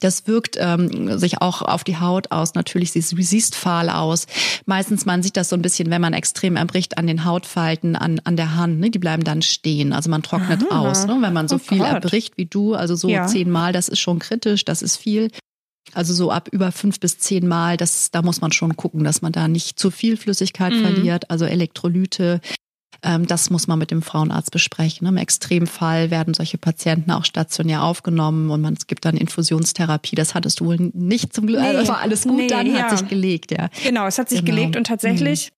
Das 0.00 0.26
wirkt 0.26 0.56
ähm, 0.58 1.18
sich 1.18 1.40
auch 1.40 1.62
auf 1.62 1.84
die 1.84 1.98
Haut 1.98 2.32
aus. 2.32 2.54
Natürlich, 2.54 2.92
sie 2.92 3.00
siehst 3.00 3.54
fahl 3.54 3.88
aus. 3.88 4.26
Meistens 4.66 5.06
man 5.06 5.22
sieht 5.22 5.36
das 5.36 5.48
so 5.48 5.56
ein 5.56 5.62
bisschen, 5.62 5.90
wenn 5.90 6.00
man 6.00 6.12
extrem 6.12 6.56
erbricht 6.56 6.98
an 6.98 7.06
den 7.06 7.24
Hautfalten, 7.24 7.94
an, 7.94 8.20
an 8.24 8.36
der 8.36 8.56
Hand. 8.56 8.80
Ne? 8.80 8.90
Die 8.90 8.98
bleiben 8.98 9.24
dann 9.24 9.42
stehen. 9.42 9.92
Also 9.92 10.10
man 10.10 10.22
trocknet 10.22 10.64
Aha. 10.70 10.80
aus. 10.80 11.06
Ne? 11.06 11.16
Wenn 11.20 11.32
man 11.32 11.48
so 11.48 11.56
oh 11.56 11.58
viel 11.58 11.78
Gott. 11.78 11.88
erbricht 11.88 12.36
wie 12.36 12.46
du, 12.46 12.74
also 12.74 12.96
so 12.96 13.08
ja. 13.08 13.26
zehnmal, 13.26 13.72
das 13.72 13.88
ist 13.88 14.00
schon 14.00 14.18
kritisch, 14.18 14.64
das 14.64 14.82
ist 14.82 14.96
viel. 14.96 15.30
Also 15.94 16.14
so 16.14 16.30
ab 16.30 16.48
über 16.50 16.72
fünf 16.72 17.00
bis 17.00 17.18
zehn 17.18 17.46
Mal, 17.46 17.76
das, 17.76 18.10
da 18.10 18.22
muss 18.22 18.40
man 18.40 18.52
schon 18.52 18.76
gucken, 18.76 19.04
dass 19.04 19.20
man 19.20 19.32
da 19.32 19.48
nicht 19.48 19.78
zu 19.78 19.90
viel 19.90 20.16
Flüssigkeit 20.16 20.72
mhm. 20.72 20.82
verliert. 20.82 21.30
Also 21.30 21.44
Elektrolyte, 21.44 22.40
das 23.02 23.50
muss 23.50 23.66
man 23.66 23.78
mit 23.78 23.90
dem 23.90 24.00
Frauenarzt 24.00 24.52
besprechen. 24.52 25.08
Im 25.08 25.16
Extremfall 25.16 26.10
werden 26.10 26.34
solche 26.34 26.56
Patienten 26.56 27.10
auch 27.10 27.24
stationär 27.24 27.82
aufgenommen 27.82 28.50
und 28.50 28.60
man, 28.60 28.74
es 28.74 28.86
gibt 28.86 29.04
dann 29.04 29.16
Infusionstherapie. 29.16 30.14
Das 30.14 30.34
hattest 30.34 30.60
du 30.60 30.66
wohl 30.66 30.76
nicht 30.94 31.32
zum 31.32 31.46
Glück. 31.46 31.60
Nee, 31.60 31.76
also 31.76 31.92
war 31.92 32.00
alles 32.00 32.22
gut, 32.22 32.36
nee, 32.36 32.46
dann 32.46 32.66
ja. 32.66 32.84
hat 32.84 32.98
sich 32.98 33.08
gelegt, 33.08 33.50
ja. 33.50 33.68
Genau, 33.82 34.06
es 34.06 34.18
hat 34.18 34.28
sich 34.28 34.44
genau. 34.44 34.56
gelegt 34.56 34.76
und 34.76 34.86
tatsächlich. 34.86 35.50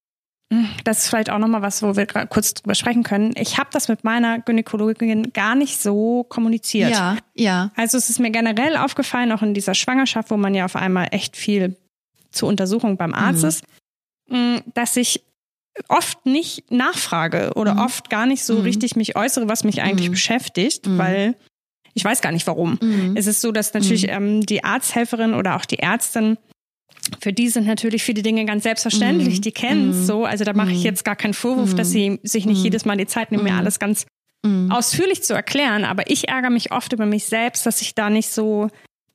Mhm. 0.51 0.69
Das 0.85 0.99
ist 0.99 1.09
vielleicht 1.09 1.31
auch 1.31 1.39
nochmal 1.39 1.63
was, 1.63 1.83
wo 1.83 1.97
wir 1.97 2.07
kurz 2.07 2.55
drüber 2.55 2.75
sprechen 2.75 3.03
können. 3.03 3.33
Ich 3.37 3.59
habe 3.59 3.69
das 3.73 3.89
mit 3.89 4.05
meiner 4.05 4.41
Gynäkologin 4.41 5.33
gar 5.33 5.55
nicht 5.55 5.81
so 5.81 6.25
kommuniziert. 6.25 6.91
Ja, 6.91 7.17
ja. 7.35 7.73
Also 7.77 7.99
es 7.99 8.09
ist 8.09 8.21
mir 8.21 8.31
generell 8.31 8.77
aufgefallen, 8.77 9.33
auch 9.33 9.43
in 9.43 9.55
dieser 9.55 9.75
Schwangerschaft, 9.75 10.31
wo 10.31 10.37
man 10.37 10.55
ja 10.55 10.65
auf 10.65 10.77
einmal 10.77 11.09
echt 11.11 11.37
viel 11.37 11.77
zur 12.31 12.49
Untersuchung 12.49 12.97
beim 12.97 13.15
Arzt 13.15 13.43
mhm. 13.43 13.49
ist, 13.49 13.65
mm, 14.29 14.57
dass 14.75 14.97
ich 14.97 15.23
oft 15.89 16.25
nicht 16.27 16.71
nachfrage 16.71 17.53
oder 17.55 17.75
mhm. 17.75 17.81
oft 17.81 18.11
gar 18.11 18.27
nicht 18.27 18.45
so 18.45 18.57
mhm. 18.57 18.63
richtig 18.63 18.97
mich 18.97 19.17
äußere, 19.17 19.49
was 19.49 19.65
mich 19.65 19.83
eigentlich 19.83 20.09
mhm. 20.09 20.13
beschäftigt, 20.13 20.87
mhm. 20.87 20.99
weil 20.99 21.35
ich 21.95 22.05
weiß 22.05 22.21
gar 22.21 22.33
nicht 22.33 22.47
warum. 22.47 22.79
Mhm. 22.81 23.15
Es 23.17 23.27
ist 23.27 23.41
so, 23.41 23.53
dass 23.53 23.75
natürlich 23.75 24.09
ähm, 24.09 24.45
die 24.45 24.65
Arzthelferin 24.65 25.35
oder 25.35 25.57
auch 25.57 25.65
die 25.65 25.79
Ärztin 25.79 26.39
für 27.21 27.33
die 27.33 27.49
sind 27.49 27.67
natürlich 27.67 28.03
viele 28.03 28.23
Dinge 28.23 28.47
ganz 28.47 28.63
selbstverständlich, 28.63 29.41
die 29.41 29.53
kennen 29.53 29.91
es 29.91 30.07
so. 30.07 30.25
Also 30.25 30.45
da 30.45 30.55
mache 30.55 30.73
ich 30.73 30.83
jetzt 30.83 31.05
gar 31.05 31.17
keinen 31.17 31.35
Vorwurf, 31.35 31.75
dass 31.75 31.91
sie 31.91 32.19
sich 32.23 32.47
nicht 32.47 32.63
jedes 32.63 32.87
Mal 32.87 32.97
die 32.97 33.07
Zeit 33.07 33.31
nehmen, 33.31 33.45
mir 33.45 33.55
alles 33.55 33.79
ganz 33.79 34.07
ausführlich 34.71 35.23
zu 35.23 35.35
erklären. 35.35 35.85
Aber 35.85 36.11
ich 36.11 36.29
ärgere 36.29 36.51
mich 36.51 36.73
oft 36.73 36.93
über 36.93 37.05
mich 37.05 37.25
selbst, 37.27 37.67
dass 37.67 37.83
ich 37.83 37.95
da 37.95 38.09
nicht 38.09 38.31
so 38.31 38.71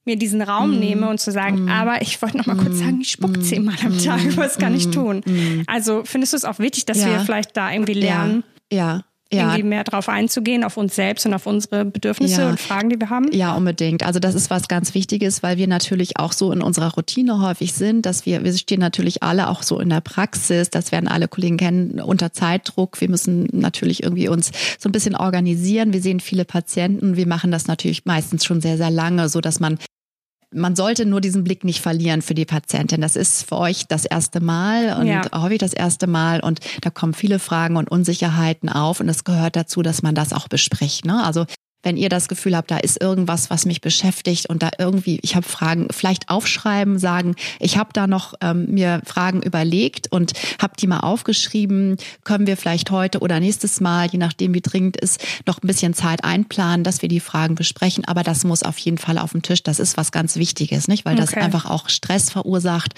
mir 0.10 0.18
diesen 0.18 0.42
Raum 0.42 0.76
mm. 0.76 0.80
nehme 0.80 1.10
und 1.10 1.20
zu 1.20 1.32
sagen, 1.32 1.66
mm. 1.66 1.70
aber 1.70 2.02
ich 2.02 2.22
wollte 2.22 2.38
noch 2.38 2.46
mal 2.48 2.56
mm. 2.56 2.60
kurz 2.60 2.80
sagen, 2.80 3.00
ich 3.02 3.12
spucke 3.12 3.40
zehnmal 3.42 3.76
am 3.86 3.98
Tag, 3.98 4.20
was 4.36 4.58
kann 4.58 4.76
ich 4.76 4.90
tun? 4.90 5.22
Also 5.68 6.02
findest 6.06 6.34
du 6.34 6.38
es 6.38 6.46
auch 6.46 6.60
wichtig, 6.60 6.86
dass 6.86 7.00
ja. 7.00 7.08
wir 7.08 7.20
vielleicht 7.22 7.56
da 7.56 7.72
irgendwie 7.72 7.94
lernen? 7.94 8.44
Ja. 8.72 8.78
ja 8.78 9.04
ja. 9.32 9.44
irgendwie 9.44 9.64
mehr 9.64 9.84
drauf 9.84 10.10
einzugehen, 10.10 10.64
auf 10.64 10.78
uns 10.78 10.96
selbst 10.96 11.26
und 11.26 11.34
auf 11.34 11.46
unsere 11.46 11.86
Bedürfnisse 11.86 12.42
ja. 12.42 12.50
und 12.50 12.60
Fragen, 12.60 12.90
die 12.90 13.00
wir 13.00 13.10
haben? 13.10 13.32
Ja, 13.32 13.54
unbedingt. 13.56 14.04
Also 14.04 14.20
das 14.20 14.34
ist 14.34 14.50
was 14.50 14.68
ganz 14.68 14.94
Wichtiges, 14.96 15.44
weil 15.44 15.58
wir 15.58 15.68
natürlich 15.68 16.18
auch 16.18 16.34
so 16.34 16.52
in 16.52 16.62
unserer 16.62 16.94
Routine 16.94 17.42
häufig 17.42 17.74
sind, 17.74 18.06
dass 18.06 18.26
wir, 18.26 18.44
wir 18.44 18.54
stehen 18.58 18.80
natürlich 18.80 19.22
alle 19.22 19.50
auch 19.50 19.62
so 19.62 19.80
in 19.80 19.90
der 19.90 20.02
Praxis, 20.02 20.70
das 20.70 20.92
werden 20.92 21.08
alle 21.08 21.28
Kollegen 21.28 21.58
kennen, 21.58 22.02
unter 22.02 22.34
Zeitdruck. 22.34 23.00
Wir 23.02 23.10
müssen 23.10 23.48
natürlich 23.52 24.04
irgendwie 24.04 24.28
uns 24.30 24.52
so 24.80 24.90
ein 24.90 24.92
bisschen 24.92 25.16
organisieren. 25.16 25.94
Wir 25.94 26.02
sehen 26.02 26.20
viele 26.20 26.46
Patienten. 26.46 27.16
Wir 27.16 27.28
machen 27.28 27.52
das 27.52 27.68
natürlich 27.68 28.06
meistens 28.06 28.46
schon 28.46 28.62
sehr, 28.62 28.78
sehr 28.78 28.92
lange, 28.92 29.30
so 29.30 29.42
dass 29.42 29.60
man 29.60 29.78
man 30.54 30.76
sollte 30.76 31.06
nur 31.06 31.22
diesen 31.22 31.44
Blick 31.44 31.64
nicht 31.64 31.82
verlieren 31.82 32.22
für 32.22 32.34
die 32.34 32.46
Patientin. 32.46 33.02
Das 33.02 33.16
ist 33.16 33.48
für 33.48 33.58
euch 33.58 33.88
das 33.88 34.06
erste 34.06 34.40
Mal 34.40 34.98
und 35.00 35.08
ja. 35.08 35.22
häufig 35.34 35.60
das 35.60 35.74
erste 35.74 36.08
Mal 36.08 36.40
und 36.40 36.60
da 36.82 36.90
kommen 36.90 37.14
viele 37.14 37.40
Fragen 37.40 37.78
und 37.78 37.92
Unsicherheiten 37.92 38.70
auf 38.70 39.00
und 39.00 39.10
es 39.10 39.24
gehört 39.24 39.56
dazu, 39.56 39.82
dass 39.82 40.02
man 40.02 40.16
das 40.16 40.34
auch 40.34 40.48
bespricht. 40.48 41.06
Ne? 41.06 41.24
Also 41.24 41.46
wenn 41.84 41.98
ihr 41.98 42.10
das 42.10 42.28
Gefühl 42.28 42.56
habt, 42.56 42.72
da 42.72 42.78
ist 42.78 43.02
irgendwas, 43.02 43.50
was 43.50 43.66
mich 43.66 43.82
beschäftigt 43.82 44.50
und 44.50 44.62
da 44.62 44.70
irgendwie, 44.78 45.20
ich 45.22 45.36
habe 45.36 45.48
Fragen, 45.48 45.88
vielleicht 45.92 46.30
aufschreiben, 46.30 47.00
sagen, 47.00 47.36
ich 47.60 47.78
habe 47.78 47.90
da 47.94 48.08
noch 48.08 48.34
ähm, 48.42 48.68
mir 48.70 49.02
Fragen 49.06 49.42
überlegt 49.42 50.12
und 50.12 50.34
habe 50.62 50.74
die 50.78 50.88
mal 50.88 51.00
aufgeschrieben, 51.00 51.98
können 52.24 52.48
wir 52.48 52.58
vielleicht 52.58 52.92
heute 52.92 53.20
oder 53.20 53.40
nächstes 53.40 53.80
Mal, 53.80 54.08
je 54.08 54.18
nachdem 54.18 54.54
wie 54.54 54.62
dringend 54.62 54.98
ist, 54.98 55.24
noch 55.46 55.62
ein 55.62 55.68
bisschen 55.68 55.94
Zeit 55.94 56.24
einplanen, 56.24 56.84
dass 56.84 57.02
wir 57.02 57.10
die 57.10 57.20
Fragen 57.20 57.56
besprechen. 57.56 58.06
Aber 58.06 58.24
das 58.24 58.44
muss 58.44 58.64
auf 58.64 58.78
jeden 58.80 58.98
Fall 58.98 59.18
auf 59.18 59.32
dem 59.32 59.42
Tisch. 59.42 59.64
Das 59.64 59.80
ist 59.80 59.98
was 59.98 60.12
ganz 60.12 60.36
Wichtiges, 60.36 60.88
nicht? 60.88 61.06
Weil 61.06 61.16
das 61.16 61.32
okay. 61.32 61.42
einfach 61.42 61.66
auch 61.66 61.90
Stress 61.90 62.30
verursacht 62.30 62.94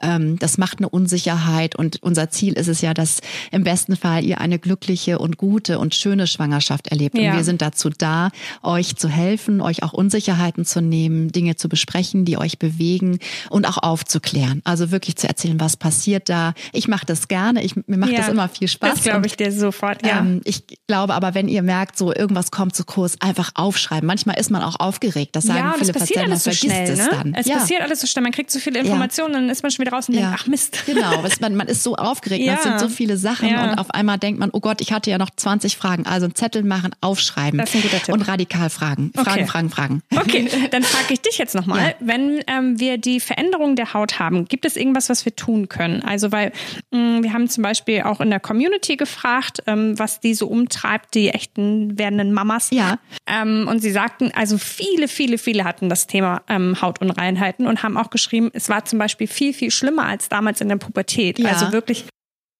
ähm, 0.00 0.38
das 0.38 0.58
macht 0.58 0.78
eine 0.78 0.88
Unsicherheit 0.88 1.76
und 1.76 2.02
unser 2.02 2.30
Ziel 2.30 2.54
ist 2.54 2.68
es 2.68 2.80
ja, 2.80 2.94
dass 2.94 3.20
im 3.50 3.64
besten 3.64 3.96
Fall 3.96 4.24
ihr 4.24 4.40
eine 4.40 4.58
glückliche 4.58 5.18
und 5.18 5.36
gute 5.36 5.78
und 5.78 5.94
schöne 5.94 6.26
Schwangerschaft 6.26 6.88
erlebt. 6.88 7.16
Ja. 7.16 7.30
Und 7.30 7.36
wir 7.36 7.44
sind 7.44 7.62
dazu 7.62 7.90
da, 7.90 8.30
euch 8.62 8.96
zu 8.96 9.08
helfen, 9.08 9.60
euch 9.60 9.82
auch 9.82 9.92
Unsicherheiten 9.92 10.64
zu 10.64 10.80
nehmen, 10.80 11.32
Dinge 11.32 11.56
zu 11.56 11.68
besprechen, 11.68 12.24
die 12.24 12.38
euch 12.38 12.58
bewegen 12.58 13.18
und 13.50 13.66
auch 13.66 13.78
aufzuklären. 13.78 14.62
Also 14.64 14.90
wirklich 14.90 15.16
zu 15.16 15.28
erzählen, 15.28 15.60
was 15.60 15.76
passiert 15.76 16.28
da. 16.28 16.54
Ich 16.72 16.88
mache 16.88 17.06
das 17.06 17.28
gerne, 17.28 17.62
ich, 17.62 17.76
mir 17.86 17.96
macht 17.96 18.12
ja, 18.12 18.18
das 18.18 18.28
immer 18.28 18.48
viel 18.48 18.68
Spaß. 18.68 18.94
Das 18.94 19.02
glaube 19.02 19.26
ich 19.26 19.36
dir 19.36 19.52
sofort, 19.52 20.06
ja. 20.06 20.20
Ähm, 20.20 20.40
ich 20.44 20.64
glaube 20.86 21.14
aber, 21.14 21.34
wenn 21.34 21.48
ihr 21.48 21.62
merkt, 21.62 21.98
so 21.98 22.14
irgendwas 22.14 22.50
kommt 22.50 22.74
zu 22.74 22.84
kurz, 22.84 23.16
einfach 23.20 23.50
aufschreiben. 23.54 24.06
Manchmal 24.06 24.38
ist 24.38 24.50
man 24.50 24.62
auch 24.62 24.78
aufgeregt. 24.80 25.36
Das 25.36 25.44
sagen 25.44 25.58
ja, 25.58 25.74
viele 25.78 25.92
Patienten, 25.92 26.30
alles 26.30 26.44
so 26.44 26.52
schnell, 26.52 26.90
es 26.90 26.98
ne? 26.98 27.08
dann. 27.10 27.34
Es 27.34 27.46
ja. 27.46 27.56
passiert 27.56 27.82
alles 27.82 28.00
so 28.00 28.06
schnell. 28.06 28.22
Man 28.22 28.32
kriegt 28.32 28.50
so 28.50 28.58
viele 28.58 28.80
Informationen, 28.80 29.34
dann 29.34 29.48
ist 29.48 29.62
man 29.62 29.70
schon 29.70 29.84
wieder 29.84 29.89
raus 29.92 30.08
und 30.08 30.16
denkt, 30.16 30.30
ach 30.34 30.46
Mist. 30.46 30.84
Genau, 30.86 31.22
man, 31.40 31.54
man 31.54 31.68
ist 31.68 31.82
so 31.82 31.96
aufgeregt, 31.96 32.44
ja. 32.44 32.54
das 32.54 32.62
sind 32.64 32.80
so 32.80 32.88
viele 32.88 33.16
Sachen 33.16 33.48
und 33.48 33.74
auf 33.74 33.90
einmal 33.90 34.18
denkt 34.18 34.40
man, 34.40 34.50
oh 34.52 34.60
Gott, 34.60 34.80
ich 34.80 34.92
hatte 34.92 35.10
ja 35.10 35.18
noch 35.18 35.30
20 35.30 35.76
Fragen. 35.76 36.06
Also 36.06 36.26
einen 36.26 36.34
Zettel 36.34 36.62
machen, 36.62 36.90
aufschreiben 37.00 37.58
das 37.58 37.70
ist 37.70 37.76
ein 37.76 37.82
guter 37.82 38.02
Tipp. 38.02 38.14
und 38.14 38.22
radikal 38.22 38.70
fragen. 38.70 39.12
Fragen, 39.14 39.30
okay. 39.30 39.46
fragen, 39.46 39.70
fragen. 39.70 40.02
Okay, 40.14 40.48
dann 40.70 40.82
frage 40.82 41.14
ich 41.14 41.20
dich 41.20 41.38
jetzt 41.38 41.54
nochmal, 41.54 41.94
wenn 42.00 42.40
ähm, 42.46 42.78
wir 42.78 42.98
die 42.98 43.20
Veränderung 43.20 43.76
der 43.76 43.94
Haut 43.94 44.18
haben, 44.18 44.46
gibt 44.46 44.64
es 44.64 44.76
irgendwas, 44.76 45.08
was 45.08 45.24
wir 45.24 45.34
tun 45.36 45.68
können? 45.68 46.02
Also 46.02 46.32
weil 46.32 46.52
mh, 46.90 46.98
mm, 46.98 47.22
wir 47.22 47.32
haben 47.32 47.48
zum 47.48 47.62
Beispiel 47.62 48.02
auch 48.02 48.20
in 48.20 48.30
der 48.30 48.40
Community 48.40 48.96
gefragt, 48.96 49.62
ähm, 49.66 49.98
was 49.98 50.20
die 50.20 50.34
so 50.34 50.46
umtreibt, 50.46 51.14
die 51.14 51.30
echten 51.30 51.98
werdenden 51.98 52.32
Mamas. 52.32 52.70
Ja. 52.70 52.98
Ähm, 53.26 53.66
und 53.68 53.80
sie 53.80 53.90
sagten, 53.90 54.32
also 54.34 54.58
viele, 54.58 55.08
viele, 55.08 55.38
viele 55.38 55.64
hatten 55.64 55.88
das 55.88 56.06
Thema 56.06 56.42
ähm, 56.48 56.80
Hautunreinheiten 56.80 57.66
und 57.66 57.82
haben 57.82 57.96
auch 57.96 58.10
geschrieben, 58.10 58.50
es 58.52 58.68
war 58.68 58.84
zum 58.84 58.98
Beispiel 58.98 59.26
viel, 59.26 59.52
viel 59.52 59.70
schlimmer 59.80 60.06
als 60.06 60.28
damals 60.28 60.60
in 60.60 60.68
der 60.68 60.76
Pubertät. 60.76 61.38
Ja. 61.38 61.50
Also 61.50 61.72
wirklich 61.72 62.04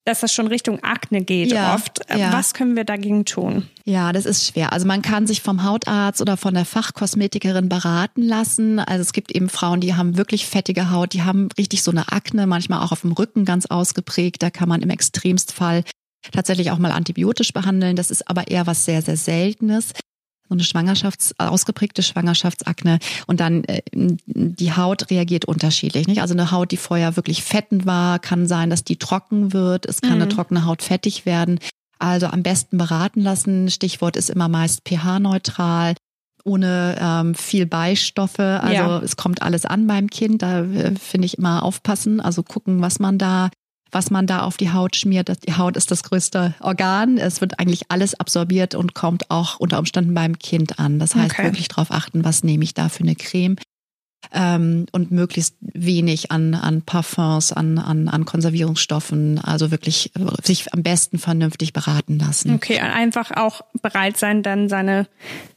dass 0.07 0.21
das 0.21 0.33
schon 0.33 0.47
Richtung 0.47 0.83
Akne 0.83 1.23
geht 1.23 1.53
ja, 1.53 1.75
oft. 1.75 2.01
Ja. 2.09 2.33
Was 2.33 2.55
können 2.55 2.75
wir 2.75 2.85
dagegen 2.85 3.27
tun? 3.27 3.69
Ja, 3.85 4.13
das 4.13 4.25
ist 4.25 4.47
schwer. 4.47 4.73
Also 4.73 4.87
man 4.87 5.03
kann 5.03 5.27
sich 5.27 5.43
vom 5.43 5.63
Hautarzt 5.63 6.21
oder 6.21 6.37
von 6.37 6.55
der 6.55 6.65
Fachkosmetikerin 6.65 7.69
beraten 7.69 8.23
lassen. 8.23 8.79
Also 8.79 9.03
es 9.03 9.13
gibt 9.13 9.31
eben 9.31 9.49
Frauen, 9.49 9.81
die 9.81 9.95
haben 9.95 10.17
wirklich 10.17 10.47
fettige 10.47 10.91
Haut, 10.91 11.13
die 11.13 11.23
haben 11.23 11.49
richtig 11.59 11.83
so 11.83 11.91
eine 11.91 12.11
Akne, 12.11 12.47
manchmal 12.47 12.83
auch 12.83 12.93
auf 12.93 13.03
dem 13.03 13.13
Rücken 13.13 13.45
ganz 13.45 13.67
ausgeprägt. 13.67 14.43
Da 14.43 14.51
kann 14.51 14.69
man 14.69 14.81
im 14.81 14.91
Extremstfall 14.91 15.85
tatsächlich 16.33 16.71
auch 16.71 16.79
mal 16.79 16.93
antibiotisch 16.93 17.53
behandeln. 17.53 17.95
Das 17.95 18.11
ist 18.11 18.29
aber 18.29 18.49
eher 18.49 18.67
was 18.67 18.85
sehr, 18.87 19.03
sehr 19.03 19.17
Seltenes 19.17 19.93
so 20.51 20.55
eine 20.55 20.65
Schwangerschafts 20.65 21.35
ausgeprägte 21.39 22.03
Schwangerschaftsakne 22.03 22.99
und 23.29 23.39
dann 23.39 23.65
äh, 23.65 23.83
die 23.93 24.73
Haut 24.73 25.11
reagiert 25.11 25.45
unterschiedlich. 25.45 26.09
Nicht? 26.09 26.21
Also 26.21 26.35
eine 26.35 26.51
Haut, 26.51 26.73
die 26.73 26.77
vorher 26.77 27.17
wirklich 27.17 27.45
fettend 27.45 27.87
war, 27.87 28.19
kann 28.19 28.49
sein, 28.49 28.69
dass 28.69 28.83
die 28.83 28.97
trocken 28.97 29.53
wird. 29.53 29.87
Es 29.87 30.01
kann 30.01 30.17
mhm. 30.17 30.23
eine 30.23 30.29
trockene 30.29 30.67
Haut 30.67 30.83
fettig 30.83 31.25
werden. 31.25 31.61
Also 32.01 32.27
am 32.27 32.43
besten 32.43 32.79
beraten 32.79 33.21
lassen. 33.21 33.71
Stichwort 33.71 34.17
ist 34.17 34.29
immer 34.29 34.49
meist 34.49 34.83
pH-neutral 34.89 35.95
ohne 36.45 36.97
ähm, 36.99 37.35
viel 37.35 37.67
Beistoffe. 37.67 38.61
Also 38.63 38.75
ja. 38.75 38.99
es 39.01 39.17
kommt 39.17 39.43
alles 39.43 39.67
an 39.67 39.87
beim 39.87 40.09
Kind. 40.09 40.43
Da 40.43 40.63
äh, 40.63 40.95
finde 40.97 41.27
ich 41.27 41.39
immer 41.39 41.63
aufpassen. 41.63 42.21
Also 42.21 42.43
gucken, 42.43 42.81
was 42.81 42.99
man 42.99 43.19
da 43.19 43.51
was 43.93 44.11
man 44.11 44.27
da 44.27 44.43
auf 44.43 44.57
die 44.57 44.73
Haut 44.73 44.97
schmiert. 44.97 45.31
Die 45.47 45.55
Haut 45.55 45.77
ist 45.77 45.91
das 45.91 46.03
größte 46.03 46.55
Organ. 46.61 47.19
Es 47.19 47.41
wird 47.41 47.59
eigentlich 47.59 47.85
alles 47.89 48.19
absorbiert 48.19 48.75
und 48.75 48.95
kommt 48.95 49.31
auch 49.31 49.59
unter 49.59 49.79
Umständen 49.79 50.15
beim 50.15 50.39
Kind 50.39 50.79
an. 50.79 50.99
Das 50.99 51.15
heißt, 51.15 51.33
okay. 51.33 51.45
wirklich 51.45 51.69
darauf 51.69 51.91
achten, 51.91 52.25
was 52.25 52.43
nehme 52.43 52.65
ich 52.65 52.75
da 52.75 52.89
für 52.89 53.03
eine 53.03 53.15
Creme. 53.15 53.57
Ähm, 54.33 54.87
und 54.93 55.11
möglichst 55.11 55.57
wenig 55.61 56.31
an, 56.31 56.55
an 56.55 56.83
Parfums, 56.83 57.53
an, 57.53 57.79
an, 57.79 58.07
an 58.07 58.27
Konservierungsstoffen, 58.27 59.39
also 59.39 59.71
wirklich 59.71 60.13
sich 60.43 60.73
am 60.75 60.83
besten 60.83 61.19
vernünftig 61.19 61.73
beraten 61.73 62.19
lassen. 62.19 62.55
Okay, 62.55 62.79
einfach 62.79 63.31
auch 63.33 63.63
bereit 63.81 64.19
sein, 64.19 64.43
dann 64.43 64.69
seine 64.69 65.07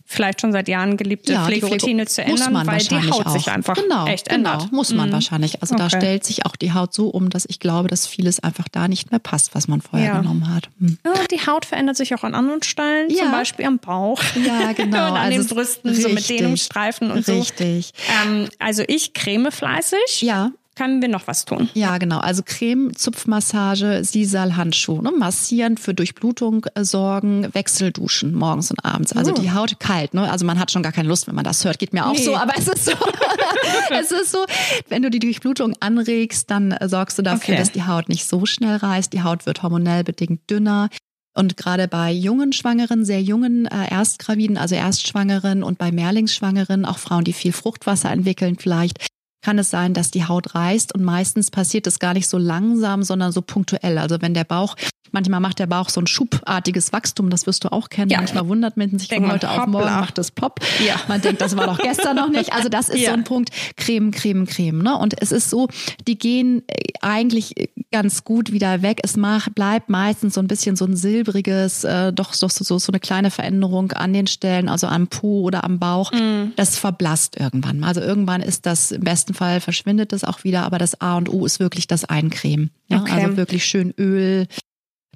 vielleicht 0.05 0.41
schon 0.41 0.51
seit 0.51 0.67
Jahren 0.67 0.97
geliebte 0.97 1.33
ja, 1.33 1.45
Pflegeroutine 1.45 2.05
zu 2.05 2.23
ändern, 2.23 2.65
weil 2.65 2.79
die 2.79 3.09
Haut 3.09 3.25
auch. 3.25 3.31
sich 3.31 3.49
einfach 3.49 3.75
genau, 3.75 4.05
echt 4.05 4.29
genau, 4.29 4.53
ändert. 4.53 4.71
Muss 4.71 4.93
man 4.93 5.09
mhm. 5.09 5.13
wahrscheinlich. 5.13 5.61
Also 5.61 5.75
okay. 5.75 5.83
da 5.83 5.89
stellt 5.89 6.23
sich 6.23 6.45
auch 6.45 6.55
die 6.55 6.73
Haut 6.73 6.93
so 6.93 7.07
um, 7.07 7.29
dass 7.29 7.45
ich 7.47 7.59
glaube, 7.59 7.87
dass 7.87 8.07
vieles 8.07 8.39
einfach 8.39 8.67
da 8.69 8.87
nicht 8.87 9.11
mehr 9.11 9.19
passt, 9.19 9.55
was 9.55 9.67
man 9.67 9.81
vorher 9.81 10.09
ja. 10.09 10.17
genommen 10.19 10.53
hat. 10.53 10.69
Mhm. 10.79 10.97
Ja, 11.05 11.13
die 11.31 11.45
Haut 11.45 11.65
verändert 11.65 11.97
sich 11.97 12.13
auch 12.15 12.23
an 12.23 12.35
anderen 12.35 12.63
Stellen, 12.63 13.09
zum 13.09 13.31
Beispiel 13.31 13.65
am 13.65 13.79
Bauch. 13.79 14.21
Ja, 14.45 14.73
genau. 14.75 15.11
und 15.11 15.17
an 15.17 15.33
also 15.33 15.39
den 15.39 15.47
Brüsten, 15.47 15.89
richtig, 15.89 16.07
so 16.07 16.13
mit 16.13 16.29
Dehnungsstreifen 16.29 17.11
und 17.11 17.17
richtig. 17.17 17.35
so. 17.35 17.63
Richtig. 17.63 17.93
Ähm, 18.25 18.49
also 18.59 18.83
ich 18.87 19.13
creme 19.13 19.51
fleißig. 19.51 20.21
Ja 20.21 20.51
können 20.75 21.01
wir 21.01 21.09
noch 21.09 21.27
was 21.27 21.45
tun? 21.45 21.69
Ja, 21.73 21.97
genau. 21.97 22.19
Also 22.19 22.41
Creme, 22.43 22.95
Zupfmassage, 22.95 24.03
Sisal, 24.03 24.55
Handschuh. 24.55 25.01
Ne? 25.01 25.12
Massieren, 25.12 25.77
für 25.77 25.93
Durchblutung 25.93 26.65
äh, 26.73 26.83
sorgen, 26.83 27.53
Wechselduschen 27.53 28.33
morgens 28.33 28.71
und 28.71 28.83
abends. 28.83 29.13
Also 29.13 29.31
oh. 29.31 29.39
die 29.39 29.51
Haut 29.51 29.79
kalt. 29.79 30.13
Ne? 30.13 30.29
Also 30.31 30.45
man 30.45 30.59
hat 30.59 30.71
schon 30.71 30.83
gar 30.83 30.91
keine 30.91 31.07
Lust, 31.07 31.27
wenn 31.27 31.36
man 31.36 31.43
das 31.43 31.63
hört. 31.63 31.79
Geht 31.79 31.93
mir 31.93 32.07
auch 32.07 32.13
nee. 32.13 32.23
so. 32.23 32.36
Aber 32.36 32.53
es 32.57 32.67
ist 32.67 32.86
so. 32.86 32.91
es 33.91 34.12
ist 34.12 34.31
so, 34.31 34.45
wenn 34.89 35.03
du 35.03 35.09
die 35.09 35.19
Durchblutung 35.19 35.75
anregst, 35.79 36.49
dann 36.49 36.71
äh, 36.71 36.89
sorgst 36.89 37.17
du 37.17 37.21
dafür, 37.21 37.53
okay. 37.53 37.62
dass 37.62 37.71
die 37.71 37.83
Haut 37.83 38.09
nicht 38.09 38.27
so 38.27 38.45
schnell 38.45 38.77
reißt. 38.77 39.13
Die 39.13 39.23
Haut 39.23 39.45
wird 39.45 39.63
hormonell 39.63 40.03
bedingt 40.03 40.49
dünner. 40.49 40.89
Und 41.36 41.57
gerade 41.57 41.88
bei 41.88 42.12
jungen 42.12 42.53
Schwangeren, 42.53 43.05
sehr 43.05 43.21
jungen 43.21 43.65
äh, 43.65 43.91
Erstgraviden, 43.91 44.57
also 44.57 44.75
Erstschwangeren 44.75 45.63
und 45.63 45.79
bei 45.79 45.91
Mehrlingsschwangeren, 45.91 46.86
auch 46.86 46.99
Frauen, 46.99 47.23
die 47.23 47.33
viel 47.33 47.53
Fruchtwasser 47.53 48.12
entwickeln 48.12 48.57
vielleicht, 48.59 48.99
kann 49.43 49.60
es 49.60 49.69
sein, 49.69 49.93
dass 49.93 50.10
die 50.10 50.25
Haut 50.25 50.56
reißt 50.56 50.95
und 50.95 51.03
meistens 51.03 51.51
passiert 51.51 51.86
es 51.86 51.99
gar 51.99 52.13
nicht 52.13 52.27
so 52.27 52.38
langsam, 52.38 53.03
sondern 53.03 53.32
so 53.32 53.41
punktuell. 53.41 53.97
Also 53.97 54.21
wenn 54.21 54.34
der 54.34 54.45
Bauch 54.45 54.75
Manchmal 55.13 55.39
macht 55.39 55.60
der 55.60 55.67
Bauch 55.67 55.89
so 55.89 56.02
ein 56.02 56.08
schubartiges 56.08 56.91
Wachstum, 56.91 57.30
das 57.30 57.45
wirst 57.45 57.63
du 57.63 57.71
auch 57.71 57.89
kennen. 57.89 58.10
Ja. 58.10 58.17
Manchmal 58.17 58.47
wundert 58.47 58.78
man 58.78 58.97
sich 58.97 59.10
von 59.10 59.32
heute 59.32 59.49
auf 59.49 59.67
morgen 59.67 59.86
macht 59.86 60.17
es 60.17 60.32
plopp. 60.32 60.60
Ja. 60.86 60.95
Man 61.08 61.21
denkt, 61.21 61.39
das 61.39 61.56
war 61.56 61.67
doch 61.67 61.78
gestern 61.78 62.15
noch 62.15 62.30
nicht. 62.30 62.52
Also 62.52 62.67
das 62.67 62.89
ist 62.89 63.02
ja. 63.02 63.10
so 63.10 63.13
ein 63.13 63.23
Punkt, 63.23 63.52
Creme, 63.78 64.12
Creme, 64.12 64.47
Creme. 64.47 64.82
Ne? 64.82 64.97
Und 64.97 65.21
es 65.21 65.32
ist 65.32 65.52
so, 65.52 65.67
die 66.08 66.17
gehen 66.17 66.63
äh, 66.67 66.93
eigentlich 67.02 67.54
ganz 67.91 68.23
gut 68.23 68.52
wieder 68.52 68.82
weg. 68.82 68.99
Es 69.04 69.15
macht, 69.15 69.54
bleibt 69.54 69.89
meistens 69.89 70.34
so 70.34 70.41
ein 70.41 70.47
bisschen 70.47 70.76
so 70.76 70.86
ein 70.86 70.95
silbriges, 70.95 71.84
äh, 71.84 72.12
doch, 72.12 72.36
doch 72.36 72.49
so, 72.49 72.80
so 72.80 72.91
eine 72.91 72.99
kleine 72.99 73.30
Veränderung 73.30 73.91
an 73.91 74.13
den 74.13 74.26
Stellen, 74.26 74.67
also 74.67 74.88
am 74.88 75.08
Po 75.08 75.41
oder 75.41 75.63
am 75.63 75.78
Bauch. 75.78 76.12
Mm. 76.12 76.54
Das 76.56 76.78
verblasst 76.78 77.39
irgendwann. 77.39 77.84
Also 77.84 78.02
irgendwann 78.02 78.41
ist 78.41 78.65
das, 78.65 78.91
im 78.91 79.02
besten 79.02 79.36
Fall 79.36 79.62
verschwindet 79.62 80.12
das 80.12 80.23
auch 80.23 80.43
wieder, 80.43 80.63
aber 80.63 80.80
das 80.80 80.99
A 81.02 81.17
und 81.17 81.30
O 81.30 81.45
ist 81.45 81.60
wirklich 81.60 81.86
das 81.86 82.04
Eincremen. 82.04 82.71
Ja? 82.88 83.02
Okay. 83.02 83.23
Also 83.23 83.38
wirklich 83.38 83.63
schön 83.63 83.93
Öl, 83.97 84.47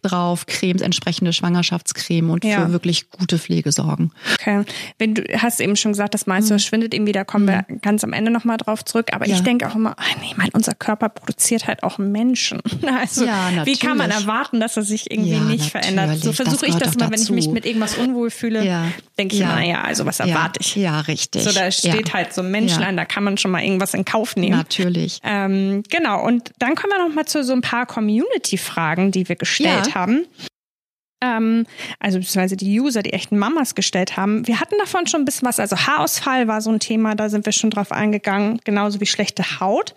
drauf, 0.02 0.46
Cremes, 0.46 0.82
entsprechende 0.82 1.34
Schwangerschaftscreme 1.34 2.30
und 2.30 2.44
ja. 2.44 2.66
für 2.66 2.72
wirklich 2.72 3.10
gute 3.12 3.38
Pflege 3.38 3.72
sorgen. 3.72 4.12
Okay. 4.34 4.64
Wenn 4.98 5.16
du 5.16 5.24
hast 5.38 5.60
eben 5.60 5.76
schon 5.76 5.92
gesagt, 5.92 6.14
das 6.14 6.28
meiste 6.28 6.54
mhm. 6.54 6.60
verschwindet 6.60 6.94
eben 6.94 7.08
wieder, 7.08 7.26
kommen 7.26 7.46
mhm. 7.46 7.50
wir 7.50 7.66
ganz 7.82 8.04
am 8.04 8.14
Ende 8.14 8.32
nochmal 8.32 8.58
drauf 8.58 8.86
zurück. 8.86 9.08
Aber 9.14 9.28
ja. 9.28 9.36
ich 9.36 9.42
denke 9.42 9.68
auch 9.68 9.76
immer, 9.76 9.96
oh 10.00 10.20
nee, 10.22 10.34
mein, 10.38 10.50
unser 10.54 10.74
Körper 10.74 11.10
produziert 11.10 11.68
halt 11.68 11.84
auch 11.84 11.98
Menschen. 11.98 12.62
Also 12.98 13.26
ja, 13.26 13.66
wie 13.66 13.78
kann 13.78 13.98
man 13.98 14.10
erwarten, 14.10 14.60
dass 14.60 14.78
er 14.78 14.84
sich 14.84 15.12
irgendwie 15.12 15.34
ja, 15.34 15.40
nicht 15.40 15.66
natürlich. 15.66 15.72
verändert? 15.72 16.20
So 16.20 16.32
versuche 16.32 16.66
ich 16.66 16.76
das 16.76 16.96
mal, 16.98 17.12
wenn 17.12 17.22
ich 17.22 17.30
mich 17.30 17.48
mit 17.50 17.66
irgendwas 17.66 17.96
unwohl 17.96 18.32
fühle, 18.32 18.92
denke 19.20 19.36
ich 19.36 19.42
immer, 19.42 19.56
naja, 19.56 19.82
also 19.82 20.06
was 20.06 20.20
erwarte 20.20 20.62
ich? 20.62 20.76
Ja, 20.76 21.02
richtig. 21.02 21.44
So, 21.44 21.52
da 21.52 21.70
steht 21.70 22.14
halt 22.14 22.34
so 22.34 22.42
ein 22.42 22.50
Menschlein, 22.50 22.98
da 22.98 23.06
kann 23.06 23.24
man 23.24 23.38
schon 23.38 23.52
mal 23.52 23.64
irgendwas 23.64 23.94
in 23.94 24.06
Kauf 24.06 24.36
nehmen. 24.36 24.56
Natürlich. 24.56 25.20
Ähm, 25.24 25.84
genau, 25.90 26.26
und 26.26 26.52
dann 26.60 26.76
kommen 26.76 26.94
wir 26.96 27.08
nochmal 27.08 27.26
zu 27.26 27.44
so 27.44 27.54
ein 27.54 27.62
paar 27.62 27.86
Community-Fragen, 27.86 29.12
die 29.12 29.28
wir 29.28 29.36
gestellt 29.36 29.87
haben. 29.96 30.26
Ähm, 31.24 31.66
also 32.00 32.20
beziehungsweise 32.20 32.58
die 32.58 32.80
User, 32.80 33.02
die 33.02 33.14
echten 33.14 33.38
Mamas 33.38 33.74
gestellt 33.74 34.18
haben. 34.18 34.48
Wir 34.48 34.60
hatten 34.60 34.76
davon 34.78 35.08
schon 35.08 35.22
ein 35.22 35.26
bisschen 35.26 35.48
was. 35.48 35.60
Also 35.60 35.76
Haarausfall 35.76 36.48
war 36.48 36.62
so 36.62 36.72
ein 36.72 36.80
Thema, 36.80 37.16
da 37.16 37.30
sind 37.30 37.46
wir 37.46 37.54
schon 37.54 37.72
drauf 37.72 37.92
eingegangen, 37.92 38.60
genauso 38.64 39.02
wie 39.02 39.08
schlechte 39.08 39.60
Haut. 39.60 39.96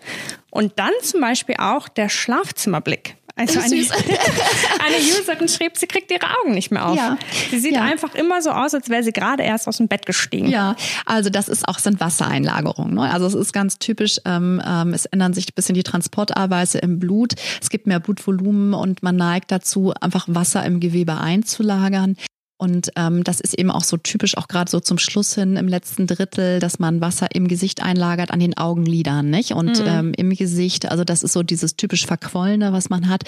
Und 0.49 0.79
dann 0.79 0.91
zum 1.03 1.21
Beispiel 1.21 1.55
auch 1.59 1.87
der 1.87 2.09
Schlafzimmerblick. 2.09 3.17
Also 3.41 3.59
eine, 3.59 3.75
eine, 3.75 4.95
Userin 5.19 5.47
schrieb, 5.47 5.77
sie 5.77 5.87
kriegt 5.87 6.11
ihre 6.11 6.27
Augen 6.39 6.53
nicht 6.53 6.71
mehr 6.71 6.87
auf. 6.87 6.95
Ja. 6.95 7.17
Sie 7.49 7.59
sieht 7.59 7.73
ja. 7.73 7.81
einfach 7.81 8.15
immer 8.15 8.41
so 8.41 8.51
aus, 8.51 8.73
als 8.73 8.89
wäre 8.89 9.03
sie 9.03 9.11
gerade 9.11 9.43
erst 9.43 9.67
aus 9.67 9.77
dem 9.77 9.87
Bett 9.87 10.05
gestiegen. 10.05 10.47
Ja, 10.47 10.75
also 11.05 11.29
das 11.29 11.47
ist 11.47 11.67
auch 11.67 11.79
sind 11.79 11.99
Wassereinlagerungen. 11.99 12.93
Ne? 12.93 13.11
Also 13.11 13.25
es 13.25 13.33
ist 13.33 13.53
ganz 13.53 13.79
typisch. 13.79 14.19
Ähm, 14.25 14.61
ähm, 14.65 14.93
es 14.93 15.05
ändern 15.05 15.33
sich 15.33 15.47
ein 15.47 15.55
bisschen 15.55 15.75
die 15.75 15.83
Transportarbeise 15.83 16.79
im 16.79 16.99
Blut. 16.99 17.33
Es 17.61 17.69
gibt 17.69 17.87
mehr 17.87 17.99
Blutvolumen 17.99 18.73
und 18.73 19.03
man 19.03 19.15
neigt 19.15 19.51
dazu, 19.51 19.93
einfach 19.99 20.25
Wasser 20.27 20.65
im 20.65 20.79
Gewebe 20.79 21.17
einzulagern. 21.17 22.15
Und 22.61 22.91
ähm, 22.95 23.23
das 23.23 23.39
ist 23.39 23.57
eben 23.57 23.71
auch 23.71 23.83
so 23.83 23.97
typisch, 23.97 24.37
auch 24.37 24.47
gerade 24.47 24.69
so 24.69 24.79
zum 24.79 24.99
Schluss 24.99 25.33
hin 25.33 25.55
im 25.55 25.67
letzten 25.67 26.05
Drittel, 26.05 26.59
dass 26.59 26.77
man 26.77 27.01
Wasser 27.01 27.33
im 27.33 27.47
Gesicht 27.47 27.81
einlagert 27.81 28.29
an 28.29 28.39
den 28.39 28.55
Augenlidern, 28.55 29.31
nicht? 29.31 29.53
Und 29.53 29.79
mhm. 29.79 29.87
ähm, 29.87 30.13
im 30.15 30.29
Gesicht, 30.29 30.91
also 30.91 31.03
das 31.03 31.23
ist 31.23 31.33
so 31.33 31.41
dieses 31.41 31.75
typisch 31.75 32.05
Verquollene, 32.05 32.71
was 32.71 32.91
man 32.91 33.09
hat. 33.09 33.23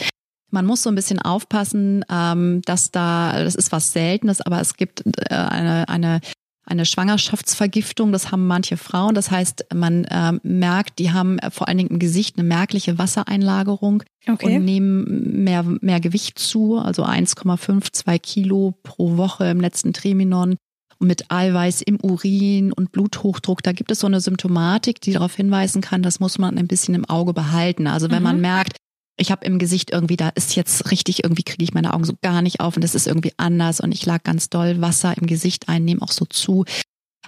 Man 0.52 0.68
muss 0.68 0.84
so 0.84 0.90
ein 0.92 0.96
bisschen 0.96 1.18
aufpassen, 1.18 2.06
ähm, 2.12 2.62
dass 2.66 2.92
da, 2.92 3.44
das 3.44 3.56
ist 3.56 3.72
was 3.72 3.92
Seltenes, 3.92 4.40
aber 4.40 4.62
es 4.62 4.78
gibt 4.78 5.02
äh, 5.04 5.34
eine, 5.34 5.90
eine 5.90 6.20
eine 6.66 6.86
Schwangerschaftsvergiftung. 6.86 8.12
Das 8.12 8.32
haben 8.32 8.48
manche 8.48 8.78
Frauen. 8.78 9.16
Das 9.16 9.32
heißt, 9.32 9.66
man 9.74 10.06
äh, 10.06 10.34
merkt, 10.44 11.00
die 11.00 11.12
haben 11.12 11.38
vor 11.52 11.68
allen 11.68 11.78
Dingen 11.78 11.92
im 11.92 12.00
Gesicht 12.00 12.38
eine 12.38 12.48
merkliche 12.48 12.98
Wassereinlagerung 12.98 14.04
okay. 14.28 14.58
und 14.58 14.66
nehmen 14.66 15.44
mehr, 15.44 15.64
mehr 15.64 16.00
Gewicht 16.00 16.40
zu, 16.40 16.78
also 16.78 17.04
1,5, 17.04 17.92
2 17.92 18.20
Kilo 18.20 18.74
pro 18.84 19.18
Woche 19.18 19.46
im 19.46 19.60
letzten 19.60 19.94
Triminon 19.94 20.56
mit 21.00 21.30
Eiweiß 21.30 21.82
im 21.82 22.00
Urin 22.02 22.72
und 22.72 22.92
Bluthochdruck. 22.92 23.62
Da 23.62 23.72
gibt 23.74 23.92
es 23.92 24.00
so 24.00 24.08
eine 24.08 24.22
Symptomatik, 24.22 25.02
die 25.02 25.14
darauf 25.14 25.36
hinweisen 25.36 25.82
kann, 25.82 26.02
das 26.02 26.20
muss 26.20 26.40
man 26.40 26.58
ein 26.58 26.68
bisschen 26.68 26.96
im 26.96 27.06
Auge 27.06 27.34
behalten. 27.34 27.88
Also 27.88 28.10
wenn 28.10 28.20
mhm. 28.20 28.24
man 28.24 28.42
merkt, 28.42 28.78
ich 29.18 29.32
habe 29.32 29.46
im 29.46 29.60
Gesicht 29.60 29.92
irgendwie, 29.92 30.18
da 30.18 30.30
ist 30.30 30.56
jetzt 30.56 30.92
richtig, 30.92 31.24
irgendwie 31.24 31.44
kriege 31.44 31.64
ich 31.64 31.74
meine 31.74 31.94
Augen 31.94 32.04
so 32.04 32.14
gar 32.22 32.42
nicht 32.42 32.60
auf 32.60 32.76
und 32.76 32.84
das 32.84 32.96
ist 32.96 33.08
irgendwie 33.08 33.34
anders 33.38 33.80
und 33.80 33.92
ich 33.92 34.06
lag 34.06 34.24
ganz 34.24 34.50
doll 34.50 34.82
Wasser 34.82 35.16
im 35.18 35.28
Gesicht 35.28 35.70
ein, 35.70 35.86
nehme 35.86 36.02
auch 36.02 36.12
so 36.12 36.26
zu. 36.26 36.66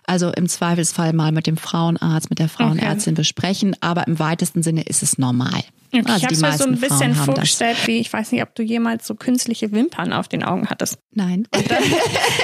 Also 0.08 0.32
im 0.32 0.48
Zweifelsfall 0.48 1.14
mal 1.14 1.32
mit 1.32 1.48
dem 1.48 1.58
Frauenarzt, 1.58 2.30
mit 2.30 2.40
der 2.40 2.50
Frauenärztin 2.50 3.14
okay. 3.14 3.22
besprechen, 3.22 3.76
aber 3.82 4.08
im 4.08 4.20
weitesten 4.20 4.62
Sinne 4.62 4.84
ist 4.84 5.02
es 5.02 5.18
normal. 5.18 5.64
Okay, 5.92 6.04
also 6.06 6.28
ich 6.28 6.44
habe 6.44 6.52
mir 6.52 6.58
so 6.58 6.66
ein 6.66 6.80
bisschen 6.80 7.16
vorgestellt, 7.16 7.78
wie 7.86 8.00
ich 8.00 8.12
weiß 8.12 8.32
nicht, 8.32 8.44
ob 8.44 8.54
du 8.54 8.64
jemals 8.64 9.08
so 9.08 9.16
künstliche 9.16 9.72
Wimpern 9.72 10.14
auf 10.14 10.28
den 10.28 10.44
Augen 10.44 10.68
hattest. 10.70 10.98
Nein. 11.12 11.48
Und 11.56 11.72
dann, 11.72 11.84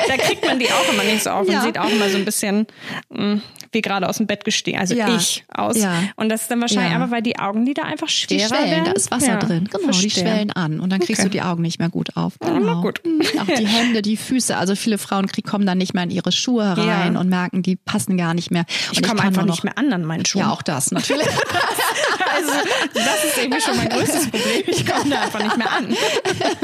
da 0.08 0.18
kriegt 0.18 0.46
man 0.46 0.58
die 0.60 0.72
auch 0.72 0.94
immer 0.94 1.04
nicht 1.04 1.24
so 1.24 1.32
auf 1.32 1.48
ja. 1.48 1.60
und 1.60 1.66
sieht 1.66 1.78
auch 1.78 1.90
immer 1.90 2.10
so 2.10 2.18
ein 2.18 2.26
bisschen 2.26 2.66
mh, 3.10 3.42
wie 3.72 3.82
gerade 3.82 4.08
aus 4.08 4.18
dem 4.18 4.28
Bett 4.28 4.44
gestiegen, 4.44 4.80
also 4.80 4.96
ja. 4.96 5.16
ich 5.16 5.44
aus. 5.54 5.78
Ja. 5.78 5.94
Und 6.16 6.30
das 6.30 6.44
ist 6.44 6.52
dann 6.52 6.62
wahrscheinlich 6.62 6.94
aber, 6.94 7.12
weil 7.12 7.22
die 7.22 7.40
Augenlider 7.40 7.86
einfach 7.86 8.10
schwerer 8.10 8.40
die 8.40 8.48
schwellen, 8.48 8.72
werden. 8.72 8.86
Da 8.86 8.92
ist 8.92 9.12
Wasser 9.12 9.38
drin, 9.38 9.70
genau, 9.72 9.84
Verstehen. 9.86 10.10
die 10.10 10.20
schwellen 10.20 10.52
an 10.52 10.80
und 10.80 10.90
dann 10.90 11.00
kriegst 11.00 11.22
okay. 11.22 11.30
du 11.30 11.32
die 11.32 11.42
Augen 11.42 11.62
nicht 11.62 11.80
mehr 11.80 11.90
gut 11.90 12.16
auf. 12.18 12.34
Genau. 12.40 12.82
Gut. 12.82 13.02
Auch 13.40 13.46
die 13.46 13.68
Hände, 13.68 14.02
die 14.02 14.18
Füße, 14.18 14.56
also 14.58 14.76
viele 14.76 14.98
Frauen 14.98 15.28
kommen 15.46 15.66
dann 15.66 15.78
nicht 15.78 15.94
mehr 15.94 16.04
in 16.04 16.12
ihre 16.12 16.32
Schuhe 16.32 16.78
rein 16.78 17.18
und 17.18 17.30
merken, 17.30 17.64
die 17.64 17.76
passen 17.76 18.18
gar 18.18 18.34
nicht 18.34 18.52
mehr. 18.52 18.66
Und 18.90 19.00
ich 19.00 19.04
komme 19.04 19.22
einfach 19.22 19.46
nicht 19.46 19.64
mehr 19.64 19.78
an 19.78 19.92
an 19.94 20.06
meinen 20.06 20.26
Schuhen. 20.26 20.42
Ja, 20.42 20.52
auch 20.52 20.62
das 20.62 20.92
natürlich. 20.92 21.28
also 22.36 22.52
das 22.94 23.24
ist 23.26 23.38
irgendwie 23.38 23.62
schon 23.62 23.78
mein 23.78 23.90
größtes 23.90 24.30
Problem. 24.30 24.64
Ich 24.68 24.86
komme 24.86 25.10
da 25.10 25.22
einfach 25.22 25.44
nicht 25.44 25.58
mehr 25.58 25.72
an. 25.72 25.90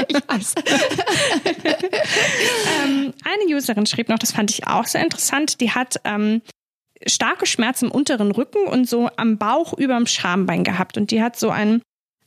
ich 0.08 0.16
weiß. 0.28 0.54
ähm, 2.84 3.12
eine 3.24 3.56
Userin 3.56 3.86
schrieb 3.86 4.08
noch, 4.08 4.18
das 4.18 4.32
fand 4.32 4.50
ich 4.50 4.66
auch 4.66 4.84
sehr 4.84 5.02
interessant, 5.02 5.60
die 5.60 5.70
hat 5.70 6.00
ähm, 6.04 6.42
starke 7.06 7.46
Schmerzen 7.46 7.86
im 7.86 7.90
unteren 7.90 8.30
Rücken 8.30 8.66
und 8.66 8.88
so 8.88 9.10
am 9.16 9.38
Bauch 9.38 9.72
überm 9.76 10.06
Schambein 10.06 10.64
gehabt. 10.64 10.96
Und 10.96 11.10
die 11.10 11.22
hat 11.22 11.38
so 11.38 11.50
ein, 11.50 11.82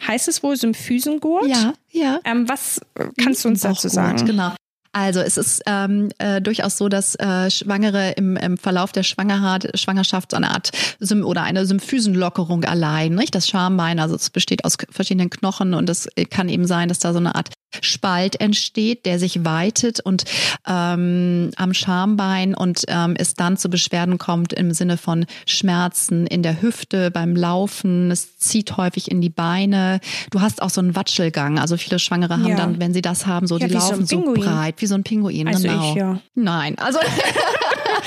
heißt 0.05 0.27
es 0.27 0.43
wohl 0.43 0.55
Symphysengurt? 0.55 1.47
Ja, 1.47 1.73
ja. 1.89 2.19
Ähm, 2.23 2.47
was 2.47 2.81
kannst 3.21 3.43
du 3.43 3.49
uns 3.49 3.61
dazu 3.61 3.87
sagen? 3.87 4.25
Genau. 4.25 4.53
Also 4.93 5.21
es 5.21 5.37
ist 5.37 5.61
ähm, 5.67 6.09
äh, 6.17 6.41
durchaus 6.41 6.77
so, 6.77 6.89
dass 6.89 7.15
äh, 7.15 7.49
Schwangere 7.49 8.11
im, 8.11 8.35
im 8.35 8.57
Verlauf 8.57 8.91
der 8.91 9.03
Schwangerschaft 9.03 10.31
so 10.31 10.37
eine 10.37 10.51
Art 10.51 10.71
Sym 10.99 11.23
oder 11.23 11.43
eine 11.43 11.65
Symphysenlockerung 11.65 12.65
allein, 12.65 13.15
nicht? 13.15 13.33
Das 13.33 13.47
Schambein, 13.47 13.99
also 13.99 14.15
es 14.15 14.29
besteht 14.29 14.65
aus 14.65 14.75
verschiedenen 14.89 15.29
Knochen 15.29 15.73
und 15.73 15.89
es 15.89 16.09
kann 16.29 16.49
eben 16.49 16.67
sein, 16.67 16.89
dass 16.89 16.99
da 16.99 17.13
so 17.13 17.19
eine 17.19 17.35
Art 17.35 17.49
Spalt 17.79 18.39
entsteht, 18.39 19.05
der 19.05 19.19
sich 19.19 19.45
weitet 19.45 19.99
und 19.99 20.25
ähm, 20.67 21.51
am 21.55 21.73
Schambein 21.73 22.53
und 22.53 22.83
ähm, 22.87 23.15
es 23.17 23.33
dann 23.33 23.57
zu 23.57 23.69
Beschwerden 23.69 24.17
kommt 24.17 24.53
im 24.53 24.73
Sinne 24.73 24.97
von 24.97 25.25
Schmerzen 25.45 26.27
in 26.27 26.43
der 26.43 26.61
Hüfte 26.61 27.11
beim 27.11 27.35
Laufen. 27.35 28.11
Es 28.11 28.37
zieht 28.37 28.77
häufig 28.77 29.09
in 29.09 29.21
die 29.21 29.29
Beine. 29.29 29.99
Du 30.31 30.41
hast 30.41 30.61
auch 30.61 30.69
so 30.69 30.81
einen 30.81 30.95
Watschelgang. 30.95 31.59
Also 31.59 31.77
viele 31.77 31.99
Schwangere 31.99 32.33
haben 32.33 32.47
ja. 32.47 32.57
dann, 32.57 32.79
wenn 32.79 32.93
sie 32.93 33.01
das 33.01 33.25
haben, 33.25 33.47
so 33.47 33.57
ja, 33.57 33.67
die 33.67 33.73
laufen 33.73 34.05
so, 34.05 34.23
so, 34.23 34.33
breit 34.33 34.75
wie 34.79 34.87
so 34.87 34.95
ein 34.95 35.03
Pinguin. 35.03 35.47
Also 35.47 35.67
genau. 35.67 35.91
ich, 35.91 35.95
ja. 35.95 36.19
Nein, 36.35 36.77
also 36.77 36.99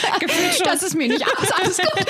das 0.64 0.82
ist 0.82 0.96
mir 0.96 1.08
nicht 1.08 1.24
aus, 1.26 1.50
alles 1.60 1.78
gut. 1.78 2.06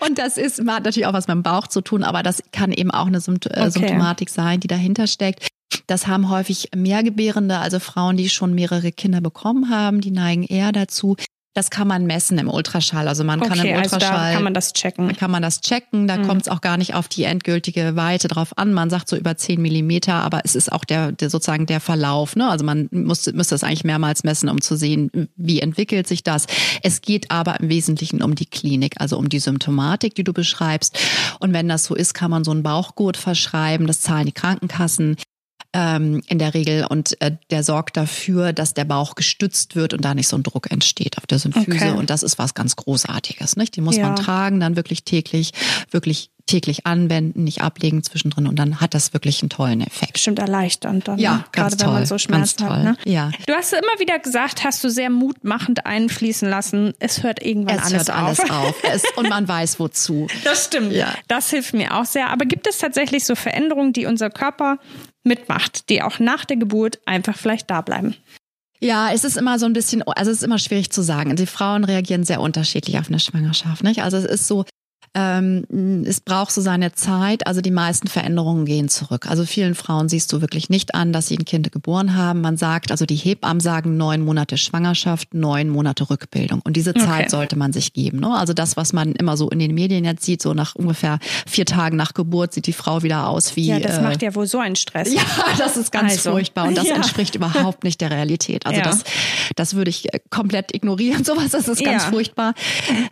und, 0.00 0.02
und 0.08 0.18
das 0.18 0.36
ist, 0.36 0.58
hat 0.58 0.84
natürlich 0.84 1.06
auch 1.06 1.12
was 1.12 1.28
mit 1.28 1.34
dem 1.34 1.42
Bauch 1.42 1.66
zu 1.66 1.80
tun, 1.80 2.02
aber 2.02 2.22
das 2.22 2.42
kann 2.52 2.72
eben 2.72 2.90
auch 2.90 3.06
eine 3.06 3.20
Sympt 3.20 3.46
äh, 3.46 3.50
okay. 3.60 3.70
Symptomatik 3.70 4.30
sein, 4.30 4.60
die 4.60 4.68
dahinter 4.68 5.06
steckt. 5.06 5.48
Das 5.86 6.06
haben 6.06 6.30
häufig 6.30 6.70
Mehrgebärende, 6.74 7.58
also 7.58 7.78
Frauen, 7.78 8.16
die 8.16 8.28
schon 8.28 8.54
mehrere 8.54 8.92
Kinder 8.92 9.20
bekommen 9.20 9.70
haben, 9.70 10.00
die 10.00 10.10
neigen 10.10 10.44
eher 10.44 10.72
dazu, 10.72 11.16
das 11.54 11.70
kann 11.70 11.88
man 11.88 12.06
messen 12.06 12.38
im 12.38 12.48
Ultraschall. 12.48 13.08
Also 13.08 13.24
man 13.24 13.40
kann 13.40 13.58
im 13.58 13.76
Ultraschall. 13.76 13.82
Also 13.82 13.98
da 13.98 14.32
kann 14.32 14.44
man 14.44 14.54
das 14.54 14.72
checken. 14.72 15.16
Kann 15.16 15.32
man 15.32 15.42
das 15.42 15.60
checken. 15.60 16.06
Da 16.06 16.16
mhm. 16.16 16.28
kommt 16.28 16.42
es 16.42 16.48
auch 16.48 16.60
gar 16.60 16.76
nicht 16.76 16.94
auf 16.94 17.08
die 17.08 17.24
endgültige 17.24 17.96
Weite 17.96 18.28
drauf 18.28 18.56
an. 18.56 18.72
Man 18.72 18.88
sagt 18.88 19.08
so 19.08 19.16
über 19.16 19.36
10 19.36 19.60
Millimeter, 19.60 20.14
aber 20.14 20.42
es 20.44 20.54
ist 20.54 20.70
auch 20.70 20.84
der, 20.84 21.10
der 21.10 21.28
sozusagen 21.28 21.66
der 21.66 21.80
Verlauf. 21.80 22.36
Ne? 22.36 22.48
Also 22.48 22.64
man 22.64 22.88
muss, 22.92 23.26
müsste 23.32 23.54
das 23.54 23.64
eigentlich 23.64 23.82
mehrmals 23.82 24.22
messen, 24.22 24.48
um 24.48 24.60
zu 24.60 24.76
sehen, 24.76 25.28
wie 25.34 25.60
entwickelt 25.60 26.06
sich 26.06 26.22
das. 26.22 26.46
Es 26.82 27.00
geht 27.00 27.32
aber 27.32 27.58
im 27.58 27.68
Wesentlichen 27.68 28.22
um 28.22 28.36
die 28.36 28.46
Klinik, 28.46 29.00
also 29.00 29.18
um 29.18 29.28
die 29.28 29.40
Symptomatik, 29.40 30.14
die 30.14 30.24
du 30.24 30.32
beschreibst. 30.32 30.96
Und 31.40 31.52
wenn 31.52 31.68
das 31.68 31.84
so 31.84 31.96
ist, 31.96 32.14
kann 32.14 32.30
man 32.30 32.44
so 32.44 32.52
einen 32.52 32.62
Bauchgurt 32.62 33.16
verschreiben. 33.16 33.88
Das 33.88 34.00
zahlen 34.00 34.26
die 34.26 34.32
Krankenkassen 34.32 35.16
ähm, 35.72 36.22
in 36.26 36.38
der 36.38 36.54
Regel 36.54 36.86
und 36.88 37.20
äh, 37.20 37.36
der 37.50 37.62
sorgt 37.62 37.96
dafür, 37.96 38.52
dass 38.52 38.74
der 38.74 38.84
Bauch 38.84 39.14
gestützt 39.14 39.76
wird 39.76 39.94
und 39.94 40.04
da 40.04 40.14
nicht 40.14 40.28
so 40.28 40.36
ein 40.36 40.42
Druck 40.42 40.70
entsteht 40.70 41.18
auf 41.18 41.26
der 41.26 41.38
Symphyse 41.38 41.90
okay. 41.90 41.90
und 41.92 42.10
das 42.10 42.22
ist 42.22 42.38
was 42.38 42.54
ganz 42.54 42.76
Großartiges, 42.76 43.56
nicht? 43.56 43.76
Die 43.76 43.80
muss 43.80 43.96
ja. 43.96 44.06
man 44.06 44.16
tragen, 44.16 44.60
dann 44.60 44.76
wirklich 44.76 45.04
täglich, 45.04 45.52
wirklich 45.90 46.30
täglich 46.50 46.84
anwenden, 46.84 47.44
nicht 47.44 47.62
ablegen 47.62 48.02
zwischendrin 48.02 48.48
und 48.48 48.58
dann 48.58 48.80
hat 48.80 48.94
das 48.94 49.12
wirklich 49.12 49.40
einen 49.40 49.50
tollen 49.50 49.80
Effekt. 49.80 50.14
Bestimmt 50.14 50.40
erleichternd 50.40 51.06
dann, 51.06 51.18
ja, 51.18 51.34
ne? 51.36 51.44
gerade 51.52 51.76
toll, 51.76 51.86
wenn 51.86 51.94
man 51.94 52.06
so 52.06 52.18
Schmerzen 52.18 52.68
hat. 52.68 52.82
Ne? 52.82 52.96
Ja. 53.04 53.30
Du 53.46 53.54
hast 53.54 53.72
immer 53.72 53.98
wieder 53.98 54.18
gesagt, 54.18 54.64
hast 54.64 54.82
du 54.82 54.90
sehr 54.90 55.10
mutmachend 55.10 55.86
einfließen 55.86 56.48
lassen, 56.48 56.92
es 56.98 57.22
hört 57.22 57.40
irgendwann 57.42 57.76
es 57.76 57.84
alles 57.84 58.08
hört 58.08 58.10
auf. 58.10 58.16
alles 58.16 58.50
auf. 58.50 58.74
Es, 58.82 59.04
und 59.16 59.28
man 59.28 59.46
weiß 59.46 59.78
wozu. 59.78 60.26
Das 60.44 60.64
stimmt. 60.64 60.92
Ja. 60.92 61.14
Das 61.28 61.50
hilft 61.50 61.74
mir 61.74 61.94
auch 61.94 62.04
sehr. 62.04 62.30
Aber 62.30 62.46
gibt 62.46 62.66
es 62.66 62.78
tatsächlich 62.78 63.24
so 63.24 63.34
Veränderungen, 63.34 63.92
die 63.92 64.06
unser 64.06 64.30
Körper 64.30 64.78
mitmacht, 65.22 65.88
die 65.88 66.02
auch 66.02 66.18
nach 66.18 66.44
der 66.44 66.56
Geburt 66.56 66.98
einfach 67.06 67.36
vielleicht 67.36 67.70
da 67.70 67.80
bleiben? 67.80 68.16
Ja, 68.80 69.12
es 69.12 69.24
ist 69.24 69.36
immer 69.36 69.58
so 69.58 69.66
ein 69.66 69.74
bisschen, 69.74 70.02
also 70.02 70.30
es 70.30 70.38
ist 70.38 70.42
immer 70.42 70.58
schwierig 70.58 70.90
zu 70.90 71.02
sagen. 71.02 71.36
Die 71.36 71.46
Frauen 71.46 71.84
reagieren 71.84 72.24
sehr 72.24 72.40
unterschiedlich 72.40 72.98
auf 72.98 73.08
eine 73.08 73.20
Schwangerschaft, 73.20 73.84
nicht? 73.84 74.02
Also 74.02 74.16
es 74.16 74.24
ist 74.24 74.48
so, 74.48 74.64
ähm, 75.14 76.04
es 76.06 76.20
braucht 76.20 76.52
so 76.52 76.60
seine 76.60 76.92
Zeit. 76.92 77.46
Also 77.46 77.60
die 77.60 77.70
meisten 77.70 78.06
Veränderungen 78.06 78.64
gehen 78.64 78.88
zurück. 78.88 79.26
Also 79.28 79.44
vielen 79.44 79.74
Frauen 79.74 80.08
siehst 80.08 80.32
du 80.32 80.40
wirklich 80.40 80.70
nicht 80.70 80.94
an, 80.94 81.12
dass 81.12 81.26
sie 81.26 81.36
ein 81.36 81.44
Kind 81.44 81.72
geboren 81.72 82.16
haben. 82.16 82.40
Man 82.40 82.56
sagt, 82.56 82.90
also 82.92 83.06
die 83.06 83.16
Hebammen 83.16 83.60
sagen 83.60 83.96
neun 83.96 84.22
Monate 84.24 84.56
Schwangerschaft, 84.56 85.34
neun 85.34 85.68
Monate 85.68 86.08
Rückbildung. 86.08 86.60
Und 86.62 86.76
diese 86.76 86.94
Zeit 86.94 87.22
okay. 87.22 87.28
sollte 87.28 87.56
man 87.56 87.72
sich 87.72 87.92
geben. 87.92 88.20
Ne? 88.20 88.30
Also 88.32 88.52
das, 88.52 88.76
was 88.76 88.92
man 88.92 89.12
immer 89.14 89.36
so 89.36 89.50
in 89.50 89.58
den 89.58 89.74
Medien 89.74 90.04
jetzt 90.04 90.24
sieht, 90.24 90.42
so 90.42 90.54
nach 90.54 90.76
ungefähr 90.76 91.18
vier 91.46 91.66
Tagen 91.66 91.96
nach 91.96 92.14
Geburt 92.14 92.54
sieht 92.54 92.66
die 92.66 92.72
Frau 92.72 93.02
wieder 93.02 93.26
aus 93.26 93.56
wie. 93.56 93.66
Ja, 93.66 93.80
das 93.80 93.98
äh, 93.98 94.02
macht 94.02 94.22
ja 94.22 94.34
wohl 94.34 94.46
so 94.46 94.58
einen 94.58 94.76
Stress. 94.76 95.10
Ja, 95.20 95.22
das 95.58 95.76
ist 95.76 95.90
ganz 95.90 96.12
also, 96.12 96.30
furchtbar 96.30 96.68
und 96.68 96.78
das 96.78 96.86
ja. 96.86 96.94
entspricht 96.94 97.34
überhaupt 97.34 97.82
nicht 97.82 98.00
der 98.00 98.10
Realität. 98.10 98.64
Also 98.64 98.78
ja. 98.78 98.84
das, 98.84 99.02
das 99.56 99.74
würde 99.74 99.90
ich 99.90 100.14
äh, 100.14 100.20
komplett 100.30 100.74
ignorieren. 100.74 101.24
Sowas, 101.30 101.50
das 101.50 101.68
ist 101.68 101.84
ganz 101.84 102.04
ja. 102.04 102.10
furchtbar. 102.10 102.54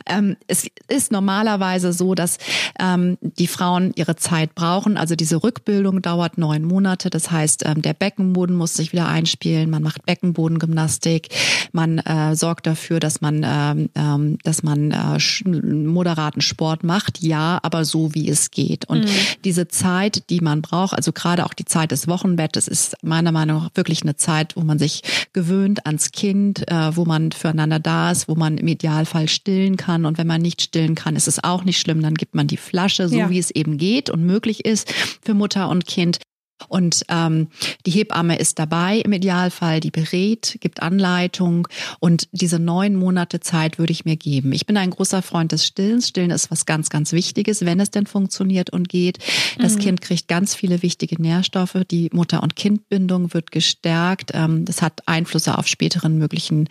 Ähm, 0.06 0.36
es 0.46 0.68
ist 0.86 1.10
normalerweise 1.10 1.87
Weise 1.88 1.92
so, 1.92 2.14
dass 2.14 2.38
ähm, 2.78 3.18
die 3.20 3.46
Frauen 3.46 3.92
ihre 3.96 4.16
Zeit 4.16 4.54
brauchen. 4.54 4.96
Also 4.96 5.14
diese 5.14 5.42
Rückbildung 5.42 6.02
dauert 6.02 6.38
neun 6.38 6.64
Monate. 6.64 7.10
Das 7.10 7.30
heißt, 7.30 7.64
ähm, 7.66 7.82
der 7.82 7.94
Beckenboden 7.94 8.56
muss 8.56 8.74
sich 8.74 8.92
wieder 8.92 9.08
einspielen. 9.08 9.70
Man 9.70 9.82
macht 9.82 10.04
Beckenbodengymnastik. 10.06 11.28
Man 11.72 11.98
äh, 11.98 12.36
sorgt 12.36 12.66
dafür, 12.66 13.00
dass 13.00 13.20
man, 13.20 13.44
ähm, 13.44 13.90
ähm 13.94 14.38
dass 14.44 14.62
man 14.62 14.90
äh, 14.90 15.48
moderaten 15.48 16.40
Sport 16.40 16.84
macht. 16.84 17.22
Ja, 17.22 17.58
aber 17.62 17.84
so 17.84 18.14
wie 18.14 18.28
es 18.28 18.50
geht. 18.50 18.88
Und 18.88 19.04
mhm. 19.04 19.10
diese 19.44 19.68
Zeit, 19.68 20.30
die 20.30 20.40
man 20.40 20.62
braucht, 20.62 20.94
also 20.94 21.12
gerade 21.12 21.44
auch 21.44 21.54
die 21.54 21.64
Zeit 21.64 21.90
des 21.90 22.08
Wochenbettes, 22.08 22.68
ist 22.68 22.96
meiner 23.02 23.32
Meinung 23.32 23.62
nach 23.62 23.70
wirklich 23.74 24.02
eine 24.02 24.16
Zeit, 24.16 24.56
wo 24.56 24.62
man 24.62 24.78
sich 24.78 25.02
gewöhnt 25.32 25.86
ans 25.86 26.10
Kind, 26.12 26.68
äh, 26.70 26.96
wo 26.96 27.04
man 27.04 27.32
füreinander 27.32 27.80
da 27.80 28.10
ist, 28.10 28.28
wo 28.28 28.34
man 28.34 28.58
im 28.58 28.68
Idealfall 28.68 29.28
stillen 29.28 29.76
kann. 29.76 30.04
Und 30.04 30.18
wenn 30.18 30.26
man 30.26 30.42
nicht 30.42 30.62
stillen 30.62 30.94
kann, 30.94 31.16
ist 31.16 31.28
es 31.28 31.42
auch 31.42 31.64
nicht 31.64 31.77
nicht 31.77 31.77
schlimm, 31.78 32.02
dann 32.02 32.14
gibt 32.14 32.34
man 32.34 32.46
die 32.46 32.56
Flasche, 32.56 33.08
so 33.08 33.16
ja. 33.16 33.30
wie 33.30 33.38
es 33.38 33.50
eben 33.50 33.78
geht 33.78 34.10
und 34.10 34.24
möglich 34.24 34.64
ist 34.64 34.92
für 35.22 35.34
Mutter 35.34 35.68
und 35.68 35.86
Kind. 35.86 36.18
Und 36.66 37.04
ähm, 37.08 37.48
die 37.86 37.92
Hebamme 37.92 38.38
ist 38.38 38.58
dabei 38.58 38.98
im 38.98 39.12
Idealfall, 39.12 39.80
die 39.80 39.90
berät, 39.90 40.58
gibt 40.60 40.82
Anleitung 40.82 41.68
und 42.00 42.28
diese 42.32 42.58
neun 42.58 42.96
Monate 42.96 43.40
Zeit 43.40 43.78
würde 43.78 43.92
ich 43.92 44.04
mir 44.04 44.16
geben. 44.16 44.52
Ich 44.52 44.66
bin 44.66 44.76
ein 44.76 44.90
großer 44.90 45.22
Freund 45.22 45.52
des 45.52 45.64
Stillens. 45.64 46.08
Stillen 46.08 46.30
ist 46.30 46.50
was 46.50 46.66
ganz, 46.66 46.90
ganz 46.90 47.12
Wichtiges, 47.12 47.64
wenn 47.64 47.78
es 47.78 47.90
denn 47.90 48.06
funktioniert 48.06 48.70
und 48.70 48.88
geht. 48.88 49.18
Das 49.58 49.76
mhm. 49.76 49.80
Kind 49.80 50.00
kriegt 50.00 50.26
ganz 50.26 50.54
viele 50.54 50.82
wichtige 50.82 51.20
Nährstoffe. 51.20 51.76
Die 51.90 52.10
Mutter- 52.12 52.42
und 52.42 52.56
Kindbindung 52.56 53.32
wird 53.34 53.52
gestärkt. 53.52 54.32
Ähm, 54.34 54.64
das 54.64 54.82
hat 54.82 55.02
Einflüsse 55.06 55.56
auf 55.58 55.68
späteren 55.68 56.18
möglichen 56.18 56.68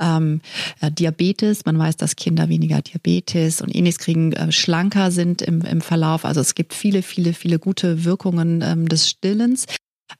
ähm, 0.00 0.40
äh, 0.80 0.90
Diabetes. 0.90 1.64
Man 1.64 1.78
weiß, 1.78 1.96
dass 1.96 2.16
Kinder 2.16 2.48
weniger 2.48 2.82
Diabetes 2.82 3.60
und 3.60 3.74
ähnliches 3.74 3.98
kriegen, 3.98 4.32
äh, 4.32 4.50
schlanker 4.50 5.10
sind 5.10 5.42
im, 5.42 5.62
im 5.62 5.80
Verlauf. 5.80 6.24
Also 6.24 6.40
es 6.40 6.54
gibt 6.54 6.74
viele, 6.74 7.02
viele, 7.02 7.32
viele 7.32 7.58
gute 7.58 8.04
Wirkungen 8.04 8.62
ähm, 8.62 8.88
des 8.88 9.08
Stillens. 9.08 9.27
Stillens. 9.28 9.66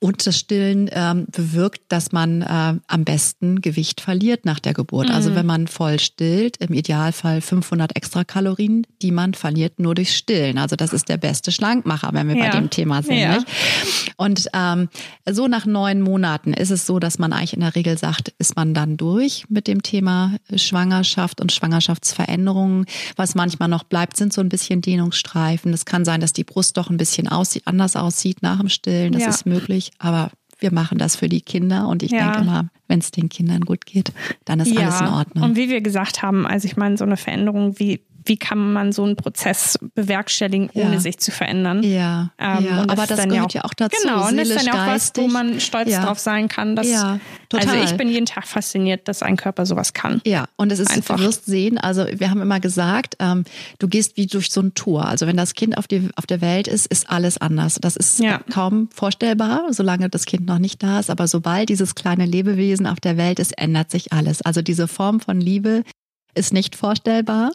Und 0.00 0.26
das 0.26 0.38
Stillen 0.38 0.90
ähm, 0.92 1.26
bewirkt, 1.30 1.82
dass 1.88 2.12
man 2.12 2.42
äh, 2.42 2.74
am 2.86 3.04
besten 3.04 3.60
Gewicht 3.60 4.00
verliert 4.00 4.44
nach 4.44 4.60
der 4.60 4.74
Geburt. 4.74 5.10
Also 5.10 5.28
mhm. 5.28 5.28
Also 5.28 5.40
wenn 5.40 5.46
man 5.46 5.66
voll 5.66 6.00
stillt, 6.00 6.56
im 6.56 6.72
Idealfall 6.72 7.42
500 7.42 7.94
extra 7.96 8.24
Kalorien, 8.24 8.86
die 9.02 9.10
man 9.10 9.34
verliert 9.34 9.78
nur 9.78 9.94
durch 9.94 10.16
Stillen. 10.16 10.56
Also 10.56 10.74
das 10.74 10.94
ist 10.94 11.10
der 11.10 11.18
beste 11.18 11.52
Schlankmacher, 11.52 12.10
wenn 12.12 12.28
wir 12.28 12.36
ja. 12.36 12.44
bei 12.44 12.50
dem 12.58 12.70
Thema 12.70 13.02
sind. 13.02 13.18
Ja. 13.18 13.38
Und 14.16 14.48
ähm, 14.54 14.88
so 15.28 15.48
nach 15.48 15.66
neun 15.66 16.00
Monaten 16.00 16.54
ist 16.54 16.70
es 16.70 16.86
so, 16.86 16.98
dass 16.98 17.18
man 17.18 17.34
eigentlich 17.34 17.52
in 17.52 17.60
der 17.60 17.74
Regel 17.74 17.98
sagt, 17.98 18.32
ist 18.38 18.56
man 18.56 18.72
dann 18.72 18.96
durch 18.96 19.44
mit 19.50 19.66
dem 19.66 19.82
Thema 19.82 20.36
Schwangerschaft 20.54 21.42
und 21.42 21.52
Schwangerschaftsveränderungen. 21.52 22.86
Was 23.16 23.34
manchmal 23.34 23.68
noch 23.68 23.84
bleibt, 23.84 24.16
sind 24.16 24.32
so 24.32 24.40
ein 24.40 24.48
bisschen 24.48 24.80
Dehnungsstreifen. 24.80 25.74
Es 25.74 25.84
kann 25.84 26.06
sein, 26.06 26.22
dass 26.22 26.32
die 26.32 26.44
Brust 26.44 26.78
doch 26.78 26.88
ein 26.88 26.96
bisschen 26.96 27.28
aussieht, 27.28 27.64
anders 27.66 27.96
aussieht 27.96 28.40
nach 28.40 28.60
dem 28.60 28.70
Stillen. 28.70 29.12
Das 29.12 29.22
ja. 29.22 29.28
ist 29.28 29.44
möglich. 29.44 29.77
Aber 29.98 30.30
wir 30.58 30.72
machen 30.72 30.98
das 30.98 31.16
für 31.16 31.28
die 31.28 31.40
Kinder 31.40 31.88
und 31.88 32.02
ich 32.02 32.10
ja. 32.10 32.32
denke 32.32 32.46
mal, 32.46 32.70
wenn 32.88 32.98
es 32.98 33.10
den 33.10 33.28
Kindern 33.28 33.60
gut 33.60 33.86
geht, 33.86 34.12
dann 34.44 34.60
ist 34.60 34.72
ja. 34.72 34.82
alles 34.82 35.00
in 35.00 35.06
Ordnung. 35.06 35.44
Und 35.44 35.56
wie 35.56 35.68
wir 35.68 35.80
gesagt 35.80 36.22
haben, 36.22 36.46
also 36.46 36.66
ich 36.66 36.76
meine, 36.76 36.96
so 36.96 37.04
eine 37.04 37.16
Veränderung 37.16 37.78
wie 37.78 38.00
wie 38.28 38.36
kann 38.36 38.72
man 38.72 38.92
so 38.92 39.04
einen 39.04 39.16
Prozess 39.16 39.78
bewerkstelligen, 39.94 40.70
ohne 40.74 40.94
ja. 40.94 41.00
sich 41.00 41.18
zu 41.18 41.30
verändern. 41.30 41.82
Ja, 41.82 42.30
ähm, 42.38 42.64
ja. 42.64 42.82
aber 42.86 43.06
das 43.06 43.22
gehört 43.24 43.32
ja 43.32 43.44
auch, 43.44 43.50
ja 43.50 43.64
auch 43.64 43.74
dazu. 43.74 43.96
Genau, 44.02 44.28
und 44.28 44.36
das 44.36 44.48
ist 44.48 44.58
dann 44.58 44.66
ja 44.66 44.84
auch 44.84 44.86
was, 44.88 45.12
wo 45.16 45.28
man 45.28 45.60
stolz 45.60 45.94
drauf 45.94 46.18
sein 46.18 46.48
kann. 46.48 46.76
Dass, 46.76 46.88
ja, 46.88 47.18
total. 47.48 47.68
Also 47.78 47.84
ich 47.84 47.96
bin 47.96 48.08
jeden 48.08 48.26
Tag 48.26 48.46
fasziniert, 48.46 49.08
dass 49.08 49.22
ein 49.22 49.36
Körper 49.36 49.66
sowas 49.66 49.92
kann. 49.94 50.20
Ja, 50.26 50.46
und 50.56 50.70
es 50.70 50.78
ist, 50.78 50.90
Einfach. 50.90 51.16
du 51.16 51.22
wirst 51.22 51.46
sehen, 51.46 51.78
also 51.78 52.06
wir 52.12 52.30
haben 52.30 52.42
immer 52.42 52.60
gesagt, 52.60 53.16
ähm, 53.18 53.44
du 53.78 53.88
gehst 53.88 54.16
wie 54.16 54.26
durch 54.26 54.50
so 54.50 54.60
ein 54.60 54.74
Tor. 54.74 55.06
Also 55.06 55.26
wenn 55.26 55.36
das 55.36 55.54
Kind 55.54 55.78
auf, 55.78 55.86
die, 55.86 56.08
auf 56.16 56.26
der 56.26 56.40
Welt 56.40 56.68
ist, 56.68 56.86
ist 56.86 57.10
alles 57.10 57.38
anders. 57.38 57.78
Das 57.80 57.96
ist 57.96 58.22
kaum 58.52 58.88
vorstellbar, 58.92 59.66
solange 59.70 60.08
das 60.08 60.26
Kind 60.26 60.46
noch 60.46 60.58
nicht 60.58 60.82
da 60.82 61.00
ist. 61.00 61.10
Aber 61.10 61.26
sobald 61.26 61.68
dieses 61.68 61.94
kleine 61.94 62.26
Lebewesen 62.26 62.86
auf 62.86 63.00
der 63.00 63.16
Welt 63.16 63.38
ist, 63.38 63.56
ändert 63.58 63.90
sich 63.90 64.12
alles. 64.12 64.42
Also 64.42 64.62
diese 64.62 64.88
Form 64.88 65.20
von 65.20 65.40
Liebe 65.40 65.82
ist 66.34 66.52
nicht 66.52 66.76
vorstellbar 66.76 67.52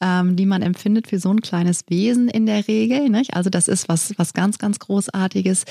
ähm, 0.00 0.36
die 0.36 0.46
man 0.46 0.62
empfindet 0.62 1.08
für 1.08 1.18
so 1.18 1.30
ein 1.30 1.40
kleines 1.40 1.84
Wesen 1.88 2.28
in 2.28 2.46
der 2.46 2.66
Regel. 2.68 3.08
Nicht? 3.08 3.34
Also 3.34 3.50
das 3.50 3.68
ist 3.68 3.88
was, 3.88 4.14
was 4.16 4.34
ganz, 4.34 4.58
ganz 4.58 4.78
Großartiges 4.78 5.64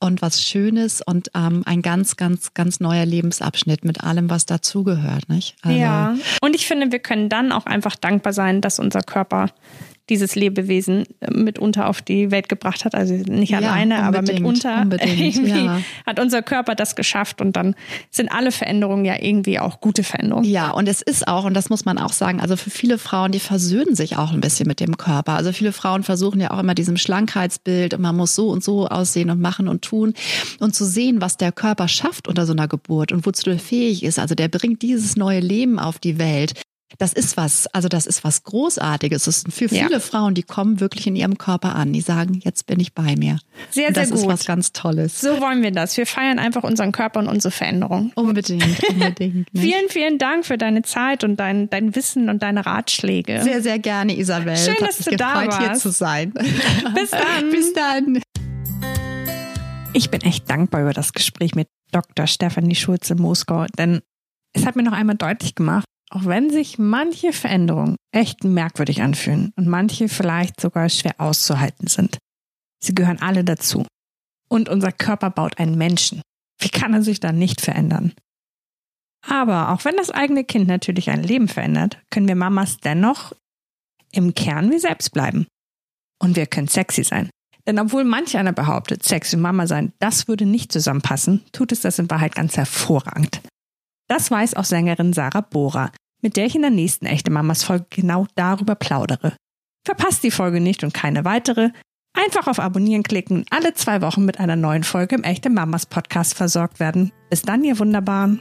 und 0.00 0.22
was 0.22 0.42
Schönes 0.42 1.02
und 1.02 1.30
ähm, 1.34 1.62
ein 1.66 1.82
ganz, 1.82 2.16
ganz, 2.16 2.54
ganz 2.54 2.80
neuer 2.80 3.04
Lebensabschnitt 3.04 3.84
mit 3.84 4.04
allem, 4.04 4.30
was 4.30 4.46
dazugehört. 4.46 5.24
Also, 5.28 5.76
ja, 5.76 6.14
und 6.40 6.54
ich 6.54 6.66
finde, 6.66 6.92
wir 6.92 7.00
können 7.00 7.28
dann 7.28 7.52
auch 7.52 7.66
einfach 7.66 7.96
dankbar 7.96 8.32
sein, 8.32 8.60
dass 8.60 8.78
unser 8.78 9.02
Körper 9.02 9.50
dieses 10.08 10.34
Lebewesen 10.34 11.04
äh, 11.20 11.30
mitunter 11.30 11.88
auf 11.88 12.02
die 12.02 12.30
Welt 12.30 12.48
gebracht 12.48 12.84
hat. 12.84 12.94
Also 12.94 13.14
nicht 13.14 13.50
ja, 13.50 13.58
alleine, 13.58 14.02
aber 14.02 14.22
mitunter 14.22 14.86
ja. 15.04 15.80
hat 16.06 16.20
unser 16.20 16.42
Körper 16.42 16.74
das 16.74 16.96
geschafft 16.96 17.40
und 17.40 17.56
dann 17.56 17.74
sind 18.10 18.30
alle 18.32 18.52
Veränderungen 18.52 19.04
ja 19.04 19.14
irgendwie 19.20 19.58
auch 19.58 19.80
gute 19.80 20.02
Veränderungen. 20.02 20.48
Ja, 20.48 20.70
und 20.70 20.88
es 20.88 21.02
ist 21.02 21.28
auch, 21.28 21.44
und 21.44 21.54
das 21.54 21.70
muss 21.70 21.84
man 21.84 21.98
auch 21.98 22.12
sagen, 22.12 22.40
also 22.40 22.56
für 22.56 22.70
viele 22.70 22.98
Frauen, 22.98 23.32
die 23.32 23.40
versöhnen 23.40 23.94
sich 23.94 24.16
auch 24.16 24.32
ein 24.32 24.40
bisschen 24.40 24.66
mit 24.66 24.80
dem 24.80 24.96
Körper. 24.96 25.32
Also 25.32 25.52
viele 25.52 25.72
Frauen 25.72 26.02
versuchen 26.02 26.40
ja 26.40 26.50
auch 26.50 26.58
immer 26.58 26.74
diesem 26.74 26.96
Schlankheitsbild 26.96 27.94
und 27.94 28.00
man 28.00 28.16
muss 28.16 28.34
so 28.34 28.48
und 28.48 28.64
so 28.64 28.88
aussehen 28.88 29.30
und 29.30 29.40
machen 29.40 29.68
und 29.68 29.82
tun 29.82 30.14
und 30.60 30.74
zu 30.74 30.84
sehen, 30.84 31.20
was 31.20 31.36
der 31.36 31.52
Körper 31.52 31.88
schafft 31.88 32.28
unter 32.28 32.46
so 32.46 32.52
einer 32.52 32.68
Geburt 32.68 33.12
und 33.12 33.26
wozu 33.26 33.50
er 33.50 33.58
fähig 33.58 34.02
ist. 34.02 34.18
Also 34.18 34.34
der 34.34 34.48
bringt 34.48 34.82
dieses 34.82 35.16
neue 35.16 35.40
Leben 35.40 35.78
auf 35.78 35.98
die 35.98 36.18
Welt. 36.18 36.54
Das 36.96 37.12
ist 37.12 37.36
was, 37.36 37.66
also 37.68 37.88
das 37.88 38.06
ist 38.06 38.24
was 38.24 38.44
Großartiges. 38.44 39.24
Das 39.24 39.38
ist 39.38 39.52
für 39.52 39.68
viele 39.68 39.92
ja. 39.92 40.00
Frauen, 40.00 40.34
die 40.34 40.42
kommen 40.42 40.80
wirklich 40.80 41.06
in 41.06 41.16
ihrem 41.16 41.36
Körper 41.36 41.74
an. 41.74 41.92
Die 41.92 42.00
sagen, 42.00 42.40
jetzt 42.42 42.66
bin 42.66 42.80
ich 42.80 42.94
bei 42.94 43.14
mir. 43.16 43.38
Sehr, 43.70 43.88
sehr 43.88 43.92
das 43.92 44.04
gut. 44.08 44.14
Das 44.14 44.20
ist 44.22 44.28
was 44.28 44.46
ganz 44.46 44.72
Tolles. 44.72 45.20
So 45.20 45.40
wollen 45.40 45.62
wir 45.62 45.70
das. 45.70 45.96
Wir 45.98 46.06
feiern 46.06 46.38
einfach 46.38 46.62
unseren 46.64 46.92
Körper 46.92 47.20
und 47.20 47.28
unsere 47.28 47.52
Veränderung. 47.52 48.10
Unbedingt, 48.14 48.64
unbedingt. 48.88 49.48
vielen, 49.54 49.88
vielen 49.90 50.18
Dank 50.18 50.46
für 50.46 50.56
deine 50.56 50.82
Zeit 50.82 51.24
und 51.24 51.36
dein, 51.36 51.68
dein 51.68 51.94
Wissen 51.94 52.30
und 52.30 52.42
deine 52.42 52.64
Ratschläge. 52.64 53.42
Sehr, 53.42 53.62
sehr 53.62 53.78
gerne, 53.78 54.16
Isabel. 54.16 54.56
Schön, 54.56 54.76
dass 54.80 54.96
du 54.98 55.10
gefreut, 55.10 55.20
da 55.20 55.34
warst. 55.34 55.58
hier 55.58 55.72
zu 55.74 55.90
sein. 55.90 56.32
Bis 56.94 57.10
dann. 57.10 57.50
Bis 57.50 57.72
dann. 57.74 58.22
Ich 59.92 60.10
bin 60.10 60.22
echt 60.22 60.48
dankbar 60.48 60.82
über 60.82 60.92
das 60.94 61.12
Gespräch 61.12 61.54
mit 61.54 61.68
Dr. 61.92 62.26
Stefanie 62.26 62.74
Schulze-Moskau, 62.74 63.66
denn 63.76 64.00
es 64.52 64.64
hat 64.64 64.76
mir 64.76 64.82
noch 64.82 64.92
einmal 64.92 65.16
deutlich 65.16 65.54
gemacht, 65.54 65.84
auch 66.10 66.24
wenn 66.24 66.50
sich 66.50 66.78
manche 66.78 67.32
Veränderungen 67.32 67.96
echt 68.12 68.44
merkwürdig 68.44 69.02
anfühlen 69.02 69.52
und 69.56 69.66
manche 69.66 70.08
vielleicht 70.08 70.60
sogar 70.60 70.88
schwer 70.88 71.14
auszuhalten 71.18 71.88
sind. 71.88 72.18
Sie 72.82 72.94
gehören 72.94 73.20
alle 73.20 73.44
dazu. 73.44 73.86
Und 74.48 74.68
unser 74.68 74.92
Körper 74.92 75.30
baut 75.30 75.58
einen 75.58 75.76
Menschen. 75.76 76.22
Wie 76.58 76.70
kann 76.70 76.94
er 76.94 77.02
sich 77.02 77.20
dann 77.20 77.38
nicht 77.38 77.60
verändern? 77.60 78.14
Aber 79.26 79.70
auch 79.70 79.84
wenn 79.84 79.96
das 79.96 80.10
eigene 80.10 80.44
Kind 80.44 80.68
natürlich 80.68 81.10
ein 81.10 81.22
Leben 81.22 81.48
verändert, 81.48 82.00
können 82.10 82.28
wir 82.28 82.34
Mamas 82.34 82.78
dennoch 82.78 83.32
im 84.12 84.34
Kern 84.34 84.70
wie 84.70 84.78
selbst 84.78 85.12
bleiben. 85.12 85.46
Und 86.18 86.36
wir 86.36 86.46
können 86.46 86.68
sexy 86.68 87.04
sein. 87.04 87.28
Denn 87.66 87.78
obwohl 87.78 88.04
manch 88.04 88.36
einer 88.38 88.52
behauptet, 88.52 89.04
sexy 89.04 89.36
Mama 89.36 89.66
sein, 89.66 89.92
das 89.98 90.26
würde 90.26 90.46
nicht 90.46 90.72
zusammenpassen, 90.72 91.44
tut 91.52 91.72
es 91.72 91.82
das 91.82 91.98
in 91.98 92.10
Wahrheit 92.10 92.34
ganz 92.34 92.56
hervorragend. 92.56 93.42
Das 94.08 94.30
weiß 94.30 94.54
auch 94.54 94.64
Sängerin 94.64 95.12
Sarah 95.12 95.42
Bohrer, 95.42 95.92
mit 96.22 96.36
der 96.36 96.46
ich 96.46 96.54
in 96.54 96.62
der 96.62 96.70
nächsten 96.70 97.06
Echte 97.06 97.30
Mamas 97.30 97.62
Folge 97.62 97.86
genau 97.90 98.26
darüber 98.34 98.74
plaudere. 98.74 99.36
Verpasst 99.86 100.22
die 100.24 100.30
Folge 100.30 100.60
nicht 100.60 100.82
und 100.82 100.94
keine 100.94 101.24
weitere. 101.24 101.70
Einfach 102.14 102.46
auf 102.46 102.58
Abonnieren 102.58 103.02
klicken 103.02 103.38
und 103.38 103.52
alle 103.52 103.74
zwei 103.74 104.02
Wochen 104.02 104.24
mit 104.24 104.40
einer 104.40 104.56
neuen 104.56 104.82
Folge 104.82 105.14
im 105.14 105.22
Echte 105.22 105.50
Mamas 105.50 105.86
Podcast 105.86 106.34
versorgt 106.34 106.80
werden. 106.80 107.12
Bis 107.30 107.42
dann, 107.42 107.62
ihr 107.64 107.78
Wunderbaren. 107.78 108.40